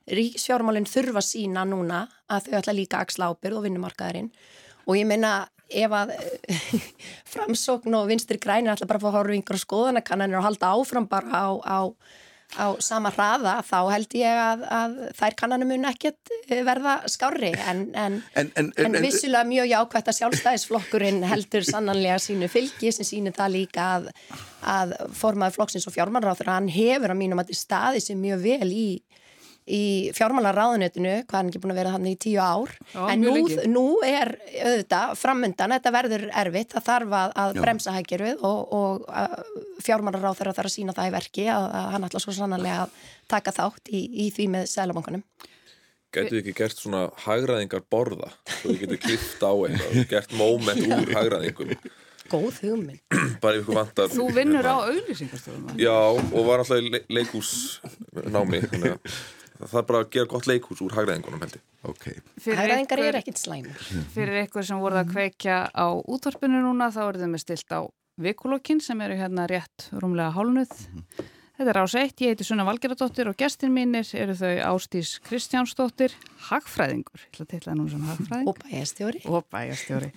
Ríkisfjármálinn 0.07 0.87
þurfa 0.87 1.23
sína 1.23 1.65
núna 1.67 2.05
að 2.31 2.47
þau 2.47 2.59
ætla 2.61 2.75
líka 2.75 3.01
axla 3.03 3.31
ábyrð 3.31 3.59
og 3.59 3.65
vinnumarkaðarinn 3.67 4.29
og 4.87 4.97
ég 4.97 5.07
meina 5.09 5.35
ef 5.67 5.91
að 5.91 6.13
framsókn 7.33 7.97
og 7.99 8.07
vinstir 8.11 8.39
grænir 8.41 8.73
ætla 8.73 8.87
bara 8.87 9.01
að 9.01 9.09
fá 9.09 9.19
horfingar 9.19 9.57
og 9.57 9.63
skoðanakannanir 9.65 10.39
og 10.39 10.47
halda 10.47 10.71
áfram 10.77 11.07
bara 11.11 11.41
á, 11.43 11.47
á, 11.59 11.79
á 12.55 12.65
sama 12.79 13.11
hraða 13.11 13.57
þá 13.67 13.77
held 13.91 14.15
ég 14.15 14.39
að, 14.43 14.63
að 14.79 14.95
þær 15.19 15.37
kannanum 15.41 15.73
mun 15.73 15.89
ekkert 15.89 16.31
eh, 16.47 16.63
verða 16.67 17.01
skári 17.11 17.51
en, 17.51 17.83
en, 17.99 18.21
En, 18.39 18.51
en, 18.55 18.71
en 18.85 18.99
vissulega 19.03 19.43
mjög 19.49 19.69
jákvæmt 19.73 20.13
að 20.13 20.19
sjálfstæðisflokkurinn 20.21 21.21
heldur 21.27 21.67
sannanlega 21.67 22.21
sínu 22.23 22.47
fylgi 22.51 22.95
sem 22.95 23.07
sínir 23.07 23.35
það 23.35 23.55
líka 23.59 23.91
að, 23.97 24.11
að 24.63 24.95
formaður 25.19 25.59
flokksins 25.59 25.91
og 25.91 25.97
fjármálaráður 25.99 26.53
hann 26.55 26.71
hefur 26.71 27.11
að 27.11 27.23
mínum 27.25 27.43
að 27.43 27.51
þetta 27.51 27.65
staði 27.65 28.07
sem 28.07 28.23
mjög 28.23 28.43
vel 28.47 28.71
í 28.71 28.89
í 29.67 29.81
fjármálaráðunetinu, 30.15 31.13
hvað 31.27 31.39
er 31.39 31.49
ekki 31.51 31.61
búin 31.63 31.73
að 31.73 31.79
vera 31.81 31.93
þannig 31.95 32.15
í 32.15 32.19
tíu 32.23 32.39
ár, 32.39 32.71
Já, 32.93 33.01
en 33.11 33.25
nú, 33.25 33.33
nú 33.71 33.85
er 34.07 34.33
auðvitað 34.63 35.13
framöndan, 35.19 35.75
þetta 35.75 35.93
verður 35.97 36.25
erfitt, 36.43 36.71
það 36.75 36.87
þarf 36.87 37.17
að, 37.19 37.35
að 37.43 37.59
bremsa 37.65 37.95
hækjörfið 37.97 38.47
og, 38.47 38.73
og 38.79 39.83
fjármálaráð 39.83 40.39
þarf 40.41 40.63
að 40.63 40.73
sína 40.73 40.95
það 40.95 41.11
í 41.11 41.13
verki 41.17 41.47
að, 41.51 41.69
að 41.81 41.91
hann 41.95 42.07
ætla 42.09 42.23
svo 42.23 42.35
sannanlega 42.37 42.81
að 42.85 42.97
taka 43.35 43.55
þátt 43.59 43.91
í, 43.91 44.03
í 44.27 44.31
því 44.35 44.49
með 44.55 44.67
sælabankunum. 44.71 45.23
Gætu 46.15 46.37
þið 46.37 46.41
ekki 46.41 46.55
gert 46.55 46.79
svona 46.79 47.01
hagræðingar 47.25 47.83
borða 47.91 48.29
svo 48.47 48.71
þið 48.71 48.83
getur 48.85 48.99
klift 49.03 49.41
á 49.43 49.51
eitthvað 49.51 50.05
gert 50.13 50.35
moment 50.39 50.85
úr 50.87 51.11
hagræðingum 51.17 51.73
Góð 52.27 52.59
hugmynd. 52.63 53.01
bara 53.43 53.55
ef 53.55 53.63
ykkur 53.63 53.77
vantar 53.77 54.11
Þú 54.11 54.27
vinnur 54.35 54.67
á 54.67 54.75
auðlýsingarstofum 54.87 55.75
Já, 55.79 55.95
og 55.95 56.47
var 56.47 56.63
alltaf 56.63 56.79
í 56.79 56.91
le 56.91 57.01
leikús 57.11 57.51
námi 58.27 58.63
þannig 58.67 58.95
að 58.95 59.19
það 59.61 59.77
er 59.81 59.87
bara 59.89 60.01
að 60.03 60.09
gera 60.15 60.29
gott 60.33 60.47
leikús 60.49 60.81
úr 60.85 60.95
hagræðingunum 60.97 61.41
held 61.45 61.55
ég 61.57 61.87
ok, 61.87 62.05
Hægræðingar 62.45 63.01
er 63.07 63.17
ekkit 63.21 63.39
slæmur. 63.41 63.87
Fyrir 64.13 64.41
ykkur 64.43 64.65
sem 64.67 64.79
voruð 64.81 65.01
að 65.03 65.11
kveikja 65.13 65.57
á 65.71 65.87
útvarpinu 66.03 66.59
núna 66.65 66.89
þá 66.93 67.01
eru 67.07 67.21
þau 67.23 67.31
með 67.33 67.43
stilt 67.45 67.71
á 67.73 67.79
vikulokkin 68.21 68.81
sem 68.83 69.01
eru 69.05 69.15
hérna 69.19 69.45
rétt 69.49 69.89
rúmlega 70.01 70.33
hálnuð. 70.35 70.73
Þetta 71.57 71.71
er 71.73 71.79
ás 71.81 71.93
eitt, 71.97 72.19
ég 72.21 72.33
heiti 72.35 72.45
Sunna 72.45 72.65
Valgeradóttir 72.67 73.29
og 73.31 73.37
gestin 73.39 73.71
mínir 73.73 74.05
eru 74.13 74.35
þau 74.37 74.51
Ástís 74.75 75.15
Kristjánsdóttir, 75.25 76.13
hagfræðingur, 76.51 77.17
ég 77.23 77.31
ætla 77.31 77.45
að 77.47 77.51
teitla 77.55 77.71
það 77.71 77.79
nú 77.79 77.87
sem 77.89 78.03
hagfræðing 78.11 78.51
Og 78.51 78.59
bæjastjóri. 78.61 79.21
og 79.25 79.47
bæjastjóri. 79.55 80.11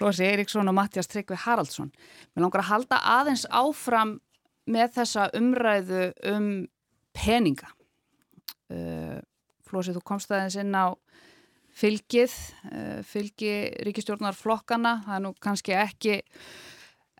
Flósi 0.00 0.26
Eiríksson 0.26 0.66
og 0.72 0.74
Mattias 0.74 1.06
Tryggvi 1.12 1.38
Haraldsson. 1.44 1.92
Mér 2.34 2.42
langar 2.46 2.64
að 2.64 2.70
halda 2.72 2.98
aðeins 3.18 3.44
áfram 3.54 4.16
með 4.66 4.96
þessa 4.98 5.28
umræðu 5.38 6.02
um 6.32 6.48
peninga. 7.14 7.70
Uh, 8.70 9.18
Flósi, 9.66 9.94
þú 9.94 10.02
komst 10.06 10.30
aðeins 10.32 10.58
inn 10.60 10.74
á 10.74 10.94
fylgið, 11.80 12.34
uh, 12.70 13.00
fylgi 13.06 13.54
ríkistjórnar 13.86 14.36
flokkana. 14.38 14.98
Það 15.06 15.16
er 15.16 15.24
nú 15.24 15.32
kannski 15.42 15.76
ekki, 15.78 16.18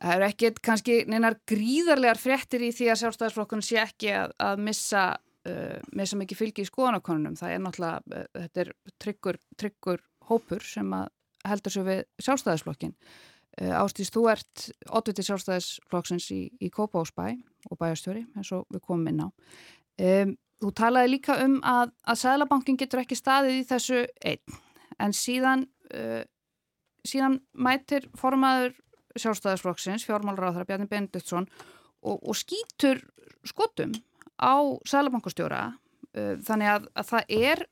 það 0.00 0.14
er 0.16 0.26
ekki 0.28 0.52
kannski 0.66 1.00
neinar 1.10 1.38
gríðarlegar 1.50 2.20
fréttir 2.20 2.66
í 2.66 2.72
því 2.74 2.90
að 2.90 3.02
sjálfstæðisflokkun 3.04 3.64
sé 3.66 3.80
ekki 3.82 4.14
að, 4.18 4.34
að 4.42 4.64
missa, 4.66 5.06
uh, 5.50 5.78
missa 5.96 6.18
mikið 6.20 6.42
fylgi 6.42 6.66
í 6.66 6.70
skoðanakonunum. 6.70 7.38
Það 7.40 7.56
er 7.56 7.64
náttúrulega, 7.66 8.04
uh, 8.14 8.28
þetta 8.44 8.64
er 8.64 8.72
tryggur, 9.02 9.40
tryggur 9.60 10.06
hópur 10.30 10.66
sem 10.66 10.94
heldur 11.46 11.74
sér 11.74 11.88
við 11.88 12.04
sjálfstæðisflokkin. 12.26 12.94
Uh, 13.60 13.74
Ástís, 13.80 14.12
þú 14.14 14.28
ert 14.30 14.68
oddviti 14.90 15.26
sjálfstæðisflokksins 15.26 16.30
í, 16.34 16.44
í 16.62 16.70
Kópásbæ 16.74 17.32
og 17.70 17.80
bæjastjóri, 17.80 18.26
eins 18.38 18.52
og 18.56 18.66
við 18.70 18.86
komum 18.86 19.10
inn 19.10 19.26
á. 19.26 19.28
Um, 20.00 20.38
þú 20.60 20.72
talaði 20.76 21.14
líka 21.14 21.38
um 21.44 21.58
að, 21.66 21.94
að 22.04 22.20
Sæðlabankin 22.24 22.78
getur 22.80 23.02
ekki 23.02 23.18
staðið 23.18 23.58
í 23.58 23.66
þessu 23.70 24.04
einn, 24.26 24.60
en 25.00 25.16
síðan, 25.16 25.66
uh, 25.96 26.22
síðan 27.06 27.40
mætir 27.52 28.08
formaður 28.20 28.76
sjálfstæðisflokksins, 29.18 30.06
fjármálráðara 30.06 30.68
Bjarni 30.68 30.88
Benediktsson 30.90 31.48
og, 32.02 32.20
og 32.20 32.36
skýtur 32.38 33.02
skotum 33.48 33.94
á 34.40 34.54
Sæðlabankastjóra 34.88 35.64
uh, 35.72 36.36
þannig 36.46 36.72
að, 36.76 36.88
að 36.94 37.10
það 37.10 37.34
er, 37.40 37.66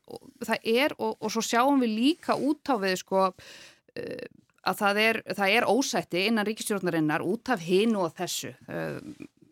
það 0.48 0.68
er 0.74 0.96
og, 0.98 1.16
og 1.20 1.33
svo 1.35 1.44
sjáum 1.44 1.85
við 1.85 1.96
líka 2.01 2.37
út 2.37 2.72
á 2.72 2.74
við 2.83 2.98
sko 3.05 3.29
uh, 3.29 4.29
að 4.68 4.81
það 4.83 5.01
er, 5.03 5.20
það 5.38 5.57
er 5.57 5.68
ósætti 5.68 6.27
innan 6.29 6.46
ríkistjórnarinnar 6.48 7.24
út 7.24 7.53
af 7.53 7.62
hinu 7.64 8.05
og 8.07 8.14
þessu. 8.18 8.53
Uh, 8.68 8.98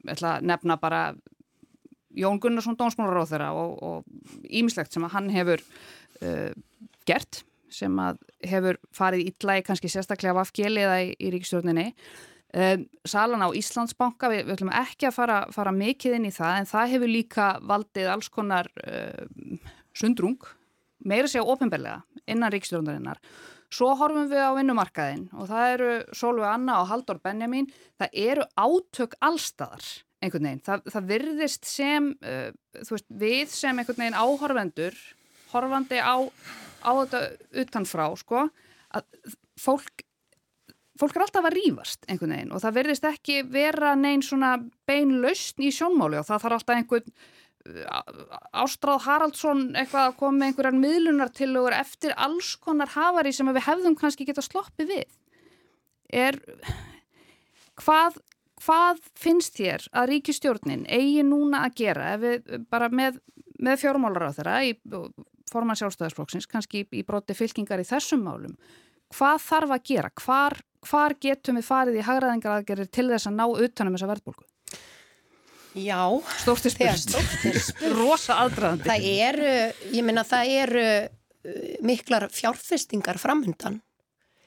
ætla 0.07 0.37
að 0.37 0.49
nefna 0.51 0.77
bara 0.81 1.01
Jón 2.17 2.41
Gunnarsson 2.43 2.79
dómsmálaráþara 2.79 3.51
og 3.57 4.07
ímislegt 4.49 4.95
sem 4.95 5.05
að 5.07 5.15
hann 5.17 5.29
hefur 5.35 5.65
uh, 6.23 6.53
gert 7.09 7.43
sem 7.73 7.99
að 8.01 8.21
hefur 8.47 8.79
farið 8.95 9.33
illa 9.33 9.59
í 9.59 9.65
kannski 9.67 9.91
sérstaklega 9.91 10.37
vafgjeli 10.39 10.85
eða 10.87 11.01
í, 11.05 11.11
í 11.19 11.33
ríkistjórninni 11.35 11.89
um, 12.55 12.87
Salan 13.09 13.45
á 13.45 13.49
Íslandsbanka 13.59 14.31
við, 14.33 14.45
við 14.47 14.55
ætlum 14.57 14.77
ekki 14.83 15.11
að 15.11 15.19
fara, 15.19 15.41
fara 15.55 15.75
mikið 15.75 16.21
inn 16.21 16.31
í 16.31 16.35
það 16.35 16.61
en 16.61 16.71
það 16.71 16.95
hefur 16.95 17.13
líka 17.13 17.51
valdið 17.67 18.13
alls 18.15 18.31
konar 18.33 18.71
uh, 18.87 19.59
sundrung 19.97 20.41
meira 21.07 21.29
segja 21.29 21.45
ofinberlega 21.47 22.25
innan 22.27 22.55
ríkistjórnarinnar 22.55 23.21
Svo 23.73 23.91
horfum 23.99 24.29
við 24.31 24.41
á 24.47 24.55
vinnumarkaðin 24.55 25.25
og 25.35 25.49
það 25.51 25.73
eru 25.75 25.91
Solveig 26.15 26.49
Anna 26.49 26.79
og 26.83 26.91
Haldur 26.91 27.19
Benjamin. 27.23 27.67
Það 27.99 28.19
eru 28.23 28.45
átök 28.55 29.17
allstaðar 29.27 29.89
einhvern 30.27 30.49
veginn. 30.51 30.65
Það, 30.67 30.89
það 30.95 31.11
virðist 31.13 31.69
sem, 31.71 32.11
uh, 32.23 32.49
þú 32.83 32.97
veist, 32.97 33.09
við 33.23 33.55
sem 33.55 33.83
einhvern 33.83 34.03
veginn 34.03 34.19
áhorfendur, 34.19 34.99
horfandi 35.53 36.03
á, 36.03 36.17
á 36.83 36.91
þetta 37.03 37.23
utanfrá, 37.63 38.09
sko, 38.21 38.49
að 38.97 39.33
fólk, 39.61 40.05
fólk 41.01 41.17
er 41.17 41.27
alltaf 41.27 41.49
að 41.49 41.57
rýfast 41.57 42.07
einhvern 42.11 42.35
veginn 42.37 42.53
og 42.57 42.63
það 42.65 42.77
virðist 42.81 43.09
ekki 43.09 43.41
vera 43.53 43.95
neinn 43.99 44.25
svona 44.25 44.57
beinlausn 44.89 45.65
í 45.65 45.73
sjónmáli 45.75 46.21
og 46.21 46.29
það 46.29 46.45
þarf 46.45 46.59
alltaf 46.59 46.79
einhvern 46.81 47.17
Ástráð 48.55 49.07
Haraldsson 49.07 49.63
eitthvað 49.75 50.11
að 50.11 50.19
koma 50.21 50.39
með 50.39 50.51
einhverjar 50.51 50.77
miðlunartillögur 50.81 51.75
eftir 51.75 52.13
alls 52.15 52.53
konar 52.63 52.93
hafari 52.95 53.33
sem 53.35 53.49
við 53.51 53.65
hefðum 53.67 53.97
kannski 53.99 54.27
geta 54.29 54.45
sloppið 54.45 54.93
við 54.93 55.17
er 56.15 56.39
hvað, 57.83 58.21
hvað 58.67 59.01
finnst 59.19 59.57
þér 59.57 59.87
að 59.95 60.11
ríkistjórnin 60.13 60.85
eigi 60.91 61.23
núna 61.27 61.65
að 61.67 61.79
gera 61.81 62.17
við 62.21 62.51
bara 62.71 62.91
með, 62.91 63.21
með 63.63 63.81
fjármálar 63.85 64.29
á 64.29 64.37
þeirra 64.37 64.57
í 64.67 64.75
forman 65.53 65.79
sjálfstæðarsflokksins 65.79 66.51
kannski 66.51 66.83
í, 66.83 66.89
í 67.01 67.07
broti 67.07 67.37
fylkingar 67.39 67.81
í 67.81 67.87
þessum 67.87 68.27
málum 68.27 68.59
hvað 69.15 69.43
þarf 69.45 69.75
að 69.77 69.87
gera? 69.91 70.11
Hvar, 70.23 70.59
hvar 70.87 71.15
getum 71.23 71.61
við 71.61 71.69
farið 71.69 72.01
í 72.01 72.05
hagraðingaraðgerir 72.07 72.91
til 72.91 73.09
þess 73.13 73.31
að 73.31 73.39
ná 73.39 73.45
utanum 73.47 73.97
þessa 73.97 74.11
verðbólku? 74.11 74.47
Já, 75.77 76.01
Stórtir 76.41 76.73
spurning. 76.73 77.59
Rosa 77.99 78.39
aðdraðandi. 78.47 78.89
Það 78.89 79.09
eru, 79.29 79.51
ég 79.93 80.07
meina 80.07 80.25
það 80.25 80.53
eru 80.63 80.85
uh, 81.05 81.75
miklar 81.85 82.31
fjárfestingar 82.33 83.21
framhundan. 83.21 83.83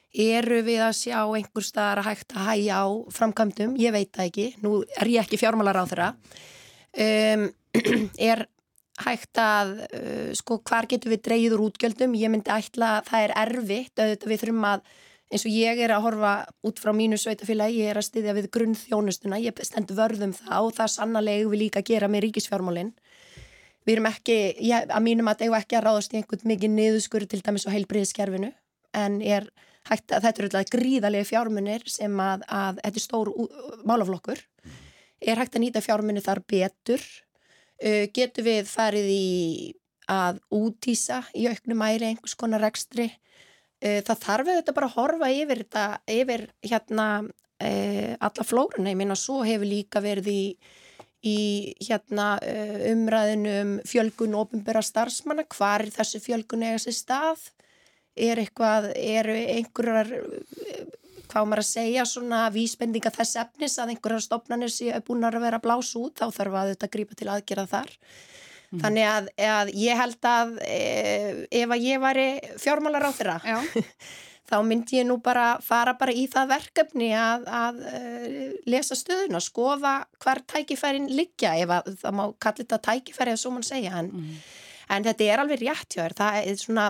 Eru 0.09 0.63
við 0.65 0.81
að 0.81 0.95
sjá 0.97 1.19
einhver 1.21 1.65
staðar 1.65 2.01
að 2.01 2.07
hægt 2.09 2.33
að 2.33 2.47
hæja 2.47 2.77
á 2.81 2.87
framkvæmdum? 3.13 3.75
Ég 3.77 3.93
veit 3.93 4.09
það 4.15 4.29
ekki. 4.31 4.47
Nú 4.63 4.71
er 4.97 5.11
ég 5.11 5.21
ekki 5.21 5.37
fjármálar 5.37 5.77
á 5.77 5.85
þeirra. 5.89 6.07
Um, 6.97 7.43
er 8.31 8.47
hægt 9.05 9.37
að, 9.39 9.75
uh, 9.93 10.31
sko, 10.37 10.57
hvar 10.65 10.89
getur 10.89 11.13
við 11.13 11.21
dreyður 11.27 11.67
útgjöldum? 11.67 12.17
Ég 12.17 12.33
myndi 12.33 12.49
ætla 12.53 12.97
að 12.97 13.11
það 13.11 13.27
er 13.27 13.35
erfitt, 13.43 13.93
auðvitað 14.01 14.33
við 14.33 14.43
þurfum 14.43 14.67
að 14.71 14.89
eins 15.29 15.45
og 15.45 15.53
ég 15.53 15.79
er 15.85 15.93
að 15.93 16.05
horfa 16.07 16.33
út 16.65 16.81
frá 16.81 16.89
mínu 16.95 17.17
sveitafélagi, 17.21 17.83
ég 17.83 17.91
er 17.91 17.99
að 18.01 18.07
styðja 18.07 18.33
við 18.33 18.49
grunnþjónustuna, 18.55 19.37
ég 19.43 19.61
stend 19.61 19.93
vörðum 19.93 20.33
það 20.33 20.65
og 20.65 20.73
það 20.79 20.93
sannarlega 20.95 21.51
við 21.51 21.63
líka 21.67 21.83
að 21.83 21.91
gera 21.91 22.09
með 22.09 22.25
ríkisfjármálinn. 22.25 22.89
Við 23.85 23.93
erum 23.93 24.09
ekki, 24.09 24.37
ég, 24.65 24.89
að 24.89 25.05
mínum 25.05 25.29
að 25.29 25.45
eigum 25.45 25.59
ekki 25.59 25.77
að 25.77 25.85
ráðast 25.85 26.13
í 26.13 26.19
einhvern 26.19 26.49
mikið 26.49 26.73
niðurskur 26.73 27.27
til 27.29 27.41
dæmis 27.45 27.67
á 27.69 27.73
heilbriðiskerfinu, 27.75 28.49
en 28.97 29.21
er 29.21 29.45
hægt 29.87 30.11
þetta 30.11 30.35
eru 30.35 30.49
alltaf 30.49 30.73
gríðalegi 30.75 31.29
fjármunir 31.31 31.85
sem 31.89 32.19
að, 32.21 32.43
að 32.47 32.83
þetta 32.83 32.99
er 32.99 33.05
stór 33.05 33.31
málaflokkur, 33.87 34.43
er 35.23 35.41
hægt 35.41 35.55
að 35.55 35.65
nýta 35.65 35.83
fjármunir 35.85 36.25
þar 36.25 36.43
betur, 36.49 37.07
uh, 37.83 38.05
getur 38.15 38.47
við 38.49 38.69
farið 38.69 39.09
í 39.15 39.25
að 40.09 40.39
útýsa 40.51 41.23
í 41.37 41.45
auknum 41.51 41.83
æri 41.85 42.09
einhvers 42.09 42.37
konar 42.37 42.63
rekstri, 42.65 43.11
Uh, 43.79 44.01
það 44.03 44.23
þarf 44.25 44.49
auðvitað 44.49 44.75
bara 44.75 44.87
að 44.89 44.95
horfa 44.97 45.27
yfir 45.31 45.59
þetta, 45.61 45.83
yfir 46.11 46.41
hérna 46.67 47.05
uh, 47.23 48.13
alla 48.27 48.43
flórunna, 48.43 48.91
ég 48.91 48.99
meina 48.99 49.15
svo 49.15 49.37
hefur 49.47 49.69
líka 49.69 50.01
verið 50.03 50.27
í, 50.33 50.41
í 51.23 51.37
hérna 51.87 52.33
uh, 52.43 52.73
umræðinu 52.89 53.53
um 53.61 53.71
fjölgun 53.87 54.35
ofinbera 54.35 54.83
starfsmanna, 54.83 55.47
hvar 55.55 55.85
þessu 55.95 56.19
fjölgun 56.25 56.67
eiga 56.67 56.81
sér 56.83 56.97
stað 56.97 57.45
er 58.19 58.41
eitthvað, 58.43 58.89
eru 58.95 59.35
einhverjar 59.55 60.13
hvað 61.29 61.45
maður 61.45 61.61
að 61.61 61.69
segja 61.69 62.05
svona 62.09 62.45
vísbendinga 62.53 63.11
þess 63.13 63.37
efnis 63.43 63.77
að 63.77 63.93
einhverjar 63.93 64.25
stopnarnir 64.25 64.73
séu 64.73 64.97
búin 65.05 65.27
að 65.27 65.37
vera 65.43 65.59
að 65.59 65.67
blása 65.67 66.01
út, 66.01 66.17
þá 66.17 66.33
þarf 66.35 66.57
að 66.61 66.71
þetta 66.73 66.91
grípa 66.95 67.17
til 67.19 67.29
aðgerða 67.29 67.67
þar. 67.69 67.91
Þannig 68.69 69.05
að, 69.09 69.27
að 69.49 69.69
ég 69.81 69.97
held 69.97 70.25
að 70.29 70.57
e, 70.61 70.79
ef 71.57 71.71
að 71.73 71.85
ég 71.87 72.01
væri 72.03 72.25
fjármálar 72.61 73.07
á 73.09 73.11
þeirra 73.17 73.37
þá 74.49 74.55
myndi 74.65 74.99
ég 74.99 75.07
nú 75.07 75.19
bara 75.23 75.57
fara 75.63 75.95
bara 75.97 76.13
í 76.13 76.25
það 76.29 76.51
verkefni 76.53 77.09
að, 77.17 77.45
að 77.53 77.81
uh, 77.89 78.39
lesa 78.69 78.97
stöðuna, 78.97 79.41
skoða 79.43 79.93
hvar 80.21 80.41
tækifærin 80.49 81.09
liggja, 81.13 81.55
ef 81.61 81.75
að, 81.75 81.91
það 82.01 82.17
má 82.17 82.23
kalla 82.41 82.63
þetta 82.63 82.81
tækifæri 82.89 83.35
eða 83.35 83.41
svo 83.43 83.53
mann 83.53 83.67
segja, 83.67 84.01
en, 84.01 84.09
en 84.89 85.05
þetta 85.05 85.27
er 85.27 85.43
alveg 85.43 85.63
rétt 85.63 85.93
hjá 85.93 86.01
þér, 86.01 86.17
það 86.21 86.39
er 86.41 86.61
svona, 86.63 86.87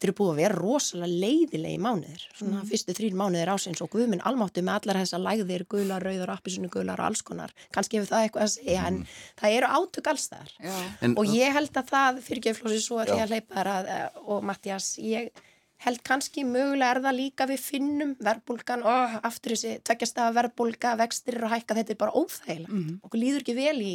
þetta 0.00 0.08
eru 0.08 0.16
búið 0.16 0.30
að 0.32 0.38
vera 0.40 0.56
rosalega 0.56 1.20
leiðilegi 1.20 1.78
mánuðir, 1.84 2.22
svona 2.32 2.62
fyrstu 2.64 2.94
þrýr 2.96 3.16
mánuðir 3.20 3.50
ásins 3.52 3.82
og 3.84 3.90
guðminn 3.92 4.22
almáttu 4.24 4.62
með 4.64 4.78
allar 4.78 4.98
þessa 5.02 5.20
lægðir, 5.20 5.66
gular, 5.68 6.06
rauðar, 6.06 6.32
appisunu, 6.38 6.70
gular 6.72 7.02
og 7.02 7.10
alls 7.10 7.20
konar, 7.26 7.52
kannski 7.76 8.00
hefur 8.00 8.08
það 8.14 8.24
eitthvað 8.24 8.46
að 8.46 8.54
segja, 8.54 8.86
en 8.88 9.02
það 9.42 9.58
eru 9.58 9.70
átök 9.76 10.10
alls 10.14 10.26
þar 10.32 10.54
Já. 10.56 10.72
En, 11.04 11.18
og 11.20 11.34
ég 11.36 11.52
held 11.58 11.76
að 11.82 11.92
það 11.92 12.22
fyrir 12.30 12.46
geflósi 12.48 12.80
svo 12.86 13.02
að 13.04 13.12
ég 13.12 13.26
að 13.26 13.36
hleypa 13.36 13.58
þar 13.58 13.72
að, 13.74 13.92
eh, 13.98 14.18
og 14.24 14.48
Mattias, 14.48 14.88
ég 15.04 15.44
held 15.84 16.02
kannski 16.08 16.46
mögulega 16.48 16.96
er 16.96 17.04
það 17.04 17.18
líka 17.20 17.50
við 17.52 17.62
finnum 17.66 18.16
verbulgan 18.24 18.88
og 18.88 19.20
aftur 19.20 19.56
þessi 19.58 19.76
tveggjastega 19.84 20.32
verbulga, 20.40 20.96
vextir 21.00 21.42
og 21.44 21.52
hækka 21.52 21.76
þetta 21.76 21.96
er 21.96 22.02
bara 22.06 22.16
óþægilegt, 22.16 22.98
okkur 23.04 23.20
líður 23.20 23.44
ekki 23.44 23.60
vel 23.60 23.78
í, 23.84 23.94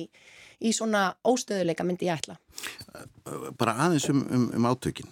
í 0.61 0.71
svona 0.73 1.07
óstöðuleika 1.25 1.85
myndi 1.85 2.09
ég 2.09 2.17
ætla. 2.17 2.37
Bara 3.57 3.77
aðeins 3.85 4.09
um, 4.13 4.25
um, 4.29 4.49
um 4.57 4.69
átökin 4.69 5.09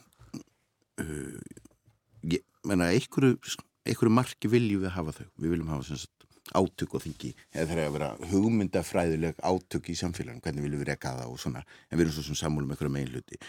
ég 2.33 2.43
menna 2.67 2.91
einhverju, 2.93 3.39
einhverju 3.87 4.13
marki 4.13 4.51
viljum 4.51 4.85
við 4.85 4.95
hafa 4.97 5.15
þau. 5.19 5.25
Við 5.39 5.55
viljum 5.55 5.73
hafa 5.73 5.97
sagt 5.97 6.27
átök 6.53 6.97
og 6.97 7.03
þingi. 7.05 7.33
Eða 7.55 7.67
það 7.69 7.77
er 7.77 7.87
að 7.87 7.97
vera 7.97 8.09
hugmyndafræðileg 8.31 9.43
átök 9.47 9.89
í 9.89 9.97
samfélagin, 9.97 10.41
hvernig 10.43 10.65
viljum 10.65 10.83
við 10.83 10.89
reka 10.91 11.13
það 11.17 11.33
og 11.33 11.39
svona, 11.41 11.63
en 11.89 11.97
við 11.97 12.05
erum 12.05 12.15
svo 12.17 12.25
sem 12.27 12.39
samúlum 12.39 12.73
einhverju 12.73 12.93
megin 12.93 13.13
hluti 13.13 13.39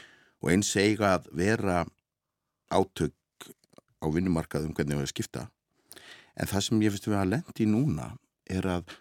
og 0.44 0.50
eins 0.52 0.74
eiga 0.76 1.14
að 1.16 1.30
vera 1.32 1.78
átök 2.68 3.48
á 4.04 4.06
vinnumarkaðum 4.12 4.74
hvernig 4.76 5.00
við 5.00 5.06
að 5.06 5.12
skipta. 5.14 5.46
En 6.36 6.50
það 6.50 6.66
sem 6.66 6.82
ég 6.84 6.92
finnst 6.92 7.08
við 7.08 7.18
að 7.20 7.30
lendi 7.32 7.68
núna 7.70 8.10
er 8.50 8.68
að 8.68 8.96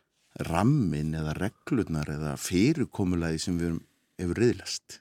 rammin 0.48 1.14
eða 1.18 1.36
reglurnar 1.38 2.10
eða 2.14 2.36
fyrirkomulagi 2.40 3.42
sem 3.44 3.58
við 3.60 3.72
erum, 3.72 3.82
hefur 4.22 4.40
riðlast 4.40 5.00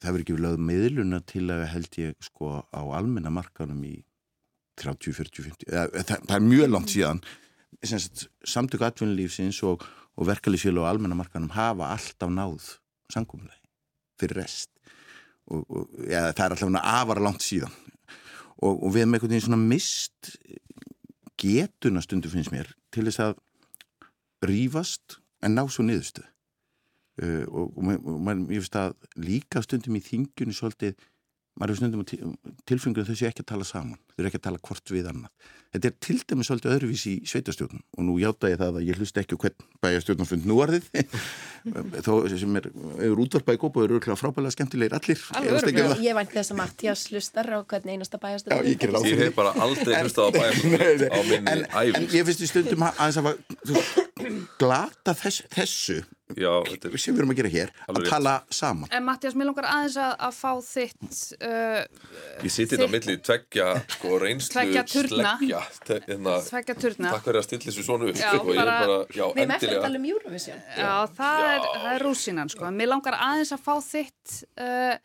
það 0.00 0.14
verður 0.14 0.24
ekki 0.24 0.38
lögð 0.40 0.64
meðluna 0.70 1.20
til 1.28 1.44
að 1.52 1.66
held 1.74 1.98
ég 2.00 2.16
sko 2.24 2.52
á 2.72 2.82
almenna 2.96 3.32
markanum 3.32 3.82
í 3.84 3.98
30, 4.80 5.12
40, 5.16 5.46
50 5.50 5.72
eða, 5.74 6.04
það, 6.08 6.26
það 6.28 6.36
er 6.36 6.46
mjög 6.46 6.70
langt 6.72 6.92
síðan. 6.94 7.22
Sagt, 7.86 8.26
samtök 8.48 8.84
atvinnulífsins 8.88 9.60
og, 9.68 9.84
og 10.16 10.28
verkalýsfélag 10.28 10.84
og 10.84 10.88
almenna 10.90 11.18
markanum 11.18 11.52
hafa 11.54 11.92
alltaf 11.94 12.32
náð 12.32 12.72
sangumulegi 13.12 13.60
fyrir 14.20 14.42
rest. 14.42 14.72
Og, 15.50 15.64
og 15.68 16.08
ja, 16.08 16.30
það 16.32 16.44
er 16.46 16.56
alltaf 16.56 16.80
afara 16.80 17.24
langt 17.24 17.44
síðan. 17.44 17.72
Og, 18.60 18.74
og 18.74 18.90
við 18.94 19.04
erum 19.04 19.16
einhvern 19.16 19.32
veginn 19.32 19.46
svona 19.46 19.60
mist 19.60 20.34
getuna 21.40 22.02
stundu 22.04 22.28
finnst 22.32 22.52
mér 22.52 22.68
til 22.92 23.06
þess 23.08 23.22
að 23.24 23.38
rífast 24.44 25.20
en 25.44 25.56
ná 25.56 25.64
svo 25.68 25.84
niðurstu 25.84 26.24
uh, 27.22 27.44
og, 27.50 27.72
og, 27.76 27.94
og 27.94 28.44
ég 28.50 28.60
finnst 28.64 28.80
að 28.80 28.96
líka 29.20 29.62
stundum 29.66 29.98
í 29.98 30.04
þingjunni 30.04 30.56
svolítið 30.56 30.98
maður 31.60 31.72
er 31.74 31.78
stundum 31.80 32.04
tilfengur 32.68 33.04
þau 33.08 33.16
séu 33.18 33.28
ekki 33.28 33.42
að 33.44 33.50
tala 33.52 33.66
saman 33.68 33.98
þau 34.12 34.20
eru 34.22 34.28
ekki 34.30 34.38
að 34.40 34.44
tala 34.46 34.60
hvort 34.64 34.92
við 34.94 35.08
annað. 35.10 35.48
Þetta 35.70 35.88
er 35.90 35.94
til 36.02 36.16
dæmis 36.30 36.48
svolítið 36.48 36.72
öðruvís 36.74 37.02
í 37.06 37.12
sveitastjórnum 37.30 37.82
og 37.98 38.06
nú 38.06 38.14
hjáta 38.18 38.48
ég 38.50 38.58
það 38.58 38.78
að 38.80 38.86
ég 38.88 38.98
hlusta 38.98 39.22
ekki 39.22 39.36
hvern 39.38 39.66
bæjastjórnumfund 39.84 40.46
nú 40.48 40.56
arðið 40.64 40.88
þó 42.06 42.12
sem 42.32 42.56
er, 42.58 42.68
er 43.06 43.22
útvarpæði 43.22 43.60
gópa 43.62 43.82
og 43.82 43.86
eru 43.86 43.98
örkla 44.00 44.16
frábæðilega 44.18 44.56
skemmtilegir 44.56 44.96
allir 44.98 45.24
Alveg 45.38 45.70
Ég 45.70 45.82
um 45.84 45.92
það. 45.92 46.04
Ég 46.06 46.18
vænt 46.18 46.34
þess 46.34 46.54
að 46.54 46.60
Mattias 46.62 47.04
hlustar 47.12 47.50
á 47.54 47.58
hvern 47.60 47.92
einasta 47.94 48.22
bæjastöð 48.22 48.54
Já, 48.56 48.62
ég 48.66 48.86
Ég 49.10 49.22
hef 49.26 49.36
bara 49.38 49.52
aldrei 49.66 50.00
hlustað 50.00 50.40
á 50.40 51.20
minni 51.28 51.54
en, 51.54 51.66
en 51.70 52.08
ég 52.16 52.26
finnst 52.30 52.46
í 52.46 52.50
stundum 52.50 52.86
að 52.88 53.04
aðeins 53.04 53.20
að 53.20 53.28
var- 53.28 54.00
glata 54.62 55.14
þess, 55.22 55.44
þessu 55.54 56.00
Já, 56.38 56.50
þetta 56.68 56.90
er 56.90 57.02
sem 57.02 57.14
við 57.16 57.20
erum 57.22 57.32
að 57.34 57.38
gera 57.40 57.50
hér 57.54 57.70
Alveg 57.86 57.96
að 57.96 58.04
rétt. 58.04 58.10
tala 58.14 58.34
saman 58.54 58.92
En 58.94 59.04
Mattias, 59.06 59.34
mér 59.34 59.48
langar 59.50 59.66
aðeins 59.70 59.96
að, 59.98 60.12
að 60.28 60.36
fá 60.36 60.52
þitt 60.66 61.18
uh, 61.42 61.80
Ég 62.44 62.54
siti 62.54 62.68
þetta 62.76 62.84
á 62.84 62.90
Þitt- 62.90 62.94
milli 62.94 63.16
tveggja 63.30 63.66
sko 63.96 64.18
reynslu 64.22 64.52
Tveggja 64.54 64.84
turna. 64.92 65.32
hérna, 65.40 66.36
Tveggja 66.46 66.76
turna. 66.84 67.10
Takk 67.16 67.26
fyrir 67.26 67.40
að 67.42 67.48
stilla 67.48 67.66
þessu 67.70 67.86
svona 67.88 68.10
upp 68.12 68.20
Já, 68.20 68.30
og 68.38 68.46
ég 68.54 68.60
er 68.60 68.62
bara- 68.62 68.78
bara, 68.86 69.00
já, 69.10 69.24
Við 69.34 69.42
erum 69.44 69.56
eftir 69.56 69.74
að 69.74 69.82
tala 69.88 70.00
um 70.02 70.08
Eurovision 70.14 70.62
Já, 70.78 70.94
það, 71.18 71.44
Er, 71.50 71.68
það 71.80 71.90
er 71.96 72.06
rúsinan 72.06 72.50
sko. 72.54 72.70
Mér 72.80 72.92
langar 72.94 73.18
aðeins 73.18 73.52
að 73.56 73.64
fá 73.66 73.74
þitt, 73.90 74.36
uh, 74.60 74.96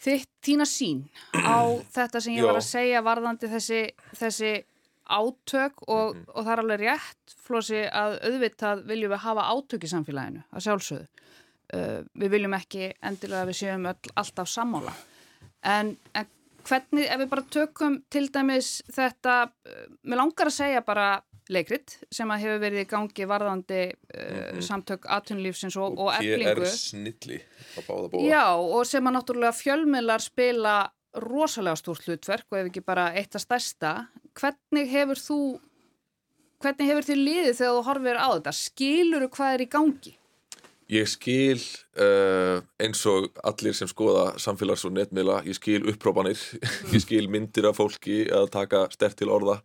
þitt 0.00 0.30
þína 0.48 0.66
sín 0.68 1.02
á 1.36 1.60
þetta 1.96 2.20
sem 2.24 2.34
ég 2.38 2.46
var 2.48 2.58
að 2.60 2.66
segja 2.70 3.02
varðandi 3.04 3.50
þessi, 3.52 3.80
þessi 4.16 4.52
átök 5.10 5.82
og, 5.88 6.14
Mhm. 6.16 6.24
og 6.34 6.44
það 6.46 6.52
er 6.52 6.62
alveg 6.64 6.80
rétt, 6.86 7.34
Flósi, 7.46 7.80
að 7.90 8.18
auðvitað 8.28 8.84
viljum 8.86 9.12
við 9.14 9.22
hafa 9.26 9.46
átök 9.54 9.84
í 9.84 9.90
samfélaginu, 9.94 10.44
að 10.54 10.64
sjálfsögðu. 10.66 11.06
Uh, 11.72 12.02
við 12.18 12.30
viljum 12.34 12.54
ekki 12.58 12.92
endilega 13.02 13.44
að 13.44 13.50
við 13.52 13.58
séum 13.60 13.84
öll, 13.86 14.10
alltaf 14.18 14.48
sammála. 14.50 14.92
En, 15.62 15.96
en 16.18 16.26
hvernig, 16.66 17.04
ef 17.06 17.20
við 17.20 17.28
bara 17.30 17.42
tökum 17.42 18.02
til 18.10 18.28
dæmis 18.28 18.82
þetta, 18.90 19.36
uh, 19.66 19.84
mér 20.04 20.16
langar 20.18 20.46
að 20.50 20.56
segja 20.56 20.80
bara 20.84 21.22
leikrit 21.50 21.96
sem 22.10 22.30
að 22.30 22.42
hefur 22.44 22.60
verið 22.62 22.82
í 22.84 22.88
gangi 22.90 23.26
varðandi 23.26 23.78
uh, 23.90 24.60
samtök 24.62 25.06
atvinnulífsins 25.06 25.76
og, 25.76 25.98
og 25.98 26.10
er 26.14 26.22
eflingu. 26.38 26.66
Já, 28.30 28.44
og 28.58 28.86
sem 28.86 29.06
að 29.06 29.16
náttúrulega 29.18 29.54
fjölmiðlar 29.58 30.22
spila 30.26 30.74
rosalega 31.22 31.76
stórt 31.78 32.04
hlutverk 32.06 32.46
og 32.50 32.58
ef 32.60 32.66
ekki 32.70 32.84
bara 32.86 33.08
eitt 33.18 33.34
að 33.34 33.42
stærsta. 33.46 33.94
Hvernig 34.38 34.88
hefur 34.92 35.20
þú, 35.20 35.40
hvernig 36.62 36.90
hefur 36.90 37.08
þið 37.10 37.20
liðið 37.26 37.52
þegar 37.58 37.76
þú 37.76 37.84
horfir 37.88 38.20
á 38.20 38.28
þetta? 38.36 38.56
Skiluru 38.60 39.30
hvað 39.34 39.54
er 39.56 39.64
í 39.64 39.70
gangi? 39.74 40.14
Ég 40.90 41.06
skil 41.06 41.60
uh, 42.02 42.58
eins 42.82 43.04
og 43.06 43.28
allir 43.46 43.76
sem 43.78 43.86
skoða 43.86 44.32
samfélags- 44.42 44.82
og 44.88 44.96
netmiðla, 44.96 45.36
ég 45.46 45.54
skil 45.54 45.84
upprópanir, 45.92 46.40
ég 46.94 47.04
skil 47.04 47.28
myndir 47.30 47.68
af 47.68 47.78
fólki 47.78 48.24
að 48.34 48.48
taka 48.56 48.80
stert 48.90 49.14
til 49.20 49.30
orða. 49.30 49.60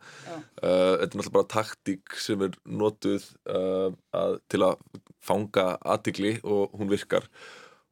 Uh, 0.62 1.02
þetta 1.02 1.08
er 1.08 1.10
náttúrulega 1.10 1.36
bara 1.40 1.50
taktík 1.56 2.18
sem 2.22 2.46
er 2.46 2.54
notuð 2.70 3.26
uh, 3.50 3.90
að, 4.14 4.38
til 4.54 4.62
að 4.68 4.78
fanga 5.26 5.66
aðtigli 5.82 6.36
og 6.46 6.78
hún 6.78 6.94
virkar. 6.94 7.26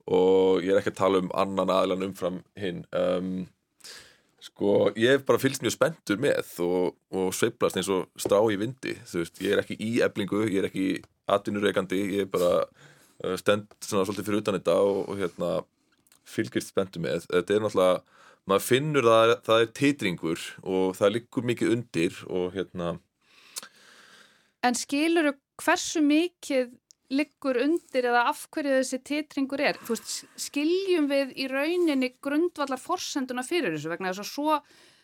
Og 0.05 0.61
ég 0.61 0.75
er 0.75 0.83
ekki 0.83 0.93
að 0.93 1.01
tala 1.01 1.23
um 1.23 1.33
annan 1.33 1.73
aðlan 1.73 2.05
umfram 2.11 2.41
hinn. 2.59 2.85
Um, 2.93 3.47
sko, 4.43 4.91
ég 4.99 5.15
hef 5.15 5.27
bara 5.27 5.41
fylgst 5.41 5.63
mjög 5.63 5.75
spenntur 5.77 6.19
með 6.21 6.55
og, 6.65 6.95
og 7.15 7.29
sveiflast 7.35 7.79
eins 7.79 7.91
og 7.93 8.09
strá 8.19 8.39
í 8.51 8.57
vindi. 8.59 8.95
Þú 9.09 9.21
veist, 9.21 9.43
ég 9.43 9.55
er 9.55 9.63
ekki 9.63 9.77
í 9.79 9.93
eblingu, 10.05 10.43
ég 10.49 10.59
er 10.61 10.69
ekki 10.69 10.87
atvinnureikandi, 11.31 12.01
ég 12.17 12.25
er 12.25 12.33
bara 12.33 12.51
uh, 12.63 13.37
stend 13.39 13.69
svona 13.83 14.03
svolítið 14.07 14.27
fyrir 14.29 14.43
utan 14.43 14.59
þetta 14.59 14.75
og, 14.83 14.99
og 15.07 15.21
hérna 15.21 15.53
fylgist 16.27 16.73
spenntu 16.73 17.03
með. 17.03 17.29
Þetta 17.31 17.55
er 17.55 17.63
náttúrulega, 17.63 18.19
maður 18.51 18.67
finnur 18.67 19.07
það, 19.07 19.33
það 19.47 19.63
er 19.63 19.73
titringur 19.79 20.45
og 20.63 20.93
það 20.99 21.17
liggur 21.17 21.49
mikið 21.51 21.75
undir 21.77 22.21
og 22.27 22.53
hérna, 22.57 22.93
En 24.63 24.77
skiluru 24.79 25.33
hversu 25.59 25.99
mikið 26.03 26.69
liggur 27.13 27.59
undir 27.61 28.07
eða 28.09 28.27
af 28.31 28.45
hverju 28.53 28.77
þessi 28.79 28.99
titringur 29.05 29.61
er? 29.61 29.79
Þú 29.83 29.95
veist, 29.95 30.13
skiljum 30.39 31.09
við 31.11 31.33
í 31.35 31.47
rauninni 31.51 32.13
grundvallar 32.23 32.81
forsenduna 32.81 33.45
fyrir 33.45 33.75
þessu 33.75 33.91
vegna 33.91 34.13
þess 34.13 34.23
að 34.23 34.31
svo, 34.31 34.59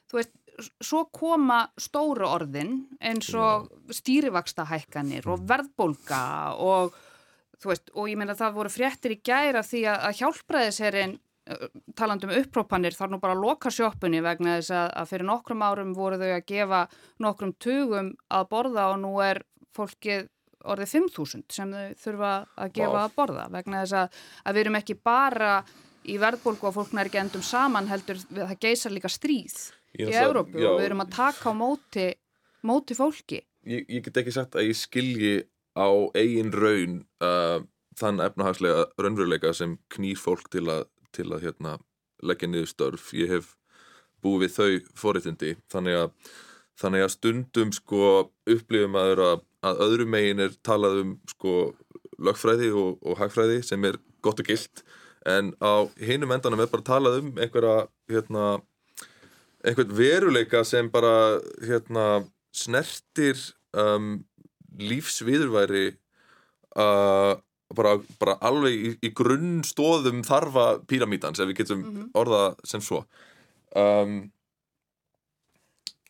þú 0.10 0.20
veist, 0.22 0.36
svo 0.84 1.06
koma 1.16 1.62
stóru 1.80 2.28
orðin 2.28 2.74
eins 3.00 3.30
og 3.38 3.70
stýrivaksta 3.96 4.66
hækkanir 4.68 5.28
og 5.32 5.46
verðbólga 5.48 6.24
og 6.60 6.96
þú 7.60 7.72
veist, 7.72 7.92
og 7.96 8.12
ég 8.12 8.20
meina 8.20 8.38
það 8.40 8.58
voru 8.58 8.74
fréttir 8.74 9.16
í 9.16 9.22
gæra 9.24 9.64
því 9.66 9.86
að, 9.88 10.06
að 10.10 10.18
hjálpræðisherinn 10.22 11.18
talandi 11.98 12.28
um 12.28 12.36
upprópanir 12.38 12.96
þarf 12.96 13.14
nú 13.14 13.20
bara 13.22 13.36
að 13.36 13.44
loka 13.46 13.72
sjoppunni 13.74 14.22
vegna 14.22 14.58
þess 14.60 14.74
að, 14.76 14.90
að 15.02 15.10
fyrir 15.14 15.30
nokkrum 15.30 15.64
árum 15.66 15.96
voru 15.98 16.20
þau 16.22 16.30
að 16.36 16.46
gefa 16.52 16.82
nokkrum 17.26 17.54
tugum 17.62 18.12
að 18.30 18.50
borða 18.52 18.90
og 18.94 19.00
nú 19.02 19.14
er 19.26 19.42
fólkið 19.76 20.28
orðið 20.68 20.94
5.000 20.96 21.56
sem 21.56 21.74
þau 21.74 22.00
þurfa 22.04 22.32
að 22.60 22.74
gefa 22.76 23.04
að 23.04 23.16
borða 23.16 23.46
vegna 23.54 23.84
þess 23.84 23.98
að, 24.02 24.24
að 24.44 24.58
við 24.58 24.66
erum 24.66 24.80
ekki 24.80 24.98
bara 25.10 25.52
í 26.10 26.16
verðbólgu 26.20 26.70
og 26.70 26.76
fólkna 26.76 27.04
er 27.04 27.12
ekki 27.12 27.22
endum 27.22 27.46
saman 27.46 27.90
heldur 27.90 28.20
það 28.32 28.56
geysar 28.64 28.96
líka 28.96 29.12
stríð 29.12 29.58
Ég 29.98 30.12
í 30.12 30.14
já. 30.14 30.28
og 30.30 30.52
við 30.54 30.86
erum 30.86 31.04
að 31.04 31.16
taka 31.16 31.50
á 31.50 31.54
móti, 31.58 32.10
móti 32.62 32.98
fólki. 32.98 33.42
ég, 33.66 33.86
ég 33.90 34.04
get 34.06 34.22
ekki 34.22 34.34
sagt 34.36 34.56
að 34.56 34.70
ég 34.70 34.78
skilji 34.78 35.34
á 35.74 35.90
eigin 36.18 36.52
raun 36.54 37.00
uh, 37.24 37.64
þann 38.00 38.22
efnahagslega 38.24 38.86
raunveruleika 39.00 39.54
sem 39.56 39.78
knýr 39.94 40.20
fólk 40.20 40.50
til 40.54 40.68
að, 40.72 40.86
til 41.16 41.28
að 41.34 41.48
hérna, 41.48 41.78
leggja 42.24 42.50
niður 42.50 42.72
störf. 42.72 43.10
Ég 43.16 43.32
hef 43.32 43.56
búið 44.24 44.56
þau 44.56 44.70
forréttindi 45.00 45.56
þannig 45.72 45.98
að, 46.04 46.32
þannig 46.80 47.06
að 47.06 47.14
stundum 47.16 47.74
sko 47.76 48.10
upplifum 48.50 48.98
að, 49.00 49.44
að 49.66 49.82
öðru 49.86 50.06
megin 50.08 50.40
er 50.46 50.54
talað 50.64 51.02
um 51.04 51.14
sko 51.28 51.54
lögfræði 52.20 52.70
og, 52.76 52.98
og 53.04 53.18
hagfræði 53.20 53.62
sem 53.68 53.84
er 53.88 53.98
gott 54.24 54.40
og 54.44 54.48
gilt 54.52 54.84
en 55.28 55.54
á 55.60 55.84
hinum 56.00 56.32
endanum 56.36 56.62
er 56.64 56.70
bara 56.72 56.86
talað 56.88 57.20
um 57.22 57.30
einhverja 57.40 57.88
hérna 58.12 58.46
einhvern 59.68 59.92
veruleika 59.98 60.64
sem 60.68 60.88
bara 60.92 61.40
hérna 61.68 62.06
snertir 62.56 63.40
um, 63.76 64.22
lífsviðurværi 64.80 65.86
uh, 66.80 67.36
bara, 67.76 67.92
bara 68.20 68.38
alveg 68.48 68.74
í, 68.80 68.92
í 69.04 69.12
grunnstóðum 69.16 70.24
þarfa 70.28 70.68
píramítans 70.90 71.40
ef 71.44 71.52
við 71.52 71.60
getum 71.64 71.84
Mhm. 71.84 72.08
orða 72.18 72.56
sem 72.68 72.82
svo 72.82 73.04
um, 73.76 74.32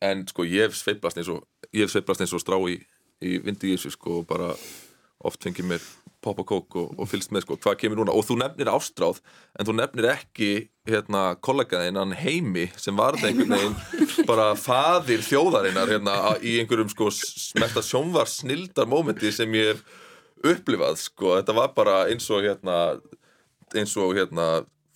en 0.02 0.22
sko 0.30 0.46
ég 0.48 0.70
hef 0.70 0.78
sveiplast 0.80 1.18
eins 1.20 1.28
og 1.34 1.44
ég 1.74 1.84
hef 1.88 1.92
sveiplast 1.92 2.22
eins 2.24 2.34
og 2.38 2.42
strá 2.46 2.56
í, 2.70 2.78
í 3.24 3.40
vindi 3.44 3.72
í 3.72 3.78
þessu 3.78 3.94
sko 3.96 4.22
og 4.22 4.30
bara 4.30 4.54
oft 5.28 5.44
fengið 5.44 5.74
mér 5.74 5.88
pop 6.24 6.40
og 6.42 6.48
kók 6.50 6.76
og, 6.80 6.92
og 7.00 7.08
fylgst 7.08 7.32
með 7.32 7.46
sko. 7.46 7.58
Hvað 7.64 7.78
kemur 7.80 8.02
núna? 8.02 8.16
Og 8.16 8.26
þú 8.28 8.40
nefnir 8.42 8.72
ástráð 8.72 9.22
en 9.56 9.68
þú 9.68 9.76
nefnir 9.78 10.10
ekki 10.12 10.50
hérna 10.90 11.24
kollegaðinn 11.44 12.00
hann 12.00 12.16
heimi 12.18 12.68
sem 12.80 12.98
var 12.98 13.16
þetta 13.16 13.30
einhvern 13.30 13.56
veginn 13.56 14.28
bara 14.28 14.50
faðir 14.60 15.24
þjóðarinnar 15.28 15.94
hérna 15.94 16.18
í 16.44 16.58
einhverjum 16.60 16.92
sko 16.92 17.12
smesta 17.16 17.84
sjónvar 17.86 18.28
snildar 18.32 18.90
mómenti 18.90 19.32
sem 19.36 19.56
ég 19.56 19.74
hef 19.74 19.84
upplifað 20.44 21.00
sko. 21.04 21.38
Þetta 21.40 21.56
var 21.56 21.74
bara 21.78 22.02
eins 22.12 22.28
og 22.34 22.44
hérna 22.48 22.80
eins 23.76 23.96
og 24.00 24.16
hérna 24.18 24.50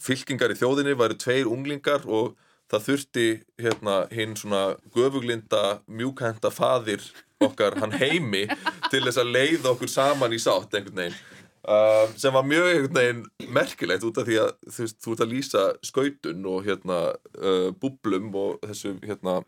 fylkingar 0.03 0.51
í 0.51 0.59
þjóðinni 0.59 0.97
væri 0.99 1.19
tveir 1.19 1.51
unglingar 1.51 2.03
og 2.07 2.33
það 2.71 2.87
þurfti 2.87 3.27
hérna 3.61 3.97
hinn 4.11 4.35
svona 4.39 4.63
göfuglinda 4.95 5.79
mjúkhenda 5.87 6.51
faðir 6.51 7.03
okkar 7.47 7.77
hann 7.81 7.95
heimi 7.95 8.43
til 8.91 9.03
þess 9.05 9.21
að 9.21 9.33
leiða 9.35 9.73
okkur 9.73 9.91
saman 9.91 10.35
í 10.35 10.41
sátt 10.41 10.75
einhvern 10.75 11.03
veginn. 11.03 11.21
Uh, 11.63 12.09
sem 12.19 12.35
var 12.35 12.43
mjög 12.43 12.69
einhvern 12.69 12.97
veginn 12.99 13.51
merkilegt 13.55 14.03
út 14.03 14.17
af 14.19 14.27
því 14.27 14.39
að 14.41 14.49
þú 14.67 14.81
veist, 14.83 14.97
þú 14.99 15.13
ert 15.13 15.25
að 15.25 15.33
lýsa 15.33 15.65
skautun 15.91 16.49
og 16.51 16.65
hérna 16.67 16.97
uh, 17.39 17.69
búblum 17.79 18.33
og 18.35 18.57
þessu 18.65 18.97
hérna 19.05 19.39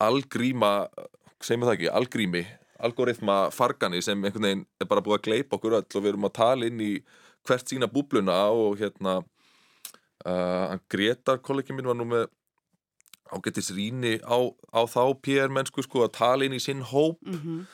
algríma, 0.00 0.74
segjum 1.44 1.66
það 1.68 1.76
ekki, 1.76 1.90
algrími 1.92 2.46
algoritma 2.84 3.50
fargani 3.54 4.02
sem 4.02 4.18
einhvern 4.18 4.46
veginn 4.48 4.64
er 4.80 4.88
bara 4.88 5.02
búið 5.04 5.18
að 5.18 5.26
gleypa 5.28 5.58
okkur 5.58 5.76
öll 5.78 5.84
og 5.84 6.02
við 6.02 6.10
erum 6.12 6.26
að 6.28 6.36
tala 6.38 6.68
inn 6.68 6.80
í 6.82 6.92
hvert 7.46 7.70
sína 7.70 7.88
búbluna 7.90 8.38
og 8.52 8.80
hérna 8.80 9.18
uh, 9.20 10.74
Gretar 10.90 11.40
kollegi 11.44 11.76
minn 11.76 11.88
var 11.88 11.98
nú 11.98 12.08
með 12.08 12.26
ágættis 13.32 13.72
rýni 13.74 14.18
á, 14.20 14.36
á 14.74 14.80
þá 14.84 15.02
PR 15.24 15.52
mennsku 15.52 15.84
sko 15.84 16.04
að 16.04 16.14
tala 16.18 16.46
inn 16.46 16.56
í 16.56 16.62
sinn 16.62 16.84
hóp. 16.84 17.20
Mhm. 17.24 17.64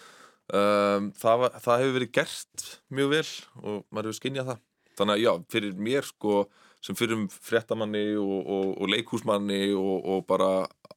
um, 0.51 1.13
það, 1.15 1.37
var, 1.45 1.61
það 1.63 1.83
hefur 1.83 1.97
verið 1.99 2.13
gert 2.19 2.67
mjög 2.91 3.13
vel 3.15 3.29
og 3.63 3.85
maður 3.91 4.11
hefur 4.11 4.19
skinnjað 4.21 4.51
það. 4.51 4.61
Þannig 4.99 5.15
að 5.15 5.23
já, 5.25 5.33
fyrir 5.55 5.79
mér 5.89 6.09
sko 6.09 6.35
sem 6.81 6.97
fyrir 6.97 7.19
um 7.19 7.27
fréttamanni 7.29 8.07
og, 8.19 8.39
og, 8.41 8.69
og 8.81 8.89
leikhúsmanni 8.89 9.75
og, 9.77 9.97
og 10.01 10.23
bara 10.29 10.51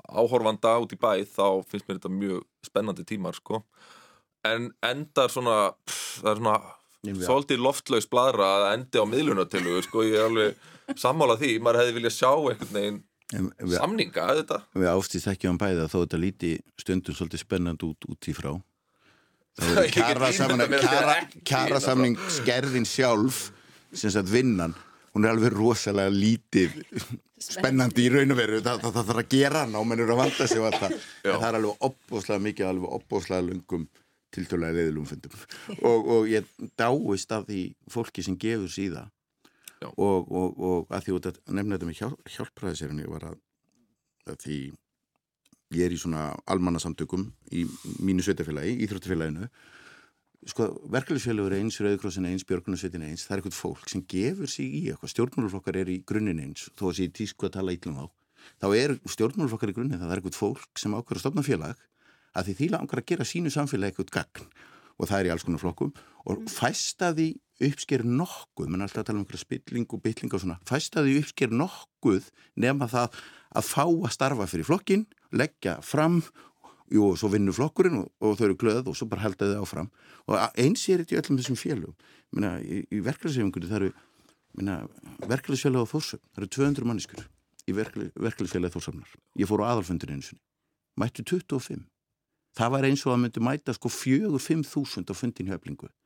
áhorfanda 0.10 0.78
út 0.84 0.96
í 0.96 1.00
bæ 1.00 1.24
þá 1.28 1.64
finnst 1.68 1.88
mér 1.88 2.00
þetta 2.00 2.14
mjög 2.14 2.46
spennandi 2.66 3.06
tímar 3.08 3.36
sko. 3.38 3.64
En 4.48 4.72
endar 4.84 5.32
svona 5.32 5.74
pff, 5.84 6.22
það 6.24 6.32
er 6.32 6.42
svona 6.42 6.58
svolítið 7.28 7.64
loftlaus 7.64 8.08
bladra 8.12 8.50
að 8.58 8.70
endi 8.74 9.02
á 9.04 9.06
miðlunatölu 9.08 9.82
sko 9.84 10.06
ég 10.08 10.20
er 10.20 10.30
alveg 10.30 11.00
sammála 11.00 11.38
því. 11.40 11.58
Maður 11.64 11.82
hefði 11.82 11.98
viljað 11.98 12.16
sjá 12.18 12.32
einhvern 12.32 12.78
veginn 12.78 13.02
við, 13.32 13.76
samninga 13.78 14.28
auðvitað 14.30 14.68
við 14.78 14.92
ástýst 14.92 15.32
ekki 15.32 15.50
án 15.50 15.60
bæða 15.62 15.90
þó 15.92 15.98
þetta 16.04 16.22
líti 16.22 16.54
stundum 16.82 17.18
svolítið 17.18 17.44
spennandi 17.46 17.90
út 17.90 18.10
út 18.12 18.30
í 18.30 18.36
frá. 18.38 18.54
Þá 19.60 19.84
Ég 19.86 20.00
er 20.02 20.24
að 20.24 20.40
þetta 20.40 20.96
er 20.98 21.12
ekki 21.18 21.44
kjarasamning 21.46 22.18
skerðin 22.40 22.90
sjálf 22.90 23.46
sem 23.94 24.10
sagt 24.14 24.32
vinnan 24.34 24.74
hún 25.14 25.28
er 25.28 25.36
alveg 25.36 25.54
rosalega 25.54 26.10
lítið 26.14 26.80
spennandi. 27.42 28.08
í 28.08 28.12
raun 28.14 28.34
og 28.34 28.40
veru. 28.40 28.62
Það, 28.66 28.80
það, 28.82 28.94
það 28.96 29.10
þarf 29.10 29.22
að 29.24 29.34
gera 29.34 29.66
hann 29.66 29.76
og 29.78 29.90
menn 29.90 30.04
eru 30.04 30.16
að 30.16 30.22
vanda 30.24 30.48
sig 30.50 30.64
það. 30.78 30.96
Það 31.26 31.48
er 31.50 31.58
alveg 31.60 31.86
opbóðslega 31.90 32.46
mikið 32.48 32.70
alveg 32.70 32.96
opbóðslega 32.98 33.48
lungum 33.50 33.84
tiltölulega 34.34 34.80
reyðilum 34.80 35.06
fundum. 35.06 35.44
Og, 35.82 36.08
og 36.16 36.32
ég 36.32 36.48
dáist 36.80 37.36
af 37.36 37.46
því 37.50 37.64
fólki 37.94 38.26
sem 38.26 38.38
gefur 38.42 38.72
síða. 38.74 39.06
Og, 39.92 40.32
og, 40.32 40.58
og 40.58 40.94
að 40.94 41.06
því 41.08 41.18
út 41.18 41.30
að 41.30 41.40
nefna 41.50 41.78
þetta 41.78 41.90
með 41.90 42.00
hjálp, 42.00 42.32
hjálpræðisérinn 42.36 43.04
ég 43.04 43.12
var 43.14 43.28
að, 43.32 43.38
að 44.32 44.40
því 44.46 44.58
ég 45.74 45.86
er 45.88 45.96
í 45.96 46.00
svona 46.00 46.28
almannasamtökum 46.54 47.30
í 47.54 47.64
mínu 48.04 48.26
sveitafélagi, 48.26 48.76
íþróttafélaginu. 48.86 49.48
Sko, 50.50 50.68
verkefliðsfélagur 50.92 51.56
eins, 51.56 51.78
Rauðkrossin 51.80 52.28
eins, 52.28 52.44
Björgunarsveitin 52.48 53.06
eins 53.08 53.24
það 53.24 53.36
er 53.36 53.42
eitthvað 53.42 53.56
fólk 53.62 53.88
sem 53.92 54.04
gefur 54.12 54.52
sig 54.52 54.68
í 54.68 54.82
eitthvað. 54.92 55.14
Stjórnmáluflokkar 55.14 55.80
er 55.80 55.92
í 55.94 56.02
grunninn 56.08 56.42
eins 56.44 56.68
þó 56.76 56.90
að 56.90 56.98
sé 57.00 57.08
tísku 57.16 57.48
að 57.48 57.56
tala 57.56 57.76
ítlum 57.76 58.02
á 58.04 58.06
þá. 58.60 58.68
Er 58.76 58.98
stjórnmáluflokkar 59.08 59.72
í 59.72 59.78
grunninn 59.78 60.02
það 60.02 60.12
er 60.12 60.20
eitthvað 60.20 60.40
fólk 60.42 60.82
sem 60.82 60.96
ákveður 60.98 61.22
að 61.22 61.24
stopna 61.24 61.46
félag 61.48 61.80
að 62.34 62.50
því 62.50 62.56
því 62.60 62.70
langar 62.74 63.00
að 63.00 63.10
gera 63.14 63.28
sínu 63.30 63.54
samfélagi 63.54 63.94
eitthvað 63.94 64.14
gagn. 64.18 64.52
Og 65.00 65.10
það 65.10 65.20
er 65.20 65.30
í 65.30 65.34
alls 65.34 65.48
konar 65.48 65.64
flokkum. 65.64 65.94
Og 66.28 66.44
fæsta 66.52 67.14
því 67.16 67.30
uppsker 67.70 68.04
nokkuð 68.06 68.70
menn 68.72 68.86
alltaf 68.86 69.04
að 69.04 69.10
tala 69.10 69.20
um 69.20 69.26
einhverja 69.26 69.44
spilling 69.44 69.86
og 69.90 70.02
bytling 70.04 70.34
og 70.34 70.44
svona 70.44 70.60
fæsta 70.70 71.04
því 71.04 71.20
uppsker 71.22 71.54
nokkuð 71.54 72.30
nema 72.64 72.90
það 72.92 73.20
að 73.54 73.70
fá 73.70 73.84
að 73.86 74.14
starfa 74.16 74.50
fyrir 74.50 74.68
flokkin 74.68 75.06
leggja 75.34 75.78
fram 75.86 76.22
jú, 76.94 77.10
og 77.10 77.20
svo 77.20 77.30
vinnur 77.34 77.56
flokkurinn 77.58 78.02
og, 78.02 78.10
og 78.22 78.36
þau 78.38 78.48
eru 78.50 78.58
glöð 78.60 78.90
og 78.92 78.98
svo 78.98 79.08
bara 79.12 79.26
held 79.26 79.40
þau 79.40 79.64
áfram. 79.64 79.90
Og 80.30 80.38
eins 80.60 80.84
er 80.90 81.04
þetta 81.04 81.16
í 81.16 81.20
öllum 81.22 81.40
þessum 81.40 81.60
félögum. 81.60 81.96
Meina, 82.34 82.56
í, 82.62 82.84
í 82.90 83.02
verkefælisfélagunni 83.06 83.70
það 83.70 83.80
eru 83.80 83.94
verkefælisfélag 85.30 85.88
á 85.88 85.92
Þórsöfn 85.94 86.22
það 86.30 86.44
eru 86.44 86.52
200 86.58 86.90
manniskur 86.90 87.26
í 87.66 87.76
verkefælisfélagi 87.78 88.76
Þórsöfnar 88.76 89.18
ég 89.40 89.50
fór 89.50 89.66
á 89.66 89.72
aðalfundin 89.72 90.14
einu 90.14 90.28
sinni. 90.28 90.44
Mættu 91.00 91.26
25 91.26 91.88
það 92.54 92.74
var 92.76 92.86
eins 92.86 93.06
og 93.08 93.16
að 93.16 93.22
myndi 93.24 93.42
mæta 93.42 93.74
sko 93.74 93.90
fjögur, 93.90 94.42
fimm 94.42 94.62
þúsund 94.68 95.10
á 95.10 95.14
fundin 95.18 95.50
hjá 95.50 95.58
eflingu 95.58 95.90
Já. 95.90 96.03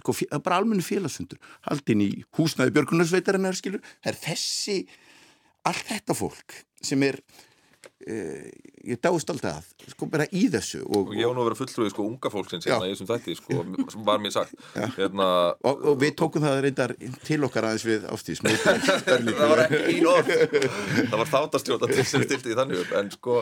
Sko, 0.00 0.14
bara 0.38 0.60
almennu 0.60 0.84
félagsfundur 0.86 1.40
haldin 1.68 2.04
í 2.04 2.10
húsnaði 2.38 2.74
björgunarsveitarinnar 2.76 3.58
skilur, 3.58 3.82
það 4.02 4.12
er 4.12 4.20
þessi 4.26 4.76
allt 5.68 5.88
þetta 5.88 6.16
fólk 6.18 6.58
sem 6.82 7.02
er 7.06 7.20
ég 8.02 8.98
dáist 9.02 9.30
alltaf 9.30 9.58
að 9.60 9.90
sko 9.92 10.06
bara 10.10 10.26
í 10.34 10.46
þessu 10.50 10.80
og, 10.82 11.10
og 11.10 11.16
ég 11.16 11.28
var 11.28 11.36
nú 11.36 11.42
að 11.42 11.48
vera 11.50 11.58
fulltrúið 11.60 11.92
sko 11.92 12.06
unga 12.06 12.30
fólksins 12.32 12.66
hérna 12.66 12.88
í 12.88 12.94
þessum 12.94 13.10
þætti 13.10 13.36
sko, 13.38 13.58
sem 13.94 14.06
var 14.06 14.22
mér 14.22 14.34
sagt. 14.34 14.56
Hérna, 14.96 15.28
og, 15.68 15.84
og 15.92 16.00
við 16.00 16.16
tókum 16.18 16.44
það 16.44 16.58
reyndar 16.66 16.94
til 17.26 17.38
okkar 17.46 17.68
aðeins 17.68 17.86
við 17.86 18.08
ástís 18.10 18.42
það 18.42 19.52
var 19.52 19.62
ekki 19.66 19.82
einn 19.92 20.08
orð. 20.10 20.32
Það 21.12 21.20
var 21.20 21.30
þáttastjóta 21.34 21.92
sem 22.00 22.26
stilti 22.26 22.52
í 22.54 22.58
þannig 22.58 22.82
upp. 22.82 22.96
En 22.98 23.12
sko, 23.14 23.38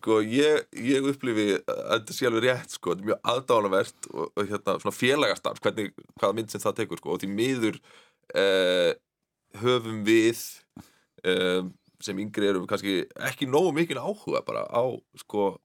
sko 0.00 0.20
ég, 0.26 0.68
ég 0.92 1.08
upplifi 1.12 1.48
að 1.56 1.80
þetta 1.94 2.18
sé 2.18 2.28
alveg 2.28 2.46
rétt 2.48 2.76
sko, 2.76 2.92
þetta 2.92 3.06
er 3.06 3.10
mjög 3.12 3.32
aðdánavert 3.32 4.12
og, 4.12 4.28
og 4.28 4.52
hérna 4.52 4.76
svona 4.84 4.98
félagastarf, 4.98 5.64
hvernig, 5.64 5.90
hvaða 6.20 6.38
mynd 6.40 6.52
sem 6.52 6.64
það 6.66 6.78
tekur 6.82 7.02
sko, 7.02 7.16
og 7.16 7.24
því 7.24 7.32
miður 7.32 7.80
eh, 8.36 8.92
höfum 9.62 10.04
við 10.06 10.44
eh, 11.24 11.64
sem 12.00 12.18
yngri 12.18 12.52
við 12.52 12.66
kannski 12.70 12.96
ekki 13.28 13.48
nógu 13.50 13.72
mikil 13.76 14.00
áhuga 14.00 14.42
bara 14.46 14.66
á 14.68 14.82
sko 15.20 15.56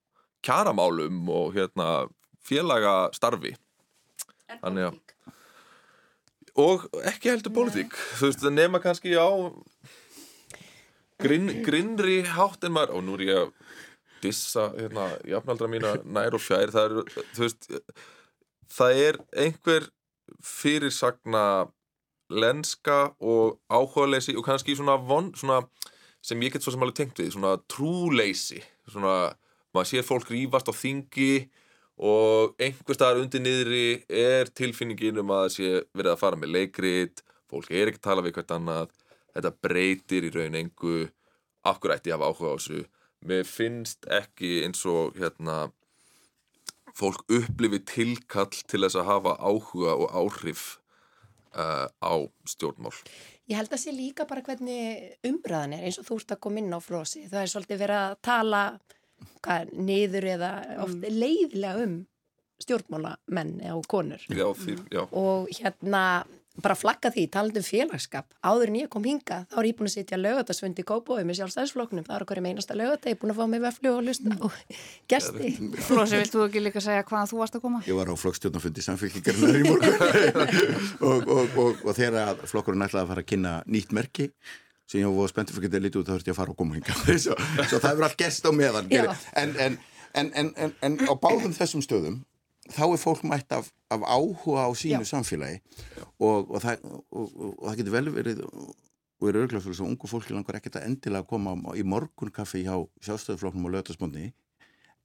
kjaramálum 0.45 1.27
og 1.29 1.53
hérna 1.55 2.07
félagastarfi. 2.45 3.55
Þannig 4.61 4.91
að- 4.91 4.99
og 6.57 6.87
ekki 7.07 7.29
heldur 7.31 7.53
pólitík. 7.55 7.93
Þú 8.19 8.27
veist, 8.27 8.41
það 8.43 8.53
nema 8.57 8.81
kannski 8.83 9.15
á 9.15 9.29
grinn, 11.21 11.63
grinnri 11.63 12.23
hátt 12.25 12.63
en 12.63 12.73
maður, 12.75 12.95
og 12.97 13.03
nú 13.05 13.13
er 13.19 13.25
ég 13.27 13.37
að 13.37 13.51
dissa 14.21 14.69
hérna, 14.75 15.07
jafnaldra 15.25 15.67
mína 15.71 15.95
nær 16.05 16.35
og 16.37 16.41
fjær, 16.43 16.71
það 16.73 16.83
er, 16.85 17.23
veist 17.37 17.69
það 18.71 19.01
er 19.07 19.17
einhver 19.45 19.87
fyrirsagna 20.45 21.45
lenska 22.31 22.99
og 23.19 23.57
áhugaleysi 23.69 24.37
og 24.37 24.45
kannski 24.45 24.75
svona, 24.77 24.95
von, 24.97 25.31
svona 25.35 25.61
sem 26.21 26.41
ég 26.45 26.53
get 26.53 26.63
svo 26.65 26.75
sem 26.75 26.83
alveg 26.85 26.99
tengt 26.99 27.19
við, 27.19 27.33
svona 27.33 27.55
trúleysi 27.71 28.61
svona, 28.91 29.33
maður 29.73 29.91
sér 29.91 30.07
fólk 30.07 30.29
rífast 30.31 30.69
á 30.69 30.73
þingi 30.75 31.33
og 32.01 32.55
einhver 32.61 32.97
staðar 32.97 33.23
undir 33.23 33.43
niðri 33.43 33.85
er 34.07 34.49
tilfinningin 34.57 35.21
um 35.21 35.33
að 35.35 35.47
sé 35.57 35.73
verið 35.93 36.13
að 36.13 36.21
fara 36.23 36.39
með 36.39 36.55
leikrit 36.55 37.23
fólk 37.51 37.71
er 37.73 37.91
ekki 37.91 38.01
að 38.01 38.07
tala 38.07 38.25
við 38.25 38.37
hvert 38.37 38.55
annað 38.55 38.93
þetta 39.35 39.51
breytir 39.63 40.27
í 40.27 40.33
raun 40.33 40.57
engu. 40.59 40.97
Akkur 41.67 41.93
ætti 41.95 42.11
ég 42.11 42.17
að 42.17 42.23
hafa 42.23 42.31
áhuga 42.31 42.51
á 42.51 42.57
þessu? 42.57 42.81
Mér 43.27 43.45
finnst 43.45 44.07
ekki 44.09 44.51
eins 44.65 44.81
og 44.89 45.17
hérna 45.19 45.57
fólk 46.97 47.23
upplifi 47.31 47.81
tilkall 47.87 48.49
til 48.51 48.81
þess 48.83 48.99
að 48.99 49.09
hafa 49.11 49.35
áhuga 49.39 49.93
og 49.93 50.15
áhrif 50.17 50.63
uh, 51.53 51.87
á 52.01 52.13
stjórnmál 52.49 52.95
Ég 53.51 53.57
held 53.59 53.73
að 53.75 53.81
sé 53.81 53.91
líka 53.91 54.23
bara 54.29 54.43
hvernig 54.45 55.17
umræðan 55.27 55.73
er 55.75 55.87
eins 55.89 55.99
og 55.99 56.07
þú 56.07 56.19
ert 56.21 56.33
að 56.37 56.41
koma 56.45 56.61
inn 56.61 56.71
á 56.71 56.79
frósi. 56.79 57.25
Það 57.27 57.41
er 57.41 57.51
svolítið 57.51 57.81
verið 57.81 57.99
að 57.99 58.13
tala 58.23 58.61
hvað, 59.43 59.73
niður 59.89 60.27
eða 60.37 60.51
oft 60.85 61.07
leiðilega 61.11 61.83
um 61.83 61.97
stjórnmálamenn 62.61 63.55
og 63.73 63.87
konur. 63.91 64.23
já, 64.29 64.45
því, 64.55 64.77
já, 64.93 65.01
Og 65.17 65.49
hérna, 65.57 66.03
bara 66.59 66.75
flagga 66.75 67.11
því, 67.13 67.23
talandi 67.31 67.61
um 67.61 67.65
félagskap 67.65 68.27
áður 68.43 68.71
en 68.71 68.77
ég 68.81 68.89
kom 68.91 69.05
hinga, 69.07 69.45
þá 69.51 69.57
er 69.61 69.67
ég 69.69 69.77
búin 69.79 69.87
að 69.87 69.93
sitja 69.93 70.17
lögatarsfundi 70.19 70.83
í 70.83 70.87
Kópói 70.87 71.21
með 71.27 71.37
sjálfstæðisfloknum 71.39 72.03
það 72.07 72.17
er 72.17 72.25
okkur 72.25 72.41
í 72.41 72.43
meinasta 72.43 72.75
lögata, 72.75 73.07
ég 73.07 73.15
er 73.15 73.21
búin 73.21 73.31
að 73.31 73.39
fá 73.39 73.45
mig 73.53 73.61
veflu 73.63 73.93
og 73.95 74.01
lusta 74.07 74.35
og 74.35 74.57
gesti. 75.11 75.51
Flósi, 75.87 76.19
vilt 76.19 76.35
þú 76.35 76.43
ekki 76.47 76.63
líka 76.65 76.83
segja 76.83 77.05
hvaðan 77.07 77.31
þú 77.31 77.39
varst 77.39 77.55
að 77.55 77.63
koma? 77.63 77.83
Ég 77.87 77.97
var 77.97 78.11
á 78.11 78.15
flokkstjórnafundi 78.19 78.83
samfélkingarnar 78.83 79.61
í 79.61 79.63
morgun. 79.69 79.95
Og, 81.11 81.23
og, 81.27 81.55
og, 81.57 81.79
og 81.87 81.95
þegar 81.97 82.43
flokkurinn 82.49 82.83
ætlaði 82.85 83.05
að 83.05 83.09
fara 83.11 83.23
að 83.23 83.29
kynna 83.31 83.53
nýtt 83.71 83.93
merki 83.95 84.27
sem 84.91 85.01
ég 85.01 85.15
var 85.15 85.31
spenntið 85.31 85.57
fyrir 85.57 85.69
að 85.69 85.71
geta 85.71 85.83
litið 85.85 86.01
út 86.01 86.09
þá 86.09 86.13
þurfti 86.13 86.29
ég 86.29 86.35
að 86.35 86.39
fara 86.41 86.53
og 86.53 86.59
koma 86.59 86.77
hinga 86.77 86.97
svo, 87.25 87.37
svo 87.69 87.79
það 87.79 87.91
er 87.91 88.01
en, 89.41 89.79
en, 90.13 90.31
en, 90.35 90.51
en, 90.65 90.75
en 90.83 90.97
á 91.07 91.13
báðum 91.15 91.55
þessum 91.55 91.83
stöðum 91.85 92.19
þá 92.75 92.83
er 92.87 93.01
fólk 93.01 93.25
mætt 93.27 93.55
af, 93.55 93.71
af 93.91 94.05
áhuga 94.05 94.67
á 94.67 94.69
sínu 94.77 95.03
Já. 95.03 95.11
samfélagi. 95.15 95.59
Og, 96.19 96.49
og, 96.49 96.61
það, 96.63 96.85
og, 96.87 97.03
og, 97.11 97.51
og 97.57 97.67
það 97.67 97.77
getur 97.81 97.95
vel 97.97 98.13
verið 98.15 98.41
og 99.21 99.27
er 99.29 99.37
örglega 99.37 99.61
fyrir 99.61 99.77
svo 99.77 99.85
ungu 99.85 100.09
fólki 100.09 100.33
langar 100.33 100.57
ekkert 100.57 100.79
að 100.79 100.87
endilega 100.89 101.27
koma 101.29 101.53
í 101.77 101.83
morgunkaffi 101.85 102.63
hjá 102.65 102.73
sjálfstöðuflokknum 103.05 103.67
og 103.69 103.75
lögtasmónni 103.75 104.31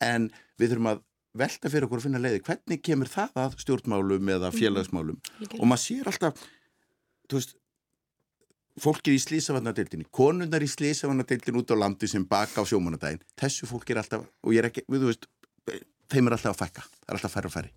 en 0.01 0.31
við 0.57 0.73
þurfum 0.73 0.91
að 0.95 1.03
velta 1.37 1.69
fyrir 1.73 1.85
okkur 1.85 2.01
að 2.01 2.07
finna 2.07 2.23
leiði 2.23 2.41
hvernig 2.47 2.83
kemur 2.85 3.11
það 3.13 3.43
að 3.43 3.59
stjórnmálum 3.61 4.33
eða 4.33 4.53
félagsmálum? 4.55 5.19
Og 5.59 5.69
maður 5.69 5.83
sér 5.85 6.09
alltaf 6.09 6.47
veist 7.33 7.57
fólkið 8.81 9.17
í 9.17 9.21
slísavarnadeildinni, 9.25 10.09
konundar 10.13 10.65
í 10.65 10.69
slísavarnadeildin 10.69 11.57
út 11.61 11.73
á 11.73 11.77
landi 11.81 12.09
sem 12.11 12.25
baka 12.29 12.61
á 12.61 12.65
sjómanadaginn 12.69 13.23
þessu 13.41 13.69
fólk 13.69 13.93
er 13.93 14.03
alltaf, 14.03 14.27
og 14.45 14.53
ég 14.53 14.61
er 14.61 14.69
ekki 14.69 14.85
við 14.93 15.05
þú 15.05 15.13
veist, 15.13 15.29
þeim 16.13 16.27
er 16.31 16.37
alltaf 16.37 16.55
að 16.57 16.63
fækka 16.65 16.87
það 16.87 17.09
er 17.13 17.19
alltaf 17.19 17.37
færri 17.37 17.51
og 17.51 17.57
færri 17.57 17.73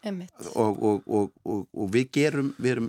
Einmitt. 0.00 0.32
og, 0.56 0.78
og, 0.82 1.02
og, 1.12 1.26
og, 1.44 1.64
og 1.76 1.88
við 1.92 2.06
gerum 2.16 2.54
við 2.56 2.70
erum 2.72 2.86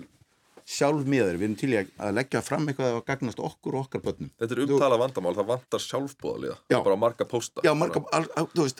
sjálf 0.72 1.02
miður 1.12 1.36
við 1.36 1.44
erum 1.44 1.56
til 1.60 1.70
í 1.74 1.78
að- 1.82 1.90
að 2.08 2.14
leggja 2.16 2.42
fram 2.46 2.68
eitthvað 2.72 2.94
að 2.96 3.06
gagnast 3.10 3.42
okkur 3.44 3.76
og 3.76 3.88
okkar 3.90 4.04
börnum 4.06 4.30
Þetta 4.40 4.56
er 4.56 4.62
umtala 4.64 5.00
vandamál, 5.02 5.34
það 5.36 5.50
vantar 5.50 5.84
sjálfbóðaliða 5.84 6.56
Já. 6.72 6.78
bara 6.86 6.96
marga 7.02 7.26
pósta 7.28 7.66
já, 7.66 7.74
marga, 7.76 8.04
al, 8.16 8.28
al, 8.40 8.48
þú 8.54 8.64
veist, 8.64 8.80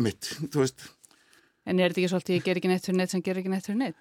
emitt 0.00 0.30
þú 0.50 0.64
veist, 0.64 0.88
En 1.68 1.78
er 1.84 1.92
þetta 1.92 2.00
ekki 2.00 2.10
svolítið, 2.10 2.34
ég 2.40 2.44
ger 2.48 2.58
ekki 2.58 2.68
neitt 2.72 2.86
fyrir 2.88 2.96
neitt 2.98 3.12
sem 3.12 3.22
ger 3.22 3.36
ekki 3.42 3.50
neitt 3.52 3.66
fyrir 3.68 3.78
neitt? 3.78 3.96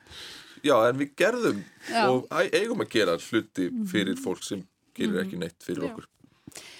Já, 0.63 0.75
en 0.89 0.97
við 1.03 1.09
gerðum 1.19 1.57
Já. 1.91 2.03
og 2.09 2.29
eigum 2.31 2.81
að 2.85 2.89
gera 2.95 3.17
hluti 3.19 3.65
fyrir 3.91 4.17
fólk 4.23 4.41
sem 4.47 4.61
gerir 4.97 5.19
ekki 5.25 5.37
neitt 5.37 5.59
fyrir 5.67 5.83
Já. 5.85 5.91
okkur 5.91 6.07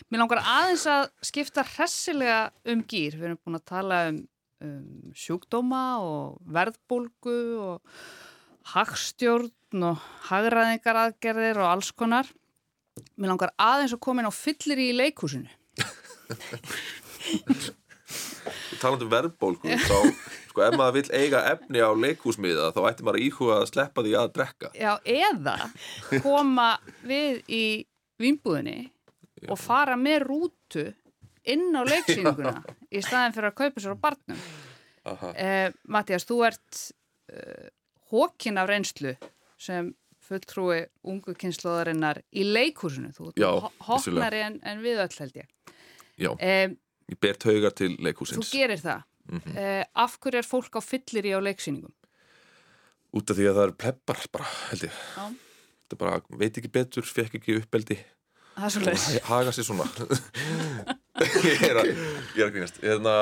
Mér 0.10 0.22
langar 0.24 0.40
aðeins 0.48 0.86
að 0.90 1.10
skipta 1.28 1.62
hressilega 1.76 2.38
um 2.72 2.82
gýr. 2.88 3.18
Við 3.20 3.26
erum 3.28 3.40
búin 3.44 3.58
að 3.60 3.66
tala 3.68 3.98
um, 4.10 4.22
um 4.64 5.14
sjúkdóma 5.18 5.84
og 6.04 6.40
verðbólgu 6.54 7.38
og 7.62 7.98
hagstjórn 8.74 9.86
og 9.88 10.04
hagræðingaraðgerðir 10.30 11.62
og 11.62 11.72
alls 11.76 11.92
konar. 11.96 12.30
Mér 13.18 13.34
langar 13.34 13.54
aðeins 13.62 13.94
að 13.94 14.04
koma 14.08 14.24
inn 14.24 14.32
á 14.32 14.34
fyllir 14.34 14.80
í 14.82 14.90
leikhúsinu. 14.98 15.52
og 18.78 18.82
talandi 18.82 19.08
um 19.08 19.12
verðbólgu 19.12 19.78
þá, 19.84 19.98
sko, 20.50 20.64
ef 20.66 20.78
maður 20.78 20.98
vill 21.00 21.12
eiga 21.18 21.44
efni 21.52 21.82
á 21.84 21.92
leikhúsmiða 21.98 22.72
þá 22.76 22.82
ætti 22.90 23.06
maður 23.06 23.20
að 23.20 23.26
íhuga 23.28 23.58
að 23.62 23.70
sleppa 23.72 24.06
því 24.06 24.14
að 24.22 24.32
drekka 24.38 24.72
Já, 24.78 24.92
eða 25.04 25.56
koma 26.24 26.70
við 27.08 27.42
í 27.48 27.64
vínbúðinni 28.22 28.78
og 29.48 29.60
fara 29.62 29.98
með 30.00 30.28
rútu 30.30 30.88
inn 31.48 31.70
á 31.74 31.82
leiksýninguna 31.88 32.56
í 32.92 33.02
staðin 33.04 33.36
fyrir 33.36 33.52
að 33.52 33.58
kaupa 33.62 33.84
sér 33.84 33.96
á 33.96 34.04
barnum. 34.08 34.42
Aha. 35.08 35.32
Eh, 35.40 35.70
Mattias, 35.88 36.26
þú 36.28 36.38
ert 36.48 36.82
eh, 37.32 37.70
hókin 38.12 38.58
af 38.62 38.68
reynslu 38.70 39.16
sem 39.58 39.94
fulltrúi 40.28 40.82
ungu 41.08 41.34
kynnslóðarinnar 41.40 42.20
í 42.36 42.44
leikhúsinu. 42.48 43.14
Þú 43.16 43.32
hoknari 43.88 44.42
en, 44.44 44.60
en 44.68 44.82
við 44.84 45.00
öll 45.06 45.16
held 45.20 45.38
ég. 45.44 45.48
Já, 46.18 46.32
Eh, 46.40 46.74
ég 47.08 47.20
ber 47.24 47.38
taugar 47.40 47.72
til 47.78 47.94
þú 47.96 48.04
leikhúsins 48.10 48.52
gerir 48.52 48.82
það. 48.84 49.04
Mhm. 49.28 49.56
eh, 49.60 49.84
af 49.96 50.18
hverju 50.20 50.40
er 50.40 50.48
fólk 50.48 50.76
á 50.76 50.82
fyllir 50.84 51.26
í 51.28 51.36
á 51.36 51.40
leiksýningum? 51.44 51.94
út 53.18 53.32
af 53.32 53.38
því 53.38 53.46
að 53.48 53.56
það 53.56 53.64
eru 53.64 53.76
pleppar 53.82 54.20
bara, 54.32 54.46
held 54.70 54.82
ég 54.84 54.92
Já. 54.92 55.24
þetta 55.88 55.96
er 55.96 56.00
bara, 56.02 56.18
veit 56.38 56.58
ekki 56.60 56.70
betur, 56.76 57.04
fekk 57.08 57.38
ekki 57.40 57.56
uppeldi 57.62 57.96
Það 58.58 58.66
er 58.68 58.74
svo 58.74 58.82
og 58.82 58.88
leiðis. 58.88 59.06
ha- 59.08 59.28
haga 59.32 59.54
sér 59.56 59.66
svona 59.68 59.86
ég 61.26 61.68
er 61.68 61.82
að 61.82 61.92
ég 61.92 62.40
er 62.42 62.48
að 62.48 62.56
grínast. 62.56 62.80
Hérna, 62.84 63.18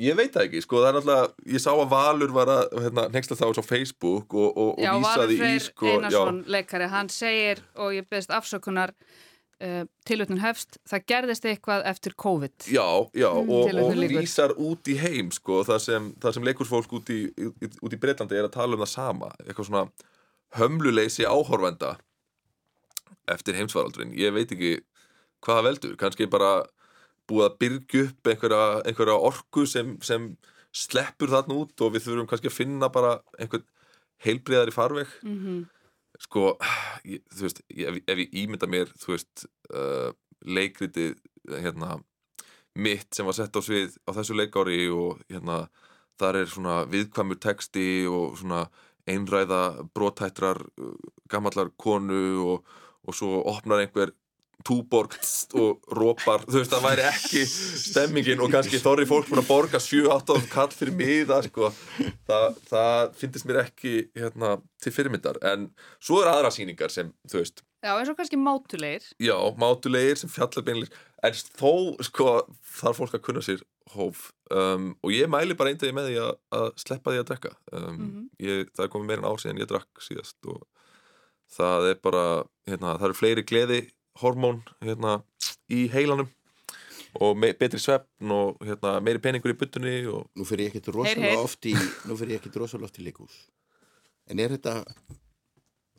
ég 0.00 0.16
veit 0.18 0.32
það 0.34 0.48
ekki, 0.48 0.62
sko, 0.64 0.80
það 0.82 0.88
er 0.88 0.96
náttúrulega 0.98 1.52
ég 1.56 1.64
sá 1.64 1.70
að 1.74 1.84
Valur 1.92 2.34
var 2.34 2.50
að 2.54 2.64
hérna, 2.86 3.04
nexta 3.14 3.38
þá 3.38 3.44
á 3.50 3.62
Facebook 3.66 4.34
og, 4.34 4.48
og, 4.50 4.72
og 4.78 4.82
Já, 4.82 4.90
Valur 4.94 5.04
vísaði 5.04 5.36
í 5.36 5.42
Freyr 5.42 5.62
sko, 5.68 5.92
Einarsson 5.92 6.42
leikari, 6.56 6.90
hann 6.94 7.12
segir 7.12 7.62
og 7.78 7.94
ég 7.96 8.08
beðist 8.10 8.34
afsökunar 8.34 8.94
uh, 8.94 9.82
tilutnum 10.08 10.40
hefst, 10.42 10.78
það 10.90 11.06
gerðist 11.12 11.46
eitthvað 11.50 11.84
eftir 11.92 12.16
COVID. 12.24 12.68
Já, 12.74 12.86
já, 13.14 13.30
Mm, 13.34 13.52
og, 13.54 13.74
og 13.84 14.02
vísar 14.14 14.54
út 14.56 14.90
í 14.90 14.96
heim 14.98 15.30
sko, 15.34 15.62
það 15.66 15.84
sem, 15.86 16.10
það 16.22 16.38
sem 16.38 16.48
leikursfólk 16.48 16.96
út 16.98 17.14
í, 17.14 17.20
út 17.82 17.94
í 17.94 18.00
Breitlandi 18.00 18.38
er 18.38 18.48
að 18.48 18.56
tala 18.56 18.78
um 18.78 18.82
það 18.84 18.92
sama 18.94 19.30
eitthvað 19.44 19.70
svona 19.70 19.86
hömluleysi 20.58 21.26
áhorfenda 21.26 21.96
eftir 23.30 23.56
heimsvaraldurinn, 23.58 24.12
ég 24.18 24.34
veit 24.36 24.52
ekki 24.52 24.76
hvað 25.44 25.58
það 25.58 25.66
veldur, 25.68 25.94
kannski 26.00 26.28
bara 26.30 26.50
búið 27.30 27.46
að 27.46 27.58
byrgja 27.62 28.02
upp 28.08 28.32
einhverja, 28.32 28.64
einhverja 28.84 29.20
orku 29.30 29.64
sem, 29.70 29.94
sem 30.04 30.32
sleppur 30.74 31.32
þarna 31.32 31.60
út 31.62 31.84
og 31.84 31.94
við 31.94 32.08
þurfum 32.08 32.28
kannski 32.30 32.50
að 32.50 32.58
finna 32.58 32.90
bara 32.92 33.16
einhvern 33.38 33.64
heilbriðar 34.24 34.72
í 34.72 34.74
farveg. 34.74 35.16
Mm 35.22 35.64
sko, 36.22 36.54
ég, 37.08 37.22
þú 37.34 37.46
veist 37.46 37.62
ég, 37.68 37.88
ef, 37.88 38.00
ef 38.10 38.22
ég 38.24 38.36
ímynda 38.44 38.68
mér, 38.70 38.90
þú 39.00 39.14
veist 39.14 39.46
uh, 39.72 40.10
leikritið 40.44 41.16
hérna, 41.64 41.98
mitt 42.74 43.14
sem 43.14 43.26
var 43.26 43.36
sett 43.36 43.54
á 43.54 43.60
svið 43.62 43.96
á 44.06 44.10
þessu 44.16 44.36
leikári 44.38 44.86
og 44.90 45.22
hérna 45.30 45.64
þar 46.20 46.40
er 46.42 46.50
svona 46.50 46.80
viðkvæmur 46.90 47.38
texti 47.42 48.04
og 48.10 48.38
svona 48.40 48.64
einræða 49.10 49.86
brotættrar 49.94 50.62
uh, 50.62 50.94
gammallar 51.30 51.72
konu 51.80 52.26
og, 52.44 52.76
og 53.04 53.16
svo 53.16 53.42
opnar 53.50 53.84
einhver 53.84 54.14
túborg 54.64 55.16
og 55.60 55.82
rópar, 55.98 56.44
þú 56.48 56.60
veist, 56.60 56.72
það 56.72 56.84
væri 56.86 57.04
ekki 57.10 57.42
stemmingin 57.48 58.40
og 58.44 58.52
kannski 58.54 58.78
þorri 58.80 59.04
fólk 59.08 59.28
búin 59.28 59.42
að 59.42 59.48
borga 59.50 59.80
7-8 59.82 60.38
kall 60.52 60.70
fyrir 60.72 60.94
miða 60.96 61.40
sko. 61.44 61.72
það, 62.28 62.46
það 62.70 63.14
finnst 63.20 63.46
mér 63.50 63.60
ekki 63.66 63.94
hérna, 64.16 64.54
til 64.80 64.92
fyrirmyndar 64.94 65.40
en 65.52 65.68
svo 66.00 66.22
er 66.22 66.30
aðra 66.32 66.52
sýningar 66.54 66.92
sem, 66.94 67.12
þú 67.28 67.42
veist 67.42 67.64
Já, 67.84 67.92
eins 68.00 68.08
og 68.08 68.16
kannski 68.16 68.38
mátulegir. 68.40 69.04
já, 69.20 69.36
mátulegir 69.60 70.16
sem 70.16 70.30
fjallar 70.32 70.64
beinlega 70.64 71.02
en 71.24 71.34
þó, 71.36 71.72
sko, 72.06 72.30
þarf 72.80 73.02
fólk 73.02 73.18
að 73.18 73.24
kunna 73.26 73.42
sér 73.44 73.60
hóf 73.92 74.30
um, 74.48 74.94
og 75.04 75.12
ég 75.12 75.28
mæli 75.28 75.52
bara 75.56 75.74
eindegi 75.74 75.92
með 75.92 76.08
því 76.08 76.16
að, 76.24 76.30
að 76.56 76.70
sleppa 76.80 77.12
því 77.12 77.20
að 77.20 77.28
drekka 77.28 77.52
um, 77.76 77.98
Mhm. 77.98 78.22
ég, 78.40 78.70
það 78.72 78.86
er 78.86 78.92
komið 78.94 79.10
meira 79.12 79.20
en 79.20 79.28
ár 79.28 79.42
síðan 79.44 79.60
ég 79.60 79.68
drakk 79.68 80.00
síðast 80.00 80.48
og 80.48 80.62
það 81.54 81.90
er 81.92 81.98
bara, 82.02 82.24
hérna, 82.66 82.94
það 82.98 83.04
eru 83.10 83.18
fleiri 83.20 83.44
gleði 83.46 83.80
hormón, 84.20 84.62
hérna, 84.84 85.18
í 85.72 85.86
heilanum 85.92 86.30
og 87.22 87.36
me 87.38 87.52
betri 87.58 87.78
svefn 87.78 88.32
og 88.34 88.62
hérna, 88.64 88.96
meiri 89.04 89.22
peningur 89.22 89.54
í 89.54 89.58
buttunni 89.58 89.96
og 90.10 90.26
nú 90.34 90.46
fer 90.48 90.64
ég 90.64 90.72
ekkert 90.72 90.92
rosalega 90.96 91.42
oft 91.42 91.68
í 91.70 91.74
nú 92.08 92.16
fer 92.18 92.32
ég 92.34 92.40
ekkert 92.40 92.58
rosalega 92.62 92.90
oft 92.90 92.98
í 92.98 93.06
leikús 93.06 93.36
en 94.30 94.40
er 94.42 94.56
þetta 94.56 94.82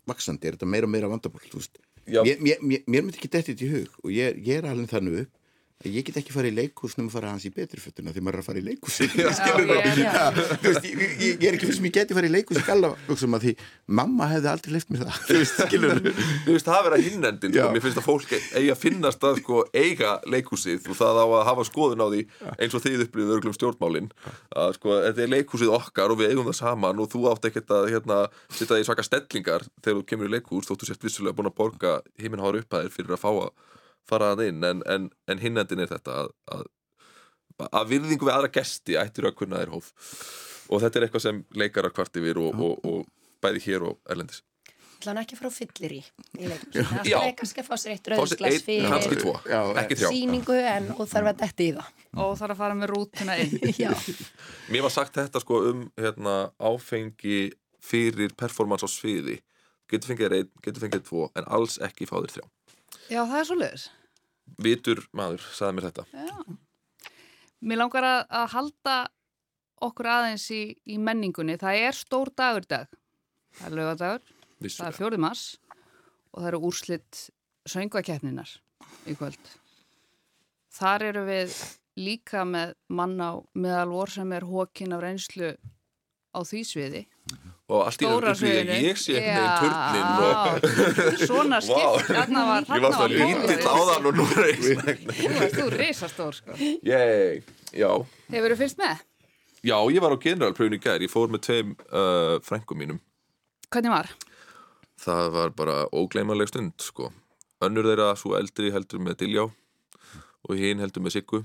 vaksandi, 0.09 0.47
er 0.47 0.57
þetta 0.57 0.69
meira 0.69 0.87
og 0.89 0.93
meira 0.93 1.09
vandamál? 1.09 1.43
Þú 1.49 1.61
veist 1.61 1.79
já, 2.05 2.21
mér, 2.25 2.41
mér, 2.43 2.61
mér, 2.61 2.83
mér 2.85 3.05
myndi 3.05 3.19
ekki 3.19 3.31
dettið 3.31 3.63
í 3.65 3.71
hug 3.71 3.99
og 4.03 4.13
ég, 4.13 4.39
ég 4.45 4.59
er 4.59 4.69
alveg 4.69 4.91
þannig 4.91 5.23
upp 5.23 5.41
ég 5.83 6.05
get 6.07 6.15
ekki 6.21 6.31
farið 6.31 6.53
í 6.53 6.55
leikús 6.61 6.93
nema 6.95 7.11
fara 7.11 7.33
hans 7.33 7.43
í 7.45 7.49
betri 7.53 7.81
fötuna 7.83 8.13
því 8.15 8.21
maður 8.23 8.37
er 8.37 8.41
að 8.41 8.45
fara 8.47 8.61
í 8.61 8.63
skilur 9.35 9.67
ég 9.75 9.89
er- 9.91 11.49
er 11.49 11.57
ekki 11.57 11.67
fyrir 11.67 11.75
sem 11.75 11.87
ég 11.89 11.93
geti 11.97 12.15
farið 12.15 12.29
í 12.31 12.35
leikús 12.37 12.59
í 12.61 12.63
galla 12.65 12.93
að 13.35 13.43
því 13.43 13.53
mamma 13.99 14.29
hefði 14.31 14.49
aldrei 14.53 14.71
leift 14.75 14.89
mér 14.95 15.03
það. 15.03 15.19
Þú 16.45 16.55
veist, 16.55 16.65
það 16.65 16.77
að 16.79 16.85
vera 16.87 16.99
hinnendin 17.05 17.51
sko. 17.51 17.67
Mér 17.75 17.83
finnst 17.83 17.99
að 17.99 18.07
fólk 18.07 18.31
eigi 18.55 18.71
að 18.71 18.79
finnast 18.85 19.27
að 19.27 19.35
sko, 19.43 19.59
eiga 19.75 20.13
leikhúsið 20.31 20.87
og 20.89 20.95
það 21.01 21.19
á 21.21 21.25
að 21.27 21.45
hafa 21.51 21.67
skoðun 21.67 22.01
á 22.01 22.07
því 22.15 22.21
eins 22.55 22.73
og 22.79 22.81
þið 22.87 23.05
upplýðið 23.05 23.35
örglum 23.35 23.57
stjórnmálin 23.59 24.09
að 24.55 24.73
sko, 24.79 24.95
þetta 25.09 25.21
er 25.27 25.33
leikhúsið 25.35 25.75
okkar 25.75 26.09
og 26.15 26.17
við 26.23 26.31
eigum 26.31 26.47
það 26.49 26.59
saman 26.63 27.03
og 27.03 27.11
þú 27.11 27.27
átt 27.35 27.45
ekkert 27.51 27.69
að 27.75 27.91
hérna, 27.91 28.21
sitta 28.49 28.79
í 28.79 28.87
svaka 28.87 29.03
stellingar 29.03 29.67
þegar 29.83 29.99
þú 30.01 30.07
kemur 30.07 30.31
í 30.31 30.35
leikhús 30.39 30.71
þóttu 30.71 30.87
sért 30.87 31.03
vissulega 31.03 31.35
búin 31.35 31.51
að 31.51 31.59
borga 31.59 31.99
fara 34.09 34.31
að 34.35 34.47
inn 34.49 34.63
en, 34.67 34.81
en, 34.89 35.09
en 35.31 35.41
hinnendin 35.41 35.83
er 35.83 35.91
þetta 35.91 36.17
að, 36.23 36.33
að, 36.55 36.65
að 37.71 37.93
virðingu 37.93 38.27
við 38.27 38.35
aðra 38.35 38.51
gesti 38.57 38.97
ættir 39.01 39.29
að 39.29 39.37
kunna 39.41 39.61
þér 39.63 39.75
hóf. 39.75 39.91
Og 40.73 40.81
þetta 40.81 40.99
er 40.99 41.07
eitthvað 41.07 41.23
sem 41.27 41.45
leikarar 41.57 41.93
kvart 41.93 42.17
yfir 42.21 42.41
og, 42.41 42.59
og, 42.67 42.85
og 42.89 43.41
bæði 43.43 43.63
hér 43.67 43.87
og 43.91 43.99
erlendis. 44.09 44.41
Ætla 44.95 45.11
hann 45.11 45.19
ekki 45.21 45.35
að 45.35 45.41
fara 45.41 45.51
á 45.51 45.57
fyllir 45.59 45.93
í. 45.93 45.99
Það 46.71 47.09
er 47.19 47.33
kannski 47.37 47.61
að 47.61 47.67
fá 47.67 47.75
sér 47.77 47.93
eitt 47.93 48.07
rauðsglas 48.09 48.63
fyrir 48.65 49.19
tvo, 49.21 49.33
Já, 49.45 49.59
ekki 49.81 49.97
þrjá. 49.99 50.07
síningu 50.13 50.55
en 50.55 50.87
og 50.95 51.09
þarf 51.11 51.31
að 51.33 51.41
detti 51.43 51.67
í 51.67 51.73
það. 51.75 51.89
og 52.23 52.31
þarf 52.39 52.55
að 52.55 52.61
fara 52.63 52.77
með 52.79 52.93
rútuna 52.93 53.35
inn. 53.43 53.53
Já, 53.83 53.91
Mér 54.71 54.85
var 54.87 54.95
sagt 54.95 55.19
þetta 55.19 55.43
sko 55.43 55.59
um 55.73 55.83
hérna, 55.99 56.37
áfengi 56.57 57.51
fyrir 57.85 58.33
performance 58.39 58.87
á 58.87 58.89
sviði. 58.89 59.41
Getur 59.91 60.15
fengið 60.15 60.37
einn, 60.39 60.51
getur 60.65 60.87
fengið 60.87 61.03
tvo 61.05 61.27
en 61.37 61.45
alls 61.53 61.75
ekki 61.85 62.07
fá 62.09 62.15
þér 62.17 62.37
þrjá 62.39 62.47
Já, 63.09 63.21
það 63.21 63.39
er 63.39 63.47
svo 63.49 63.57
leiðis. 63.59 63.85
Vitur 64.61 65.01
maður, 65.17 65.43
sagði 65.57 65.75
mér 65.77 65.87
þetta 65.89 66.05
Já. 66.13 66.55
Mér 67.65 67.79
langar 67.81 68.05
að, 68.05 68.19
að 68.39 68.47
halda 68.53 68.95
okkur 69.85 70.09
aðeins 70.11 70.45
í, 70.53 70.61
í 70.85 70.97
menningunni. 71.01 71.57
Það 71.61 71.81
er 71.87 71.97
stór 71.97 72.31
dagur 72.37 72.67
dag. 72.69 72.91
Það 73.55 73.67
er 73.69 73.77
lögadagur, 73.79 74.33
það 74.65 74.87
er 74.89 74.97
fjóri 74.97 75.19
mars 75.21 75.45
og 76.35 76.41
það 76.41 76.49
eru 76.49 76.59
úrslitt 76.69 77.21
söngvakeppninar 77.71 78.51
í 79.09 79.15
kvöld. 79.17 79.53
Þar 80.75 81.07
eru 81.09 81.23
við 81.29 81.55
líka 81.95 82.43
með 82.47 82.75
mann 82.91 83.15
á 83.23 83.39
meðal 83.55 83.87
vor 83.93 84.11
sem 84.11 84.33
er 84.35 84.45
hókin 84.49 84.95
af 84.97 85.05
reynslu 85.05 85.53
á 86.35 86.39
því 86.43 86.61
sviði. 86.67 87.01
og 87.65 87.79
allt 87.87 88.03
í 88.03 88.05
öðru 88.05 88.29
upplýði 88.29 88.41
sviðinu. 88.43 88.75
ég 88.85 88.99
sé 89.01 89.15
einhvern 89.17 89.71
veginn 89.95 90.11
turnin 90.19 91.15
og 91.15 91.25
Svona 91.25 91.61
skipt. 91.65 92.11
Þarna 92.11 92.43
var, 92.49 92.61
ég 92.61 92.67
þarna 92.69 92.83
var 92.85 92.99
það 92.99 93.15
lítill 93.15 93.57
pólari. 93.63 93.79
áðan 93.79 94.09
og 94.11 94.19
nú 94.19 94.25
er 94.35 94.47
ég 94.51 94.59
Þú 95.15 95.31
varst 95.39 95.57
þú 95.57 95.65
risastór 95.73 96.37
sko. 96.37 96.57
Yey, 96.85 97.41
já 97.73 97.89
Hefur 98.35 98.53
þú 98.53 98.59
fyrst 98.61 98.77
með? 98.83 99.01
Já, 99.65 99.77
ég 99.95 100.03
var 100.05 100.13
á 100.13 100.17
generalpröfun 100.21 100.77
í 100.77 100.81
gær, 100.83 101.01
ég 101.01 101.09
fór 101.09 101.31
með 101.33 101.41
tveim 101.47 101.71
uh, 101.89 102.37
frængum 102.45 102.77
mínum 102.77 102.99
Hvernig 103.73 103.95
var? 103.95 104.11
Það 105.01 105.31
var 105.33 105.49
bara 105.57 105.79
ógleymanleg 105.89 106.51
stund, 106.53 106.75
sko 106.85 107.09
Önnur 107.65 107.87
þeirra, 107.89 108.11
svo 108.19 108.35
eldri 108.37 108.69
heldur 108.75 109.01
með 109.01 109.23
Diljá 109.23 109.47
og 110.45 110.53
hinn 110.59 110.77
heldur 110.83 111.01
með 111.01 111.15
Siggu 111.17 111.39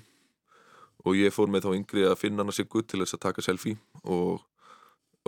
og 1.01 1.17
ég 1.17 1.33
fór 1.33 1.49
með 1.49 1.65
þá 1.65 1.71
yngri 1.79 2.03
að 2.05 2.19
finna 2.21 2.45
hana 2.45 2.53
Siggu 2.53 2.83
til 2.85 3.01
þess 3.01 3.17
að 3.17 3.23
taka 3.25 3.41
selfie 3.47 3.79
og, 4.05 4.43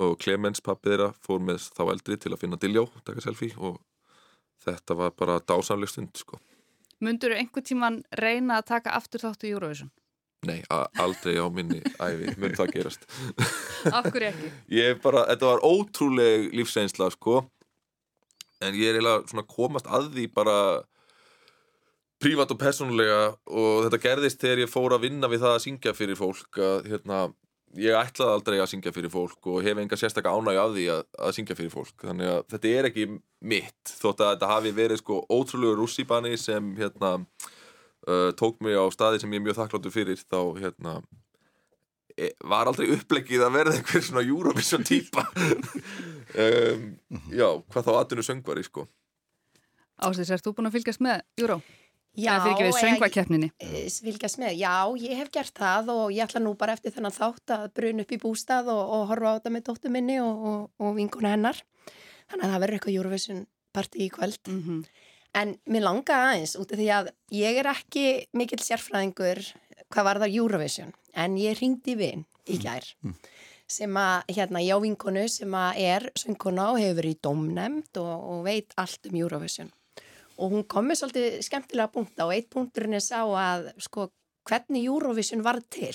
og 0.03 0.19
Clemens 0.23 0.63
pappi 0.65 0.93
þeirra 0.93 1.11
fór 1.25 1.43
með 1.45 1.69
þá 1.77 1.83
eldri 1.95 2.19
til 2.21 2.33
að 2.35 2.43
finna 2.45 2.61
Diljá 2.61 2.85
taka 3.07 3.25
selfie 3.25 3.55
og 3.59 3.81
þetta 4.63 4.97
var 4.99 5.17
bara 5.19 5.41
dásamleg 5.41 5.91
stund, 5.91 6.15
sko 6.19 6.41
Mundur 7.03 7.35
þú 7.35 7.41
einhvern 7.41 7.67
tíman 7.67 7.99
reyna 8.19 8.61
að 8.61 8.69
taka 8.69 8.95
aftur 8.95 9.25
þáttu 9.25 9.49
í 9.49 9.57
Eurovision? 9.57 9.91
Nei, 10.47 10.61
aldrei 10.71 11.35
á 11.39 11.47
minni 11.55 11.81
æfi 12.03 12.35
mun 12.39 12.55
það 12.59 12.73
gerast 12.77 13.05
Af 13.97 14.09
hverju 14.11 14.31
ekki? 14.31 14.53
Ég 14.75 15.03
bara, 15.03 15.27
þetta 15.31 15.51
var 15.53 15.67
ótrúleg 15.67 16.49
lífseinsla 16.55 17.11
sko 17.15 17.45
en 18.63 18.79
ég 18.79 18.91
er 18.91 18.99
eiginlega 18.99 19.27
svona 19.31 19.47
komast 19.47 19.91
að 19.91 20.11
því 20.15 20.27
bara 20.35 20.57
prívat 22.23 22.53
og 22.55 22.59
persónulega 22.61 23.21
og 23.51 23.87
þetta 23.87 24.03
gerðist 24.03 24.43
þegar 24.43 24.65
ég 24.65 24.71
fór 24.71 24.95
að 24.95 25.09
vinna 25.09 25.31
við 25.31 25.43
það 25.43 25.57
að 25.57 25.65
syngja 25.65 25.95
fyrir 25.97 26.19
fólk 26.19 26.61
að 26.63 26.91
hérna, 26.93 27.23
ég 27.81 27.97
ætlaði 27.97 28.37
aldrei 28.37 28.59
að 28.61 28.71
syngja 28.73 28.93
fyrir 28.93 29.13
fólk 29.13 29.49
og 29.49 29.63
hef 29.65 29.81
enga 29.81 29.97
sérstaka 29.99 30.33
ánægju 30.33 30.61
af 30.61 30.75
því 30.75 30.85
að, 30.93 31.03
að 31.25 31.35
syngja 31.39 31.57
fyrir 31.59 31.73
fólk. 31.73 31.95
Þannig 32.03 32.31
að 32.33 32.45
þetta 32.53 32.73
er 32.77 32.89
ekki 32.91 33.09
mitt 33.53 33.95
þótt 34.03 34.23
að 34.23 34.33
þetta 34.35 34.53
hafi 34.53 34.75
verið 34.77 35.01
sko 35.01 35.19
ótrúlegu 35.33 35.79
rússibani 35.81 36.37
sem 36.41 36.73
hérna 36.79 37.15
uh, 37.23 38.31
tók 38.39 38.61
mig 38.65 38.77
á 38.77 38.85
staði 38.93 39.23
sem 39.23 39.33
ég 39.33 39.41
er 39.43 39.47
mjög 39.49 39.61
þakkláttur 39.61 39.95
fyrir 39.95 40.21
þá 40.21 40.41
hérna 40.61 40.97
e- 42.17 42.35
var 42.45 42.71
aldrei 42.71 42.91
upplegið 42.97 43.47
að 43.47 43.55
verða 43.57 43.77
einhver 43.79 44.05
svona 44.05 44.25
Eurovision 44.27 44.85
típa 44.87 45.27
um, 46.45 46.89
já, 47.33 47.49
hvað 47.73 47.89
þá 47.89 47.93
atvinnu 47.99 48.27
söngvari 48.27 48.67
sko. 48.67 48.89
Ástís, 50.03 50.33
ert 50.35 50.45
þú 50.45 50.57
búin 50.59 50.69
að 50.69 50.81
fylgjast 50.81 51.03
með 51.05 51.23
Euro? 51.41 51.61
Já, 52.13 52.35
söngvakeppninni? 52.77 53.49
eh, 54.53 54.59
já, 54.61 54.75
ég 55.01 55.17
hef 55.17 55.31
gert 55.33 55.55
það 55.57 55.93
og 55.95 56.11
ég 56.13 56.27
ætla 56.27 56.43
nú 56.45 56.53
bara 56.61 56.75
eftir 56.77 56.93
þennan 56.93 57.15
þátt 57.15 57.55
að 57.57 57.65
bruna 57.79 58.05
upp 58.05 58.13
í 58.13 58.19
bústað 58.21 58.69
og, 58.69 58.83
og 58.97 59.07
horfa 59.09 59.33
á 59.33 59.37
þetta 59.39 59.53
með 59.55 59.65
dóttu 59.69 59.93
minni 59.93 60.19
og, 60.21 60.45
og, 60.51 60.67
og 60.77 60.99
vinkuna 60.99 61.33
hennar. 61.33 61.63
Þannig 62.29 62.45
að 62.45 62.53
það 62.53 62.63
verður 62.65 62.77
eitthvað 62.77 62.99
Eurovision 62.99 63.47
party 63.73 64.05
í 64.05 64.11
kvöld. 64.13 64.43
Mm 64.49 64.63
-hmm. 64.63 64.83
en 65.41 65.57
mér 65.65 65.87
langa 65.89 66.19
aðeins 66.27 66.57
út 66.61 66.73
af 66.73 66.79
því 66.79 66.89
að 66.93 67.09
ég 67.33 67.57
er 67.57 67.67
ekki 67.73 68.05
mikill 68.37 68.61
sérfræðingur 68.61 69.41
hvað 69.89 70.05
var 70.05 70.21
það 70.21 70.37
Eurovision 70.37 70.93
en 71.15 71.37
ég 71.41 71.61
ringdi 71.61 71.97
vin 71.97 72.27
í 72.49 72.59
gær 72.61 72.85
sem 73.73 73.97
að, 73.97 74.25
hérna, 74.29 74.61
ég 74.61 74.77
á 74.77 74.85
vinkonu 74.85 75.29
sem 75.29 75.55
að 75.55 75.79
er 75.81 76.11
sönguna 76.19 76.73
og 76.73 76.81
hefur 76.81 76.99
verið 77.01 77.15
í 77.17 77.21
domnemnd 77.23 77.97
og, 77.97 78.13
og 78.33 78.45
veit 78.45 78.75
allt 78.77 79.09
um 79.09 79.17
Eurovision 79.17 79.73
og 80.39 80.55
hún 80.55 80.65
kom 80.69 80.89
með 80.89 81.03
svolítið 81.03 81.39
skemmtilega 81.47 81.93
punkta 81.93 82.27
og 82.27 82.35
eitt 82.35 82.51
punkturinn 82.53 82.97
er 82.99 83.05
sá 83.05 83.21
að 83.23 83.71
sko, 83.83 84.09
hvernig 84.49 84.87
Eurovision 84.89 85.45
var 85.45 85.61
til. 85.73 85.95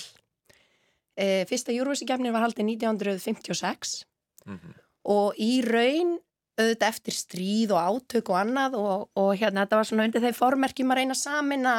E, 1.18 1.44
fyrsta 1.50 1.74
Eurovision-gefnin 1.74 2.34
var 2.34 2.46
haldið 2.46 2.72
1956 2.78 3.98
og 5.08 5.38
í 5.40 5.60
raun 5.66 6.16
auðvitað 6.58 6.88
eftir 6.88 7.14
stríð 7.14 7.74
og 7.76 8.00
átök 8.02 8.32
og 8.32 8.40
annað 8.40 8.76
og, 8.78 9.06
og 9.18 9.30
hérna 9.38 9.64
þetta 9.64 9.78
var 9.78 9.88
svona 9.88 10.08
undir 10.08 10.24
þeir 10.24 10.36
formerkjum 10.38 10.92
að 10.94 11.00
reyna 11.00 11.16
að 11.16 11.22
samina 11.22 11.74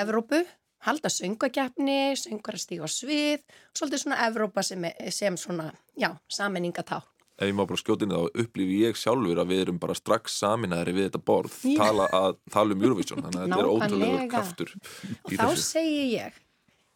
Evrópu, 0.00 0.38
halda 0.86 1.10
söngakeppni, 1.10 2.14
söngar 2.16 2.56
að 2.56 2.62
stíga 2.62 2.86
á 2.86 2.88
svið 2.88 3.42
og 3.42 3.80
svolítið 3.80 4.04
svona 4.04 4.20
Evrópa 4.28 4.64
sem, 4.64 4.86
sem 5.12 5.36
svona, 5.40 5.70
já, 5.98 6.12
saminningatá. 6.30 7.02
Ef 7.40 7.48
ég 7.48 7.56
má 7.56 7.64
bara 7.64 7.80
skjóta 7.80 8.04
inn 8.04 8.12
í 8.12 8.18
þá 8.18 8.42
upplifi 8.44 8.78
ég 8.82 8.98
sjálfur 9.00 9.40
að 9.40 9.50
við 9.54 9.62
erum 9.64 9.80
bara 9.80 9.96
strax 9.96 10.36
saminæðri 10.42 10.94
við 10.98 11.08
þetta 11.08 11.22
borð 11.30 11.56
tala, 11.78 12.06
að, 12.12 12.36
tala 12.52 12.76
um 12.76 12.84
Eurovision 12.84 13.24
þannig 13.24 13.40
að 13.40 13.46
þetta 13.46 13.60
er 13.62 13.70
Nákvæmlega. 13.70 14.28
kraftur 14.34 14.74
Og 14.76 15.32
þá 15.32 15.44
þessu 15.46 15.64
segi 15.64 16.02
ég, 16.12 16.36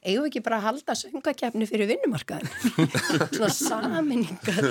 eigum 0.05 0.27
við 0.27 0.31
ekki 0.31 0.45
bara 0.45 0.61
að 0.61 0.67
halda 0.69 0.99
söngakeppni 1.01 1.71
fyrir 1.71 1.91
vinnumarkaðin? 1.95 2.53
svona 3.39 3.55
saminningar. 3.57 4.71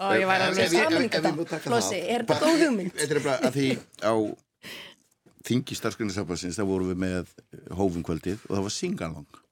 Ó, 0.00 0.04
ég 0.16 0.24
væri 0.30 0.48
ég 0.64 1.36
má 1.36 1.44
taka 1.44 1.64
Flossi, 1.66 2.00
það. 2.00 2.08
er 2.16 2.24
þetta 2.24 2.40
góð 2.46 2.64
hugmynd? 2.66 2.96
Þetta 2.96 3.18
er 3.18 3.24
bara 3.28 3.50
að 3.50 3.58
því 3.58 3.68
á 4.00 4.14
þingi 5.42 5.76
starfsgrunnarsambansins 5.76 6.56
þá 6.56 6.64
vorum 6.68 6.92
við 6.94 7.02
með 7.02 7.34
hófumkvöldið 7.74 8.46
og 8.48 8.54
það 8.56 8.64
var 8.68 8.74
singalong 8.80 9.42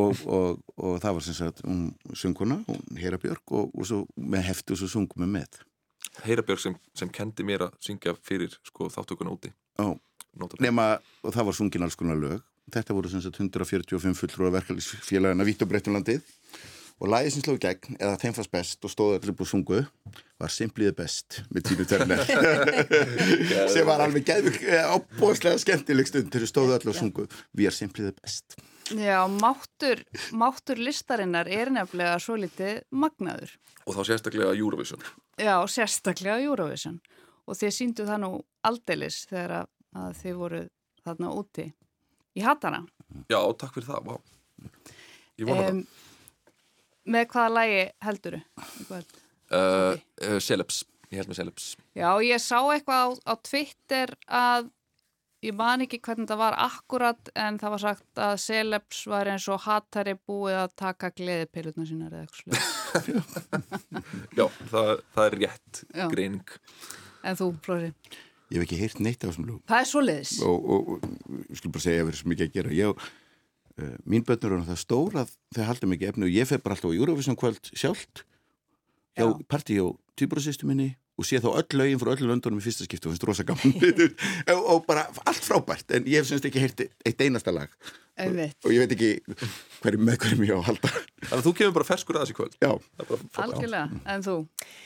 og, 0.00 0.24
og, 0.24 0.64
og 0.78 0.98
það 1.02 1.16
var 1.18 1.26
sem 1.26 1.38
sagt 1.38 1.62
um 1.66 1.86
sönguna, 2.14 2.60
hún 2.68 2.98
Hera 3.00 3.18
Björk 3.20 3.54
og, 3.58 3.70
og 3.74 3.88
svo 3.88 4.04
með 4.16 4.48
heftu 4.50 4.76
og 4.76 4.82
svo 4.82 4.90
sungum 4.92 5.26
við 5.26 5.32
með 5.38 5.62
Heyra 6.22 6.44
Björg 6.46 6.62
sem, 6.62 6.74
sem 6.94 7.10
kendi 7.12 7.46
mér 7.46 7.66
að 7.66 7.78
syngja 7.82 8.14
fyrir 8.22 8.54
sko, 8.66 8.88
þáttökuna 8.92 9.34
úti. 9.34 9.50
Nótalega. 10.34 10.66
nema, 10.66 10.84
og 11.22 11.34
það 11.34 11.48
var 11.48 11.56
sungin 11.58 11.86
alls 11.86 11.96
konar 11.98 12.18
lög. 12.18 12.42
Þetta 12.74 12.96
voru 12.96 13.10
sem 13.10 13.22
sagt 13.22 13.38
145 13.38 14.16
fulltrúa 14.18 14.50
verkefælisfélagana 14.54 15.46
vitt 15.46 15.62
og 15.62 15.70
breyttum 15.70 15.94
landið. 15.94 16.22
Og 17.02 17.10
lagið 17.10 17.34
sem 17.34 17.42
sló 17.42 17.56
í 17.56 17.62
gegn, 17.62 17.96
eða 17.98 18.18
þeim 18.22 18.36
fannst 18.36 18.52
best 18.54 18.86
og 18.86 18.92
stóðu 18.92 19.16
allir 19.18 19.34
búið 19.34 19.50
sungu, 19.50 19.80
var 20.40 20.52
Simpliði 20.54 20.92
best 20.94 21.40
með 21.50 21.66
tínu 21.68 21.86
terner 21.90 22.22
sem 23.74 23.86
var 23.88 24.04
alveg 24.04 24.26
geðvig 24.28 24.60
ábúðslega 24.62 25.58
skemmtileg 25.58 26.10
stund 26.10 26.30
þegar 26.30 26.52
stóðu 26.52 26.76
allir 26.76 26.94
og 26.94 26.98
sungu. 27.00 27.26
Við 27.50 27.70
er 27.72 27.74
Simpliði 27.74 28.14
best 28.20 28.54
Já, 28.92 29.22
máttur, 29.40 30.02
máttur 30.36 30.76
listarinnar 30.76 31.48
er 31.48 31.70
nefnilega 31.72 32.18
svo 32.20 32.36
litið 32.36 32.82
magnaður. 32.92 33.54
og 33.86 33.94
þá 33.96 34.02
sérstaklega 34.10 34.52
Eurovision 34.58 35.00
Já, 35.40 35.56
sérstaklega 35.66 36.36
Eurovision. 36.44 37.00
Og 37.48 37.56
þið 37.56 37.72
síndu 37.76 38.04
það 38.08 38.20
nú 38.22 38.30
aldeilis 38.64 39.22
þegar 39.28 39.54
að, 39.62 39.66
að 40.04 40.14
þið 40.22 40.36
voru 40.40 40.60
þarna 41.04 41.32
úti 41.40 41.66
í 42.36 42.40
hattana. 42.44 42.82
já, 43.28 43.40
takk 43.60 43.74
fyrir 43.74 43.88
það, 43.88 44.04
vá 44.04 44.14
ég 45.38 45.48
vona 45.48 45.66
Em, 45.68 45.82
með 47.04 47.26
hvaða 47.32 47.54
lægi 47.58 47.82
helduru? 48.06 48.40
það 48.88 49.04
uh, 49.50 49.96
uh, 50.22 50.38
ég 51.10 51.20
held 51.20 51.28
með 51.30 51.36
Celebs 51.40 51.66
Já, 51.94 52.08
ég 52.24 52.40
sá 52.42 52.58
eitthvað 52.72 53.00
á, 53.04 53.08
á 53.28 53.34
Twitter 53.44 54.14
að 54.28 54.70
ég 55.44 55.54
man 55.58 55.82
ekki 55.84 55.98
hvernig 56.04 56.28
það 56.30 56.40
var 56.40 56.56
akkurat 56.64 57.30
en 57.36 57.58
það 57.60 57.74
var 57.74 57.82
sagt 57.82 58.20
að 58.26 58.34
Celebs 58.44 59.00
var 59.10 59.30
eins 59.34 59.46
og 59.52 59.60
hattari 59.66 60.14
búið 60.16 60.56
að 60.62 60.74
taka 60.80 61.10
gleðipilutna 61.18 61.86
sínar 61.88 62.14
eða 62.14 62.26
eitthvað 62.26 63.02
sluð. 63.04 63.34
já, 64.38 64.46
það, 64.70 64.92
það 65.16 65.24
er 65.28 65.36
rétt 65.42 65.82
Já. 65.94 66.06
greining 66.12 66.54
En 67.24 67.36
þú, 67.40 67.50
Flóri? 67.64 67.90
ég 68.52 68.58
hef 68.60 68.66
ekki 68.66 68.78
heyrt 68.82 68.98
neitt 69.02 69.24
af 69.24 69.32
þessum 69.32 69.46
lög 69.48 69.60
Það 69.70 69.80
er 69.82 69.88
svo 69.90 70.02
leiðis. 70.04 70.34
og, 70.44 70.66
og, 70.74 70.90
og 70.94 71.38
ég 71.50 71.58
skulle 71.60 71.74
bara 71.76 71.84
segja 71.86 72.02
að 72.04 72.08
verður 72.10 72.20
svo 72.22 72.32
mikið 72.34 72.46
að 72.48 72.56
gera 72.58 72.74
ég, 72.78 73.06
uh, 73.80 73.94
mín 74.14 74.26
börnur 74.28 74.56
er 74.58 74.66
það 74.68 74.82
stór 74.84 75.18
að 75.24 75.32
þau 75.56 75.64
halda 75.70 75.90
mikið 75.94 76.12
efni 76.12 76.28
og 76.28 76.36
ég 76.36 76.50
fer 76.50 76.62
bara 76.64 76.76
alltaf 76.78 76.92
á 76.92 76.98
Eurovision 76.98 77.38
kvöld 77.40 77.72
sjálft 77.72 78.24
Já. 79.18 79.28
partí 79.50 79.78
og 79.82 79.96
týbrúsistu 80.18 80.66
minni 80.68 80.92
og 81.14 81.28
sé 81.28 81.38
þá 81.42 81.50
öll 81.52 81.78
lögin 81.78 82.00
frá 82.00 82.12
öllu 82.14 82.30
löndunum 82.30 82.62
í 82.62 82.64
fyrsta 82.64 82.86
skiptu 82.86 83.08
og 83.08 83.14
finnst 83.14 83.26
rosa 83.28 83.46
gaman 83.46 83.74
og, 84.54 84.62
og 84.62 84.80
bara 84.88 85.06
allt 85.24 85.44
frábært 85.46 85.94
en 85.94 86.08
ég 86.10 86.22
hef 86.22 86.30
semst 86.30 86.48
ekki 86.48 86.62
heyrt 86.64 86.82
eitt 86.84 87.22
einasta 87.22 87.54
lag 87.54 87.70
Einmitt. 88.18 88.58
og 88.64 88.74
ég 88.74 88.84
veit 88.84 88.96
ekki 88.96 89.12
hverjum 89.84 90.04
með 90.08 90.18
hverjum 90.24 90.44
ég 90.48 90.54
á 90.54 90.58
að 90.58 90.68
halda 90.72 90.90
þannig 90.94 91.38
að 91.38 91.46
þú 91.46 91.54
kemur 91.60 91.78
bara 91.78 91.88
ferskur 91.88 92.18
að 92.18 92.26
þessi 92.26 92.36
kvöld 92.38 92.58
já. 92.62 92.70
Algjörlega. 93.44 94.02
En 94.14 94.26
þú, 94.26 94.36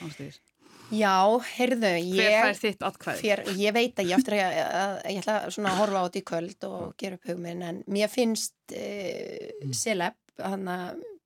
Ástís? 0.06 0.38
Já, 0.88 1.36
heyrðu, 1.58 1.90
Hver 2.16 2.54
fær 2.54 2.62
ég, 2.64 3.18
fér, 3.20 3.42
ég 3.60 3.74
veit 3.76 4.00
að 4.00 4.08
ég 4.08 4.16
eftir 4.16 4.38
að, 4.40 4.54
að 4.64 4.94
ég 5.12 5.18
ætla 5.20 5.34
svona 5.52 5.74
að 5.74 5.80
horfa 5.82 6.00
á 6.00 6.06
þetta 6.06 6.20
í 6.20 6.26
kvöld 6.30 6.66
og 6.70 6.94
gera 7.00 7.18
upp 7.18 7.28
hugminn 7.28 7.64
en 7.66 7.82
mér 7.92 8.08
finnst 8.08 8.56
uh, 8.72 9.72
Celeb 9.76 10.16
hana, 10.40 10.78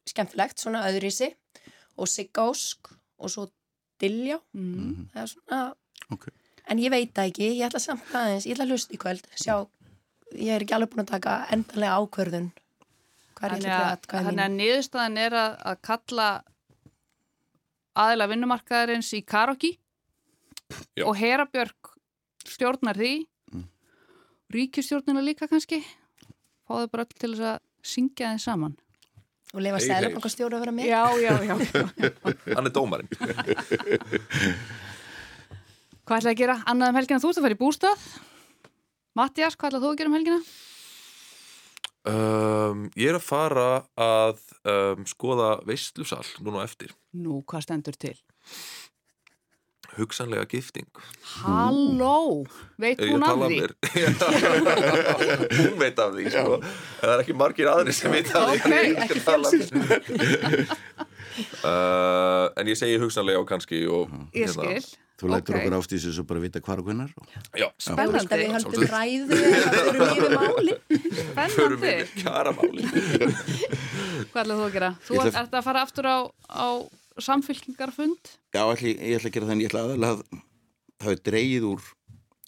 skemmtilegt, 0.09 0.59
svona 0.59 0.83
öðrisi 0.89 1.31
og 1.95 2.11
Sigga 2.11 2.49
Ósk 2.51 2.91
og 3.23 3.31
svo 3.31 3.47
Diljá 4.03 4.39
Mm. 4.55 5.09
það 5.15 5.23
er 5.23 5.31
svona, 5.33 5.75
Ok. 6.11 6.29
en 6.67 6.79
ég 6.79 6.91
veit 6.91 7.13
það 7.15 7.31
ekki. 7.31 7.51
Ég 7.59 7.67
ætla 7.69 7.81
samt 7.81 8.11
aðeins, 8.13 8.47
ég 8.47 8.57
ætla 8.57 8.65
að 8.67 8.73
hlusta 8.75 8.95
í 8.95 8.99
kvöld. 8.99 9.27
Sjá, 9.37 9.57
ég 10.35 10.49
er 10.57 10.61
ekki 10.65 10.75
alveg 10.75 10.91
búin 10.91 11.05
að 11.07 11.13
taka 11.15 11.37
endanlega 11.55 11.99
ákvörðun. 12.03 12.51
Hvað 13.37 13.53
er 13.53 13.59
ég 13.59 13.77
ætla 13.93 14.47
að 14.47 14.57
niðurstaðan 14.57 15.19
er 15.19 15.33
að, 15.33 15.57
að 15.71 15.81
kalla 15.83 16.29
aðila 17.97 18.29
vinnumarkaðarins 18.31 19.13
í 19.19 19.23
Karoki 19.25 19.73
Já. 20.97 21.05
og 21.07 21.17
Herabjörg 21.17 21.91
stjórnar 22.49 22.97
því. 22.97 23.27
Mm. 23.53 23.67
ríkistjórnina 24.53 25.23
líka 25.25 25.49
kannski. 25.49 25.83
Fáðu 26.69 26.89
bara 26.91 27.05
öll 27.05 27.19
til 27.19 27.35
þess 27.35 27.41
að 27.53 27.61
syngja 27.83 28.31
þeim 28.33 28.41
saman 28.41 28.77
og 29.53 29.61
lefa 29.65 29.81
sæðlabankastjóra 29.85 30.57
að 30.59 30.63
vera 30.65 30.75
með 30.77 30.87
Já, 30.89 31.03
já, 31.21 31.33
já, 31.45 31.55
já. 31.61 31.85
Hann 32.57 32.69
er 32.69 32.75
dómarinn 32.77 33.11
Hvað 36.03 36.19
ætlaði 36.19 36.33
að 36.35 36.41
gera 36.43 36.57
annað 36.69 36.93
um 36.93 36.99
helgina? 36.99 37.23
Þú 37.23 37.29
ert 37.31 37.39
að 37.41 37.47
fara 37.47 37.57
í 37.57 37.61
bústað 37.63 38.07
Mattias, 39.19 39.57
hvað 39.61 39.69
ætlaði 39.71 39.85
þú 39.85 39.91
að 39.93 39.99
gera 40.01 40.11
um 40.11 40.17
helgina? 40.19 40.41
um, 42.13 42.79
Ég 42.99 43.13
er 43.13 43.19
að 43.21 43.27
fara 43.29 43.67
að 44.01 44.41
um, 44.73 45.05
skoða 45.09 45.51
veistlusal 45.69 46.25
núna 46.43 46.65
eftir 46.67 46.91
Nú, 47.21 47.43
hvað 47.47 47.67
stendur 47.69 47.99
til? 48.01 48.17
Hugsanlega 49.99 50.47
gifting 50.49 50.87
Halló, 51.43 52.45
veit 52.81 53.01
Er 53.03 53.11
hún 53.13 53.23
af 53.27 53.37
því? 53.37 53.59
mér? 53.61 53.71
Hún 55.59 55.77
veit 55.83 55.99
af 56.01 56.15
því 56.17 56.25
sko. 56.33 56.55
En 56.57 56.65
það 57.03 57.13
er 57.13 57.23
ekki 57.27 57.37
margir 57.37 57.69
aðri 57.73 57.93
sem 57.97 58.15
veit 58.15 58.31
af 58.33 58.49
því 58.49 58.57
Ok, 58.57 58.65
en 58.65 58.73
ég 58.73 58.81
ekki 59.05 59.21
skal 59.21 59.23
tala 59.29 59.47
um 59.53 59.55
mér. 59.83 60.01
uh, 61.69 62.47
En 62.61 62.67
ég 62.73 62.77
segi 62.81 62.97
hugsanlega 63.03 63.41
og 63.43 63.49
kannski 63.53 63.83
og, 63.89 64.09
Ég 64.33 64.49
hérna, 64.49 64.65
skil 64.81 64.99
Þú 65.23 65.29
lætur 65.31 65.55
Ok. 65.55 65.61
okkur 65.61 65.75
ástísu 65.79 66.11
svo 66.17 66.25
bara 66.27 66.41
vita 66.43 66.59
hvar 66.65 66.81
og 66.81 66.87
Þú 66.89 67.69
Spennandi, 67.79 68.35
við 68.41 68.51
höldum 68.57 68.83
ræðu 68.91 69.37
eða 69.39 69.61
fyrir 69.77 70.01
mýri 70.09 70.29
máli 70.35 70.75
spennandi 71.53 71.95
Hvað 74.33 74.41
ætlaði 74.43 74.57
þú 74.57 74.65
að 74.67 74.73
gera? 74.75 74.91
Þú 75.07 75.13
ætla- 75.23 75.41
ert 75.45 75.55
að 75.61 75.65
fara 75.69 75.81
aftur 75.87 76.07
á, 76.09 76.19
á 76.51 76.67
samfylkingarfund? 77.21 78.37
Já, 78.55 78.63
ætli, 78.65 78.95
ég 78.97 79.19
ætla 79.19 79.31
að 79.31 79.37
gera 79.37 79.51
þannig, 79.51 79.67
ég 79.67 79.73
ætla 79.73 79.85
aðalega 79.87 80.13
að 80.13 80.43
það 81.03 81.17
er 81.17 81.25
dreigið 81.29 81.69
úr 81.73 81.91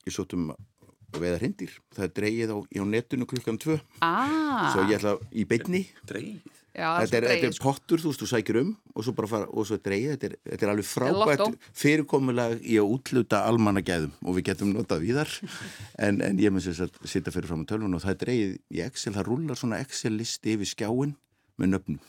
ég 0.05 0.15
sótum 0.15 0.51
að 0.55 1.23
veiða 1.23 1.39
hrindir 1.39 1.73
það 1.95 2.05
er 2.07 2.13
dreigið 2.19 2.53
á, 2.55 2.59
á 2.59 2.85
netinu 2.91 3.29
klukkan 3.31 3.59
tvö. 3.61 3.79
Ah, 4.03 4.73
svo 4.75 4.85
ég 4.89 4.99
ætla 4.99 5.17
í 5.31 5.47
beinni. 5.49 5.85
Dreigð 6.09 6.43
já, 6.75 6.89
þetta 7.05 7.19
er, 7.21 7.27
þetta 7.31 7.51
er 7.51 7.61
pottur, 7.63 8.03
þú 8.03 8.11
veist, 8.11 8.23
þú 8.25 8.29
sækir 8.33 8.59
um 8.61 8.73
og 8.95 9.07
svo 9.07 9.15
bara 9.17 9.31
fara, 9.31 9.49
og 9.51 9.69
svo 9.69 9.79
dreigið, 9.79 10.17
þetta 10.17 10.29
er, 10.29 10.35
þetta 10.51 10.67
er 10.67 10.73
alveg 10.73 10.89
frábært 10.91 11.45
lottó. 11.45 11.71
fyrirkomulag 11.83 12.57
í 12.63 12.81
að 12.83 12.91
útluta 12.97 13.45
almannagæðum 13.51 14.17
og 14.25 14.39
við 14.39 14.49
getum 14.51 14.75
notað 14.75 15.07
víðar. 15.07 15.39
En, 16.05 16.19
en 16.27 16.41
ég 16.43 16.51
mun 16.51 16.63
sér 16.63 16.89
að 16.89 16.97
sitja 17.07 17.31
fyrir 17.31 17.47
fram 17.47 17.63
á 17.63 17.71
tölvun 17.71 17.95
og 17.95 18.03
það 18.03 18.15
er 18.17 18.21
dreigið 18.25 18.55
í 18.75 18.81
Excel, 18.83 19.15
það 19.15 19.29
rúlar 19.29 19.59
svona 19.61 19.79
Excel 19.85 20.17
listi 20.19 20.57
yfir 20.57 20.69
skjáin 20.73 21.15
með 21.61 21.71
nöfnum 21.71 22.01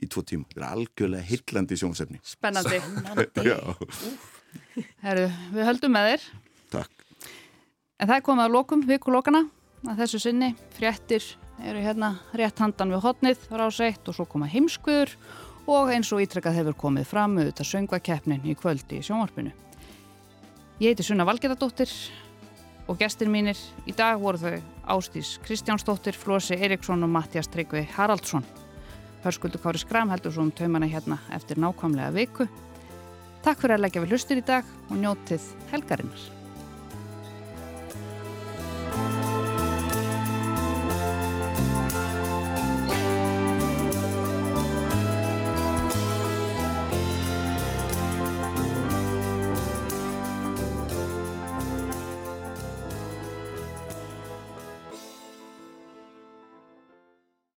í 0.00 0.08
tvo 0.08 0.22
tíma, 0.26 0.48
þetta 0.48 0.62
er 0.62 0.68
algjörlega 0.70 1.28
hillandi 1.28 1.78
sjónsefni. 1.78 2.20
Spennandi. 2.24 2.80
Herru, 5.04 5.28
við 5.52 5.68
höldum 5.68 5.94
með 5.94 6.08
þér. 6.10 6.26
Takk. 6.72 7.04
En 8.00 8.08
það 8.08 8.16
er 8.16 8.26
komið 8.26 8.46
að 8.46 8.54
lokum, 8.56 8.84
vikulokana 8.88 9.42
að 9.86 10.02
þessu 10.02 10.22
sinni, 10.22 10.52
fréttir 10.76 11.24
eru 11.62 11.82
hérna 11.82 12.14
rétt 12.38 12.60
handan 12.62 12.92
við 12.94 13.04
hotnið 13.04 13.46
ráseitt 13.52 14.08
og 14.08 14.16
svo 14.16 14.26
koma 14.28 14.48
heimskuður. 14.50 15.10
Og 15.70 15.92
eins 15.94 16.10
og 16.10 16.24
ítrekkað 16.24 16.56
hefur 16.58 16.78
komið 16.78 17.06
fram 17.06 17.36
auðvitað 17.38 17.68
söngvakeppnin 17.68 18.48
í 18.50 18.56
kvöldi 18.58 18.98
í 18.98 19.04
sjónvarpinu. 19.06 19.52
Ég 20.82 20.90
heiti 20.90 21.06
Sunna 21.06 21.26
Valgerðardóttir 21.28 21.92
og 22.90 22.98
gestir 22.98 23.30
mínir 23.30 23.60
í 23.86 23.94
dag 23.94 24.18
voru 24.18 24.40
þau 24.42 24.56
Ástís 24.96 25.36
Kristjánsdóttir, 25.44 26.18
Flósi 26.18 26.58
Eriksson 26.58 27.06
og 27.06 27.14
Mattias 27.14 27.46
Tryggvi 27.52 27.84
Haraldsson. 27.94 28.42
Hörskuldur 29.22 29.62
Kári 29.62 29.78
Skram 29.78 30.10
heldur 30.10 30.34
svo 30.34 30.42
um 30.42 30.50
taumana 30.50 30.88
hérna 30.90 31.20
eftir 31.30 31.60
nákvæmlega 31.62 32.10
viku. 32.16 32.48
Takk 33.42 33.62
fyrir 33.62 33.78
að 33.78 33.86
leggja 33.86 34.02
við 34.02 34.14
hlustir 34.14 34.42
í 34.42 34.46
dag 34.46 34.66
og 34.90 34.98
njótið 34.98 35.50
helgarinnar. 35.70 36.41